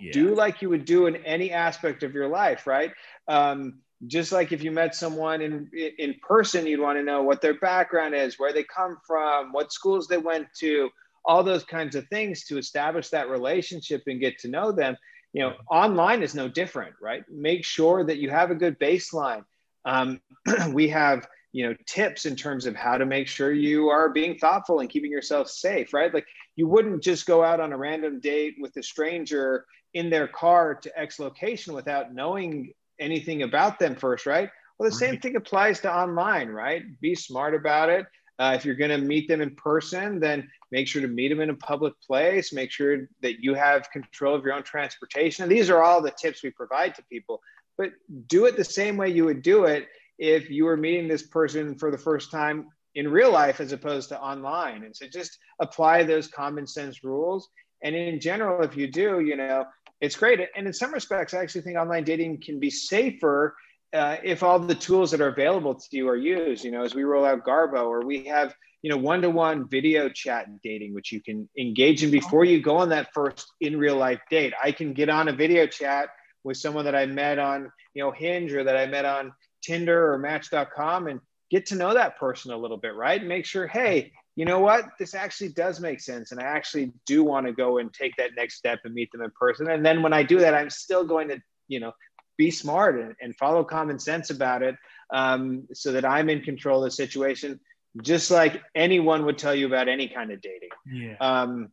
Yeah. 0.00 0.12
Do 0.12 0.34
like 0.34 0.62
you 0.62 0.70
would 0.70 0.84
do 0.84 1.06
in 1.06 1.16
any 1.16 1.52
aspect 1.52 2.02
of 2.02 2.14
your 2.14 2.28
life, 2.28 2.66
right? 2.66 2.92
Um, 3.26 3.80
just 4.06 4.32
like 4.32 4.52
if 4.52 4.62
you 4.62 4.70
met 4.70 4.94
someone 4.94 5.42
in 5.42 5.68
in 5.98 6.14
person, 6.22 6.66
you'd 6.66 6.80
want 6.80 6.98
to 6.98 7.02
know 7.02 7.22
what 7.22 7.42
their 7.42 7.58
background 7.58 8.14
is, 8.14 8.38
where 8.38 8.52
they 8.52 8.62
come 8.64 8.96
from, 9.06 9.52
what 9.52 9.72
schools 9.72 10.06
they 10.06 10.16
went 10.16 10.46
to, 10.60 10.88
all 11.24 11.42
those 11.42 11.64
kinds 11.64 11.96
of 11.96 12.06
things 12.08 12.44
to 12.44 12.56
establish 12.56 13.08
that 13.10 13.28
relationship 13.28 14.04
and 14.06 14.20
get 14.20 14.38
to 14.38 14.48
know 14.48 14.72
them. 14.72 14.96
You 15.32 15.42
know, 15.42 15.54
online 15.70 16.22
is 16.22 16.34
no 16.34 16.48
different, 16.48 16.94
right? 17.02 17.22
Make 17.28 17.64
sure 17.64 18.04
that 18.04 18.18
you 18.18 18.30
have 18.30 18.50
a 18.50 18.54
good 18.54 18.78
baseline. 18.78 19.44
Um, 19.84 20.20
we 20.72 20.88
have 20.88 21.26
you 21.52 21.66
know 21.66 21.74
tips 21.86 22.26
in 22.26 22.36
terms 22.36 22.66
of 22.66 22.76
how 22.76 22.98
to 22.98 23.06
make 23.06 23.26
sure 23.26 23.52
you 23.52 23.88
are 23.88 24.10
being 24.10 24.38
thoughtful 24.38 24.80
and 24.80 24.90
keeping 24.90 25.10
yourself 25.10 25.48
safe 25.48 25.92
right? 25.92 26.12
Like 26.12 26.26
you 26.56 26.68
wouldn't 26.68 27.02
just 27.02 27.26
go 27.26 27.42
out 27.42 27.60
on 27.60 27.72
a 27.72 27.76
random 27.76 28.20
date 28.20 28.56
with 28.60 28.76
a 28.76 28.82
stranger 28.82 29.64
in 29.94 30.10
their 30.10 30.28
car 30.28 30.74
to 30.74 30.98
x 30.98 31.18
location 31.18 31.74
without 31.74 32.12
knowing 32.12 32.72
anything 33.00 33.42
about 33.42 33.78
them 33.78 33.96
first 33.96 34.26
right? 34.26 34.50
Well 34.78 34.90
the 34.90 34.96
same 34.96 35.18
thing 35.18 35.36
applies 35.36 35.80
to 35.80 35.94
online 35.94 36.48
right? 36.48 36.82
Be 37.00 37.14
smart 37.14 37.54
about 37.54 37.88
it 37.88 38.06
uh, 38.38 38.52
if 38.54 38.64
you're 38.64 38.74
going 38.74 38.90
to 38.90 38.98
meet 38.98 39.28
them 39.28 39.40
in 39.40 39.54
person 39.54 40.20
then 40.20 40.48
make 40.70 40.86
sure 40.86 41.02
to 41.02 41.08
meet 41.08 41.28
them 41.28 41.40
in 41.40 41.50
a 41.50 41.54
public 41.54 41.94
place 42.00 42.52
make 42.52 42.70
sure 42.70 43.08
that 43.20 43.40
you 43.40 43.54
have 43.54 43.90
control 43.90 44.34
of 44.34 44.44
your 44.44 44.54
own 44.54 44.62
transportation 44.62 45.42
and 45.42 45.52
these 45.52 45.70
are 45.70 45.82
all 45.82 46.00
the 46.00 46.10
tips 46.12 46.42
we 46.42 46.50
provide 46.50 46.94
to 46.94 47.02
people 47.04 47.40
but 47.76 47.92
do 48.26 48.46
it 48.46 48.56
the 48.56 48.64
same 48.64 48.96
way 48.96 49.08
you 49.08 49.24
would 49.24 49.42
do 49.42 49.64
it 49.64 49.86
if 50.18 50.50
you 50.50 50.64
were 50.64 50.76
meeting 50.76 51.08
this 51.08 51.22
person 51.22 51.76
for 51.76 51.90
the 51.90 51.98
first 51.98 52.30
time 52.30 52.66
in 52.94 53.08
real 53.08 53.30
life 53.30 53.60
as 53.60 53.72
opposed 53.72 54.08
to 54.08 54.20
online. 54.20 54.82
And 54.82 54.94
so 54.94 55.06
just 55.06 55.38
apply 55.60 56.02
those 56.02 56.26
common 56.26 56.66
sense 56.66 57.04
rules. 57.04 57.48
And 57.82 57.94
in 57.94 58.18
general, 58.18 58.62
if 58.64 58.76
you 58.76 58.88
do, 58.90 59.20
you 59.20 59.36
know, 59.36 59.64
it's 60.00 60.16
great. 60.16 60.40
And 60.56 60.66
in 60.66 60.72
some 60.72 60.92
respects, 60.92 61.32
I 61.32 61.38
actually 61.38 61.60
think 61.60 61.78
online 61.78 62.04
dating 62.04 62.42
can 62.42 62.58
be 62.58 62.70
safer 62.70 63.56
uh, 63.92 64.16
if 64.22 64.42
all 64.42 64.58
the 64.58 64.74
tools 64.74 65.10
that 65.10 65.20
are 65.20 65.28
available 65.28 65.74
to 65.74 65.86
you 65.92 66.08
are 66.08 66.16
used. 66.16 66.64
You 66.64 66.70
know, 66.70 66.82
as 66.82 66.94
we 66.94 67.04
roll 67.04 67.24
out 67.24 67.44
Garbo, 67.44 67.86
or 67.86 68.04
we 68.04 68.24
have 68.24 68.54
you 68.82 68.90
know 68.90 68.96
one-to-one 68.96 69.68
video 69.68 70.08
chat 70.08 70.46
dating, 70.62 70.94
which 70.94 71.12
you 71.12 71.20
can 71.20 71.48
engage 71.58 72.02
in 72.02 72.10
before 72.10 72.44
you 72.44 72.60
go 72.60 72.76
on 72.76 72.90
that 72.90 73.12
first 73.12 73.46
in 73.60 73.78
real 73.78 73.96
life 73.96 74.20
date. 74.30 74.52
I 74.62 74.72
can 74.72 74.92
get 74.92 75.08
on 75.08 75.28
a 75.28 75.32
video 75.32 75.66
chat 75.66 76.10
with 76.44 76.56
someone 76.56 76.84
that 76.84 76.94
I 76.94 77.06
met 77.06 77.38
on 77.38 77.70
you 77.94 78.02
know 78.02 78.10
Hinge 78.10 78.52
or 78.52 78.64
that 78.64 78.76
I 78.76 78.86
met 78.86 79.04
on 79.04 79.32
Tinder 79.62 80.12
or 80.12 80.18
Match.com 80.18 81.08
and 81.08 81.20
get 81.50 81.66
to 81.66 81.74
know 81.74 81.94
that 81.94 82.18
person 82.18 82.52
a 82.52 82.56
little 82.56 82.76
bit, 82.76 82.94
right? 82.94 83.24
Make 83.24 83.46
sure, 83.46 83.66
hey, 83.66 84.12
you 84.36 84.44
know 84.44 84.60
what? 84.60 84.84
This 84.98 85.14
actually 85.14 85.48
does 85.50 85.80
make 85.80 86.00
sense. 86.00 86.30
And 86.30 86.40
I 86.40 86.44
actually 86.44 86.92
do 87.06 87.24
want 87.24 87.46
to 87.46 87.52
go 87.52 87.78
and 87.78 87.92
take 87.92 88.14
that 88.16 88.30
next 88.36 88.56
step 88.56 88.80
and 88.84 88.94
meet 88.94 89.10
them 89.12 89.22
in 89.22 89.30
person. 89.32 89.70
And 89.70 89.84
then 89.84 90.02
when 90.02 90.12
I 90.12 90.22
do 90.22 90.38
that, 90.40 90.54
I'm 90.54 90.70
still 90.70 91.04
going 91.04 91.28
to, 91.28 91.40
you 91.66 91.80
know, 91.80 91.92
be 92.38 92.50
smart 92.50 92.98
and, 92.98 93.14
and 93.20 93.36
follow 93.36 93.62
common 93.64 93.98
sense 93.98 94.30
about 94.30 94.62
it 94.62 94.76
um, 95.10 95.68
so 95.74 95.92
that 95.92 96.06
I'm 96.06 96.30
in 96.30 96.40
control 96.40 96.78
of 96.78 96.84
the 96.84 96.90
situation, 96.90 97.60
just 98.02 98.30
like 98.30 98.62
anyone 98.74 99.26
would 99.26 99.36
tell 99.36 99.54
you 99.54 99.66
about 99.66 99.88
any 99.88 100.08
kind 100.08 100.30
of 100.30 100.40
dating. 100.40 100.70
Yeah. 100.86 101.16
Um, 101.20 101.68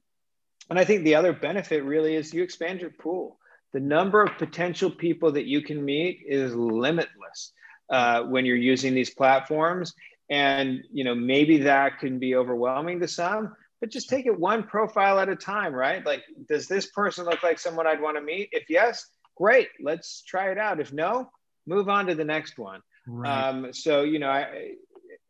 and 0.69 0.80
I 0.80 0.84
think 0.84 1.04
the 1.04 1.15
other 1.15 1.32
benefit 1.32 1.84
really 1.84 2.15
is 2.15 2.34
you 2.34 2.43
expand 2.43 2.82
your 2.82 2.89
pool. 2.89 3.39
The 3.73 3.80
number 3.80 4.23
of 4.23 4.38
potential 4.38 4.89
people 4.89 5.32
that 5.34 5.45
you 5.45 5.62
can 5.62 5.84
meet 5.86 6.23
is 6.28 6.56
limitless 6.56 7.54
uh, 7.89 8.23
when 8.23 8.45
you're 8.45 8.56
using 8.56 8.95
these 8.95 9.12
platforms. 9.12 9.93
And 10.28 10.84
you 10.91 11.04
know 11.04 11.13
maybe 11.13 11.60
that 11.60 11.99
can 11.99 12.17
be 12.17 12.36
overwhelming 12.36 12.99
to 13.01 13.08
some, 13.08 13.56
but 13.80 13.91
just 13.91 14.10
take 14.10 14.25
it 14.25 14.39
one 14.39 14.63
profile 14.63 15.19
at 15.19 15.30
a 15.30 15.36
time, 15.36 15.71
right? 15.71 16.04
Like, 16.04 16.23
does 16.49 16.67
this 16.67 16.88
person 16.88 17.25
look 17.25 17.43
like 17.43 17.60
someone 17.60 17.86
I'd 17.86 18.01
want 18.01 18.17
to 18.17 18.23
meet? 18.23 18.49
If 18.51 18.67
yes, 18.67 19.06
great, 19.36 19.69
let's 19.82 20.24
try 20.24 20.52
it 20.52 20.58
out. 20.58 20.80
If 20.80 20.93
no, 20.93 21.30
move 21.67 21.89
on 21.89 22.08
to 22.08 22.15
the 22.15 22.26
next 22.26 22.58
one. 22.58 22.82
Right. 23.08 23.50
Um, 23.50 23.74
so 23.74 24.04
you 24.04 24.19
know, 24.19 24.30
I, 24.30 24.74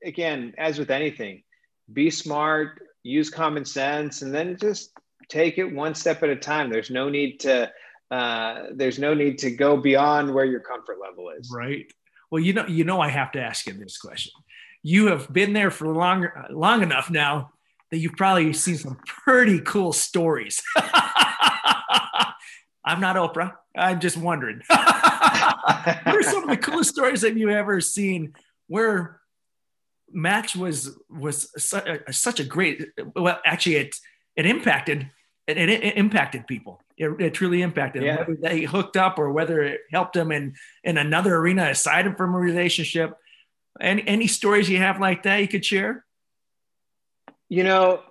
again, 0.04 0.54
as 0.58 0.78
with 0.80 0.92
anything, 0.92 1.44
be 1.92 2.10
smart, 2.10 2.82
use 3.04 3.30
common 3.30 3.66
sense, 3.66 4.22
and 4.22 4.34
then 4.34 4.58
just 4.58 4.92
take 5.30 5.58
it 5.58 5.66
one 5.66 5.96
step 5.96 6.24
at 6.24 6.30
a 6.30 6.36
time. 6.36 6.70
There's 6.70 6.92
no 6.92 7.10
need 7.10 7.40
to 7.42 7.72
uh, 8.12 8.68
there's 8.74 9.00
no 9.00 9.14
need 9.14 9.38
to 9.40 9.52
go 9.52 9.78
beyond 9.78 10.34
where 10.34 10.46
your 10.46 10.60
comfort 10.60 10.98
level 11.02 11.30
is. 11.38 11.52
Right. 11.54 11.92
Well, 12.32 12.42
you 12.42 12.54
know, 12.54 12.66
you 12.68 12.84
know, 12.84 13.02
I 13.02 13.10
have 13.10 13.32
to 13.34 13.42
ask 13.42 13.66
you 13.68 13.74
this 13.74 13.98
question. 13.98 14.32
You 14.84 15.08
have 15.08 15.32
been 15.32 15.54
there 15.54 15.72
for 15.72 15.88
long, 15.88 16.28
long 16.52 16.84
enough 16.84 17.10
now 17.10 17.52
that 17.92 17.98
you've 17.98 18.14
probably 18.14 18.54
seen 18.54 18.78
some 18.78 18.98
pretty 19.06 19.60
cool 19.62 19.94
stories. 19.94 20.62
I'm 22.86 23.00
not 23.00 23.16
Oprah. 23.16 23.54
I'm 23.78 24.00
just 24.00 24.18
wondering. 24.18 24.62
what 24.70 26.16
are 26.16 26.24
some 26.24 26.44
of 26.44 26.50
the 26.50 26.58
coolest 26.58 26.90
stories 26.90 27.22
that 27.22 27.38
you've 27.38 27.50
ever 27.50 27.82
seen 27.82 28.34
where 28.68 29.20
Match 30.12 30.56
was 30.56 30.98
was 31.10 31.74
uh, 31.74 31.98
such 32.12 32.40
a 32.40 32.44
great 32.44 32.86
well 33.16 33.40
actually 33.46 33.76
it 33.76 33.96
it 34.36 34.46
impacted 34.46 35.10
it, 35.48 35.58
it, 35.58 35.70
it 35.70 35.98
impacted 35.98 36.48
people 36.48 36.82
it, 36.98 37.10
it, 37.20 37.34
truly 37.34 37.62
impacted 37.62 38.04
yeah. 38.04 38.18
them 38.18 38.20
whether 38.28 38.36
they 38.42 38.62
hooked 38.62 38.98
up 38.98 39.20
or 39.20 39.32
whether 39.32 39.62
it 39.62 39.82
helped 39.92 40.14
them 40.14 40.32
in 40.32 40.56
in 40.84 40.98
another 40.98 41.36
arena 41.36 41.70
aside 41.70 42.16
from 42.18 42.34
a 42.34 42.38
relationship 42.38 43.18
any 43.82 44.08
any 44.08 44.28
stories 44.28 44.70
you 44.70 44.78
have 44.78 45.00
like 45.00 45.24
that 45.24 45.38
you 45.38 45.48
could 45.48 45.66
share 45.66 46.06
you 47.50 47.64
know 47.64 48.02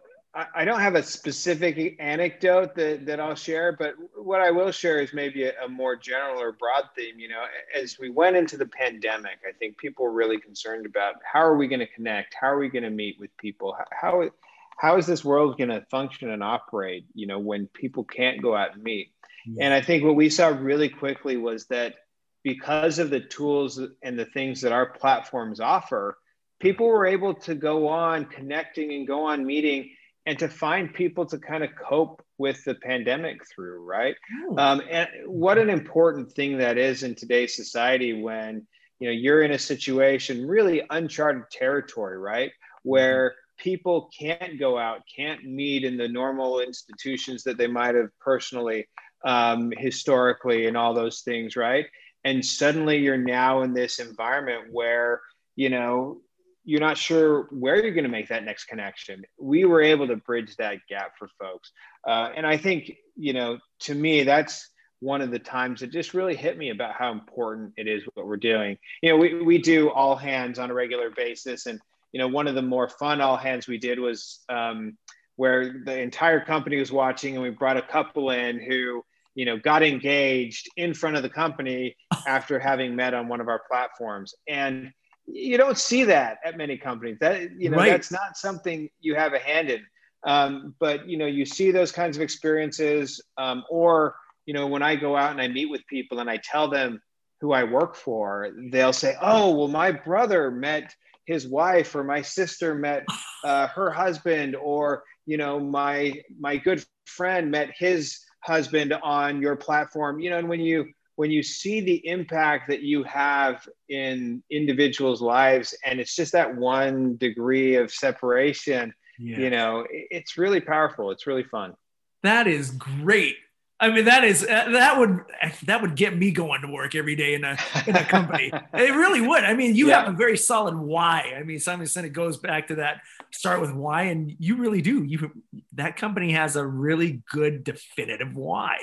I 0.55 0.64
don't 0.64 0.81
have 0.81 0.97
a 0.97 1.03
specific 1.03 1.97
anecdote 2.01 2.75
that, 2.75 3.07
that 3.07 3.20
I'll 3.20 3.37
share, 3.37 3.73
but 3.73 3.94
what 4.16 4.40
I 4.40 4.51
will 4.51 4.73
share 4.73 5.01
is 5.01 5.12
maybe 5.12 5.44
a, 5.44 5.53
a, 5.64 5.68
more 5.68 5.94
general 5.94 6.40
or 6.40 6.51
broad 6.51 6.88
theme. 6.97 7.20
You 7.20 7.29
know, 7.29 7.44
as 7.75 7.99
we 8.01 8.11
went 8.11 8.37
into 8.37 8.57
the 8.57 8.66
pandemic, 8.66 9.38
I 9.49 9.53
think 9.53 9.79
people 9.79 10.05
were 10.05 10.12
really 10.12 10.40
concerned 10.40 10.87
about 10.87 11.16
how 11.25 11.38
are 11.40 11.57
we 11.57 11.68
going 11.68 11.81
to 11.81 11.87
connect? 11.87 12.35
How 12.35 12.49
are 12.49 12.59
we 12.59 12.68
going 12.68 12.83
to 12.83 12.90
meet 12.90 13.16
with 13.20 13.37
people? 13.37 13.77
How, 13.92 14.29
how 14.77 14.97
is 14.97 15.07
this 15.07 15.25
world 15.25 15.57
going 15.57 15.70
to 15.70 15.87
function 15.88 16.31
and 16.31 16.42
operate, 16.42 17.07
you 17.14 17.29
know, 17.29 17.38
when 17.38 17.68
people 17.68 18.03
can't 18.03 18.42
go 18.42 18.57
out 18.57 18.75
and 18.75 18.83
meet? 18.83 19.12
Hmm. 19.47 19.59
And 19.61 19.73
I 19.73 19.81
think 19.83 20.03
what 20.03 20.16
we 20.16 20.31
saw 20.31 20.49
really 20.49 20.88
quickly 20.88 21.37
was 21.37 21.66
that 21.66 21.94
because 22.42 22.99
of 22.99 23.11
the 23.11 23.20
tools 23.20 23.81
and 24.03 24.18
the 24.18 24.27
things 24.27 24.62
that 24.62 24.73
our 24.73 24.87
platforms 24.87 25.61
offer, 25.61 26.18
people 26.59 26.88
were 26.88 27.07
able 27.07 27.35
to 27.35 27.55
go 27.55 27.87
on 27.87 28.25
connecting 28.25 28.92
and 28.92 29.07
go 29.07 29.27
on 29.27 29.47
meeting 29.47 29.90
and 30.26 30.38
to 30.38 30.48
find 30.48 30.92
people 30.92 31.26
to 31.26 31.38
kind 31.38 31.62
of 31.62 31.70
cope 31.76 32.22
with 32.38 32.64
the 32.64 32.74
pandemic 32.76 33.40
through, 33.46 33.84
right? 33.84 34.16
Oh. 34.48 34.56
Um, 34.58 34.82
and 34.90 35.08
what 35.26 35.58
an 35.58 35.70
important 35.70 36.32
thing 36.32 36.58
that 36.58 36.78
is 36.78 37.02
in 37.02 37.14
today's 37.14 37.54
society 37.54 38.22
when 38.22 38.66
you 39.00 39.08
know 39.08 39.12
you're 39.12 39.42
in 39.42 39.52
a 39.52 39.58
situation 39.58 40.46
really 40.46 40.82
uncharted 40.90 41.44
territory, 41.50 42.18
right? 42.18 42.52
Where 42.82 43.30
mm-hmm. 43.30 43.62
people 43.62 44.10
can't 44.18 44.58
go 44.58 44.78
out, 44.78 45.02
can't 45.14 45.44
meet 45.44 45.84
in 45.84 45.96
the 45.96 46.08
normal 46.08 46.60
institutions 46.60 47.44
that 47.44 47.58
they 47.58 47.66
might 47.66 47.94
have 47.94 48.08
personally, 48.20 48.88
um, 49.24 49.72
historically, 49.76 50.66
and 50.66 50.76
all 50.76 50.94
those 50.94 51.20
things, 51.20 51.54
right? 51.56 51.87
And 52.24 52.42
suddenly 52.42 52.98
you're 52.98 53.18
now 53.18 53.62
in 53.62 53.74
this 53.74 53.98
environment 53.98 54.68
where 54.72 55.20
you 55.54 55.68
know 55.68 56.22
you're 56.64 56.81
not 56.81 56.96
sure 56.96 57.42
where 57.50 57.83
you're 57.83 57.94
going 57.94 58.05
to 58.05 58.11
make 58.11 58.29
that 58.29 58.44
next 58.44 58.64
connection. 58.64 59.24
We 59.38 59.64
were 59.66 59.83
able 59.83 60.09
to 60.09 60.16
bridge 60.16 60.57
that 60.57 60.79
gap 60.88 61.12
for 61.18 61.29
folks. 61.38 61.70
Uh, 62.07 62.31
and 62.35 62.46
I 62.46 62.57
think, 62.57 62.92
you 63.16 63.35
know, 63.35 63.59
to 63.81 63.94
me, 63.94 64.22
that's 64.22 64.70
one 65.00 65.20
of 65.20 65.31
the 65.31 65.38
times 65.38 65.81
that 65.81 65.92
just 65.92 66.14
really 66.14 66.35
hit 66.35 66.57
me 66.57 66.70
about 66.70 66.94
how 66.94 67.12
important 67.12 67.74
it 67.77 67.87
is 67.87 68.03
what 68.14 68.27
we're 68.27 68.38
doing. 68.38 68.79
You 69.03 69.11
know, 69.11 69.16
we, 69.18 69.42
we 69.42 69.59
do 69.59 69.90
all 69.90 70.16
hands 70.16 70.59
on 70.59 70.70
a 70.70 70.74
regular 70.74 71.11
basis. 71.11 71.66
And, 71.66 71.79
you 72.12 72.18
know, 72.18 72.29
one 72.29 72.46
of 72.46 72.55
the 72.55 72.62
more 72.62 72.88
fun 72.88 73.20
all 73.20 73.37
hands 73.37 73.68
we 73.68 73.77
did 73.77 73.98
was 73.98 74.40
um, 74.48 74.96
where 75.37 75.83
the 75.85 76.00
entire 76.00 76.40
company 76.40 76.79
was 76.79 76.90
watching 76.90 77.35
and 77.35 77.42
we 77.42 77.50
brought 77.50 77.77
a 77.77 77.83
couple 77.83 78.31
in 78.31 78.59
who, 78.59 79.05
you 79.35 79.44
know, 79.44 79.59
got 79.59 79.83
engaged 79.83 80.70
in 80.79 80.94
front 80.94 81.16
of 81.16 81.22
the 81.22 81.29
company 81.29 81.94
after 82.27 82.59
having 82.59 82.96
met 82.96 83.12
on 83.12 83.29
one 83.29 83.42
of 83.42 83.48
our 83.48 83.61
platforms. 83.68 84.35
And, 84.48 84.92
you 85.26 85.56
don't 85.56 85.78
see 85.78 86.04
that 86.04 86.38
at 86.44 86.56
many 86.56 86.76
companies. 86.76 87.18
That 87.20 87.58
you 87.58 87.70
know 87.70 87.78
right. 87.78 87.90
that's 87.90 88.10
not 88.10 88.37
something 88.37 88.88
you 89.00 89.14
have 89.14 89.32
a 89.32 89.38
hand 89.38 89.70
in. 89.70 89.84
Um, 90.26 90.74
but 90.78 91.08
you 91.08 91.18
know 91.18 91.26
you 91.26 91.44
see 91.44 91.70
those 91.70 91.92
kinds 91.92 92.16
of 92.16 92.22
experiences, 92.22 93.22
um, 93.37 93.64
or 93.70 94.16
you 94.46 94.54
know 94.54 94.66
when 94.66 94.82
I 94.82 94.96
go 94.96 95.16
out 95.16 95.30
and 95.30 95.40
I 95.40 95.48
meet 95.48 95.66
with 95.66 95.87
people 95.87 96.20
and 96.20 96.30
I 96.30 96.38
tell 96.38 96.68
them 96.68 97.00
who 97.40 97.52
I 97.52 97.64
work 97.64 97.94
for, 97.94 98.50
they'll 98.70 98.92
say, 98.92 99.16
"Oh, 99.20 99.54
well, 99.54 99.68
my 99.68 99.92
brother 99.92 100.50
met 100.50 100.94
his 101.26 101.46
wife, 101.48 101.94
or 101.94 102.04
my 102.04 102.22
sister 102.22 102.74
met 102.74 103.04
uh, 103.44 103.68
her 103.68 103.90
husband, 103.90 104.56
or 104.56 105.04
you 105.26 105.37
know 105.37 105.58
my 105.58 106.14
my 106.38 106.56
good 106.56 106.84
friend 107.06 107.50
met 107.50 107.70
his 107.76 108.18
husband 108.40 108.92
on 108.92 109.40
your 109.40 109.56
platform." 109.56 110.20
You 110.20 110.30
know, 110.30 110.38
and 110.38 110.48
when 110.48 110.60
you 110.60 110.87
when 111.16 111.31
you 111.31 111.42
see 111.42 111.81
the 111.81 112.07
impact 112.07 112.68
that 112.68 112.83
you 112.83 113.05
have 113.05 113.68
in 113.88 114.42
individuals' 114.50 115.22
lives, 115.22 115.77
and 115.85 116.00
it's 116.00 116.16
just 116.16 116.33
that 116.33 116.57
one 116.57 117.16
degree 117.16 117.77
of 117.77 117.92
separation, 117.92 118.92
yeah. 119.18 119.38
you 119.38 119.50
know, 119.50 119.87
it's 119.90 120.37
really 120.37 120.61
powerful. 120.61 121.11
It's 121.11 121.27
really 121.27 121.44
fun. 121.44 121.74
That 122.22 122.46
is 122.46 122.70
great. 122.70 123.37
I 123.80 123.90
mean, 123.90 124.04
that 124.04 124.22
is 124.22 124.44
uh, 124.44 124.70
that 124.70 124.98
would 124.98 125.20
that 125.64 125.82
would 125.82 125.96
get 125.96 126.16
me 126.16 126.30
going 126.30 126.62
to 126.62 126.68
work 126.68 126.94
every 126.94 127.16
day 127.16 127.34
in 127.34 127.42
a 127.42 127.56
in 127.87 127.96
a 127.96 128.04
company. 128.04 128.52
it 128.74 128.94
really 128.94 129.20
would. 129.20 129.42
I 129.42 129.54
mean, 129.54 129.74
you 129.74 129.88
yeah. 129.88 130.04
have 130.04 130.14
a 130.14 130.16
very 130.16 130.37
solid 130.37 130.76
why. 130.76 131.34
I 131.37 131.42
mean, 131.42 131.58
Simon 131.58 131.87
Sinek 131.87 132.12
goes 132.12 132.37
back 132.37 132.68
to 132.68 132.76
that 132.76 133.00
start 133.32 133.60
with 133.60 133.72
why, 133.72 134.04
and 134.04 134.34
you 134.38 134.56
really 134.56 134.80
do. 134.80 135.02
You 135.02 135.32
that 135.72 135.96
company 135.96 136.32
has 136.32 136.54
a 136.54 136.64
really 136.64 137.22
good 137.30 137.64
definitive 137.64 138.37
why. 138.37 138.78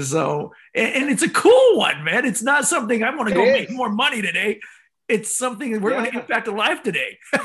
So, 0.00 0.52
and, 0.74 0.94
and 0.94 1.10
it's 1.10 1.22
a 1.22 1.30
cool 1.30 1.76
one, 1.76 2.02
man. 2.02 2.24
It's 2.24 2.42
not 2.42 2.64
something 2.64 3.04
I 3.04 3.14
want 3.14 3.28
to 3.28 3.34
go 3.34 3.44
make 3.44 3.70
more 3.70 3.90
money 3.90 4.22
today. 4.22 4.60
It's 5.06 5.36
something 5.36 5.72
that 5.72 5.82
we're 5.82 5.90
yeah. 5.90 5.98
going 5.98 6.12
to 6.12 6.20
impact 6.20 6.48
a 6.48 6.52
life 6.52 6.82
today. 6.82 7.18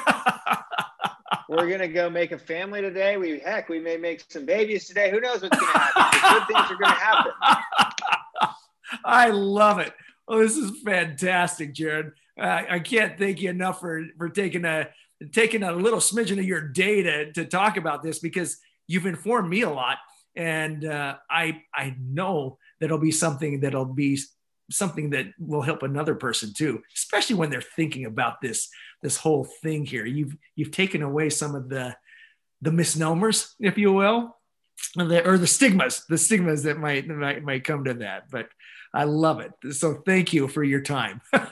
We're 1.49 1.69
gonna 1.69 1.87
go 1.87 2.09
make 2.09 2.31
a 2.31 2.37
family 2.37 2.81
today. 2.81 3.17
We 3.17 3.39
heck, 3.39 3.69
we 3.69 3.79
may 3.79 3.97
make 3.97 4.23
some 4.29 4.45
babies 4.45 4.87
today. 4.87 5.09
Who 5.09 5.19
knows 5.19 5.41
what's 5.41 5.57
gonna 5.59 5.71
happen? 5.71 6.39
good 6.39 6.47
things 6.47 6.71
are 6.71 6.77
gonna 6.77 6.93
happen. 6.93 7.31
I 9.05 9.29
love 9.29 9.79
it. 9.79 9.93
Oh, 10.27 10.39
this 10.39 10.57
is 10.57 10.81
fantastic, 10.83 11.73
Jared. 11.73 12.11
Uh, 12.39 12.63
I 12.69 12.79
can't 12.79 13.17
thank 13.17 13.41
you 13.41 13.49
enough 13.49 13.79
for 13.79 14.05
for 14.17 14.29
taking 14.29 14.65
a 14.65 14.89
taking 15.31 15.63
a 15.63 15.71
little 15.71 15.99
smidgen 15.99 16.39
of 16.39 16.45
your 16.45 16.61
day 16.61 17.03
to, 17.03 17.31
to 17.33 17.45
talk 17.45 17.77
about 17.77 18.03
this 18.03 18.19
because 18.19 18.57
you've 18.87 19.05
informed 19.05 19.49
me 19.49 19.61
a 19.61 19.69
lot, 19.69 19.97
and 20.35 20.85
uh, 20.85 21.15
I 21.29 21.61
I 21.73 21.95
know 21.99 22.57
that 22.79 22.85
it'll 22.85 22.97
be 22.97 23.11
something 23.11 23.61
that'll 23.61 23.85
be 23.85 24.19
something 24.71 25.11
that 25.11 25.27
will 25.39 25.61
help 25.61 25.83
another 25.83 26.15
person 26.15 26.53
too, 26.55 26.81
especially 26.95 27.35
when 27.35 27.49
they're 27.49 27.61
thinking 27.61 28.05
about 28.05 28.41
this 28.41 28.69
this 29.01 29.17
whole 29.17 29.45
thing 29.61 29.85
here. 29.85 30.05
You've 30.05 30.35
you've 30.55 30.71
taken 30.71 31.01
away 31.01 31.29
some 31.29 31.55
of 31.55 31.69
the 31.69 31.95
the 32.61 32.71
misnomers, 32.71 33.55
if 33.59 33.77
you 33.77 33.93
will, 33.93 34.35
or 34.97 35.05
the, 35.05 35.27
or 35.27 35.37
the 35.37 35.47
stigmas, 35.47 36.03
the 36.09 36.17
stigmas 36.17 36.63
that 36.63 36.77
might, 36.77 37.07
might 37.07 37.43
might 37.43 37.63
come 37.63 37.83
to 37.85 37.93
that. 37.95 38.29
But 38.31 38.47
I 38.93 39.03
love 39.03 39.41
it. 39.41 39.51
So 39.73 40.01
thank 40.05 40.33
you 40.33 40.47
for 40.47 40.63
your 40.63 40.81
time. 40.81 41.21
oh. 41.33 41.49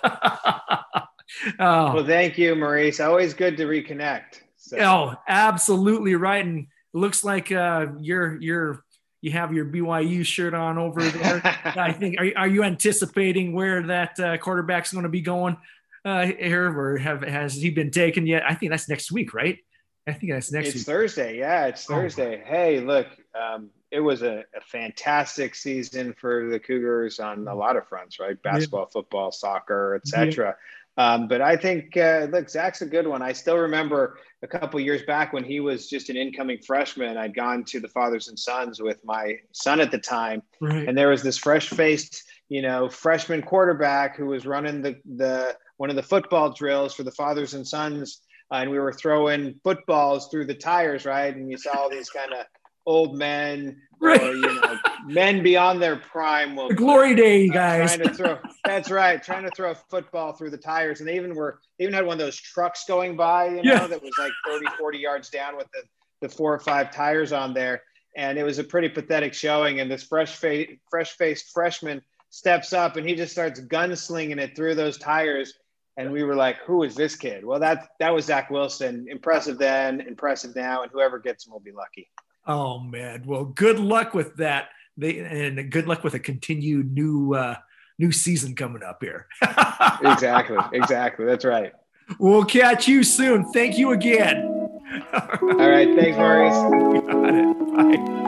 Well, 1.60 2.06
thank 2.06 2.38
you, 2.38 2.56
Maurice. 2.56 3.00
Always 3.00 3.34
good 3.34 3.58
to 3.58 3.66
reconnect. 3.66 4.42
So. 4.58 4.78
Oh, 4.80 5.16
absolutely 5.28 6.16
right. 6.16 6.46
And 6.46 6.68
looks 6.94 7.24
like 7.24 7.52
uh, 7.52 7.88
you're 8.00 8.42
you're 8.42 8.84
you 9.24 9.32
have 9.32 9.54
your 9.54 9.64
BYU 9.64 10.26
shirt 10.26 10.54
on 10.54 10.78
over 10.78 11.02
there. 11.02 11.42
I 11.66 11.94
think 11.94 12.20
are, 12.20 12.30
are 12.36 12.48
you 12.48 12.64
anticipating 12.64 13.54
where 13.54 13.82
that 13.84 14.20
uh, 14.20 14.38
quarterback's 14.38 14.92
going 14.92 15.04
to 15.04 15.10
be 15.10 15.22
going 15.22 15.56
uh, 16.04 16.26
here, 16.26 16.78
or 16.78 16.98
have 16.98 17.22
has 17.22 17.54
he 17.54 17.70
been 17.70 17.90
taken 17.90 18.28
yet? 18.28 18.44
I 18.46 18.54
think 18.54 18.72
that's 18.72 18.90
next 18.90 19.14
week, 19.14 19.34
right? 19.34 19.60
I 20.06 20.12
think 20.12 20.34
that's 20.34 20.52
next. 20.52 20.68
It's 20.68 20.78
week. 20.80 20.86
Thursday. 20.86 21.40
Yeah, 21.40 21.68
it's 21.68 21.90
oh, 21.90 21.94
Thursday. 21.94 22.44
Oh. 22.44 22.50
Hey, 22.50 22.82
look, 22.82 23.08
um, 23.34 23.70
it 23.92 24.02
was 24.02 24.24
a, 24.24 24.44
a, 24.54 24.60
fantastic 24.60 25.56
season 25.56 26.14
for 26.20 26.50
the 26.50 26.60
Cougars 26.60 27.22
on 27.22 27.48
a 27.48 27.56
lot 27.56 27.78
of 27.78 27.88
fronts, 27.88 28.20
right? 28.20 28.36
Basketball, 28.44 28.82
yeah. 28.82 28.92
football, 28.92 29.32
soccer, 29.32 29.96
etc. 29.96 30.48
Yeah. 30.48 30.54
Um, 30.98 31.28
but 31.28 31.42
I 31.42 31.56
think 31.56 31.98
uh, 31.98 32.28
look, 32.32 32.50
Zach's 32.50 32.82
a 32.82 32.86
good 32.86 33.08
one. 33.08 33.22
I 33.22 33.34
still 33.34 33.58
remember 33.58 34.20
a 34.44 34.48
couple 34.48 34.80
years 34.80 35.02
back 35.04 35.34
when 35.34 35.44
he 35.44 35.60
was 35.60 35.90
just 35.90 36.10
an 36.10 36.18
incoming 36.18 36.60
freshman. 36.60 37.18
I'd 37.18 37.34
gone 37.34 37.64
to 37.66 37.80
the 37.80 37.88
Fathers 37.88 38.28
and 38.28 38.38
Sons 38.38 38.82
with 38.82 39.04
my 39.04 39.38
son 39.54 39.80
at 39.80 39.90
the 39.90 39.98
time, 39.98 40.44
right. 40.62 40.88
and 40.88 40.96
there 40.96 41.10
was 41.10 41.24
this 41.24 41.38
fresh-faced, 41.38 42.24
you 42.50 42.62
know, 42.62 42.90
freshman 42.90 43.42
quarterback 43.42 44.16
who 44.16 44.28
was 44.28 44.46
running 44.46 44.82
the 44.82 45.00
the 45.16 45.58
one 45.78 45.90
of 45.90 45.96
the 45.96 46.04
football 46.04 46.54
drills 46.54 46.94
for 46.94 47.04
the 47.04 47.12
Fathers 47.12 47.56
and 47.56 47.68
Sons, 47.68 48.22
uh, 48.52 48.58
and 48.58 48.70
we 48.70 48.78
were 48.78 48.94
throwing 48.94 49.60
footballs 49.64 50.28
through 50.28 50.46
the 50.46 50.54
tires, 50.54 51.06
right? 51.06 51.36
And 51.36 51.50
you 51.50 51.58
saw 51.58 51.76
all 51.76 51.90
these 51.90 52.10
kind 52.12 52.34
of 52.34 52.46
old 52.86 53.18
men 53.18 53.82
right. 54.00 54.22
or 54.22 54.34
you 54.34 54.42
know 54.42 54.78
men 55.06 55.44
beyond 55.44 55.82
their 55.82 55.96
prime 55.96 56.56
will 56.56 56.70
the 56.70 56.76
glory 56.76 57.16
day 57.16 57.50
uh, 57.50 57.54
guys 57.54 57.96
trying 57.96 58.08
to 58.08 58.14
throw 58.14 58.38
that's 58.66 58.90
right 58.90 59.24
trying 59.24 59.44
to 59.44 59.50
throw 59.52 59.72
a 59.72 59.76
football 59.76 60.34
through 60.34 60.50
the 60.50 60.58
tires 60.58 61.00
and 61.00 61.08
they 61.08 61.16
even 61.16 61.34
were 61.36 61.60
they 61.78 61.86
even 61.86 61.94
had 61.94 62.06
one 62.06 62.14
of 62.14 62.20
those 62.20 62.38
trucks 62.38 62.86
going 62.88 63.16
by 63.16 63.48
you 63.48 63.56
know 63.56 63.74
yeah. 63.74 63.88
that 63.88 64.02
was 64.02 64.12
like 64.18 64.32
30 64.48 64.66
40 64.78 64.98
yards 64.98 65.30
down 65.30 65.58
with 65.58 65.68
the, 65.74 65.82
the 66.22 66.30
four 66.30 66.54
or 66.54 66.60
five 66.60 66.92
tires 66.92 67.32
on 67.32 67.54
there 67.54 67.82
and 68.16 68.38
it 68.38 68.44
was 68.44 68.60
a 68.60 68.64
pretty 68.64 68.90
pathetic 68.90 69.34
showing 69.34 69.80
and 69.80 69.90
this 69.90 70.04
fresh 70.04 70.36
face 70.36 70.70
fresh 70.90 71.12
faced 71.12 71.52
freshman 71.54 72.02
steps 72.30 72.74
up 72.74 72.98
and 72.98 73.08
he 73.08 73.16
just 73.16 73.32
starts 73.32 73.60
gunslinging 73.62 74.40
it 74.40 74.56
through 74.56 74.76
those 74.76 74.98
tires 74.98 75.54
and 75.98 76.12
we 76.12 76.24
were 76.24 76.36
like, 76.36 76.58
"Who 76.66 76.84
is 76.84 76.96
this 76.96 77.16
kid?" 77.16 77.46
Well, 77.46 77.60
that 77.60 77.90
that 78.00 78.14
was 78.14 78.26
Zach 78.26 78.50
Wilson. 78.50 79.06
Impressive 79.10 79.58
then, 79.58 80.02
impressive 80.02 80.56
now, 80.56 80.84
and 80.84 80.92
whoever 80.92 81.20
gets 81.20 81.46
him 81.46 81.54
will 81.54 81.60
be 81.60 81.72
lucky. 81.72 82.10
Oh 82.48 82.80
man, 82.80 83.24
well, 83.26 83.46
good 83.46 83.80
luck 83.80 84.14
with 84.14 84.36
that. 84.38 84.70
They 84.98 85.20
and 85.20 85.72
good 85.72 85.88
luck 85.88 86.04
with 86.04 86.14
a 86.14 86.20
continued 86.20 86.94
new 86.94 87.34
uh, 87.34 87.56
new 87.98 88.12
season 88.12 88.56
coming 88.56 88.84
up 88.84 89.00
here. 89.02 89.28
exactly, 89.42 90.58
exactly. 90.74 91.26
That's 91.26 91.46
right. 91.46 91.74
We'll 92.20 92.46
catch 92.46 92.88
you 92.88 93.04
soon. 93.04 93.52
Thank 93.52 93.78
you 93.78 93.92
again. 93.92 94.46
All 95.14 95.70
right. 95.70 95.96
Thanks, 95.96 96.18
Maurice. 96.18 96.54
Got 97.12 97.34
it. 97.34 98.08
Bye. 98.08 98.20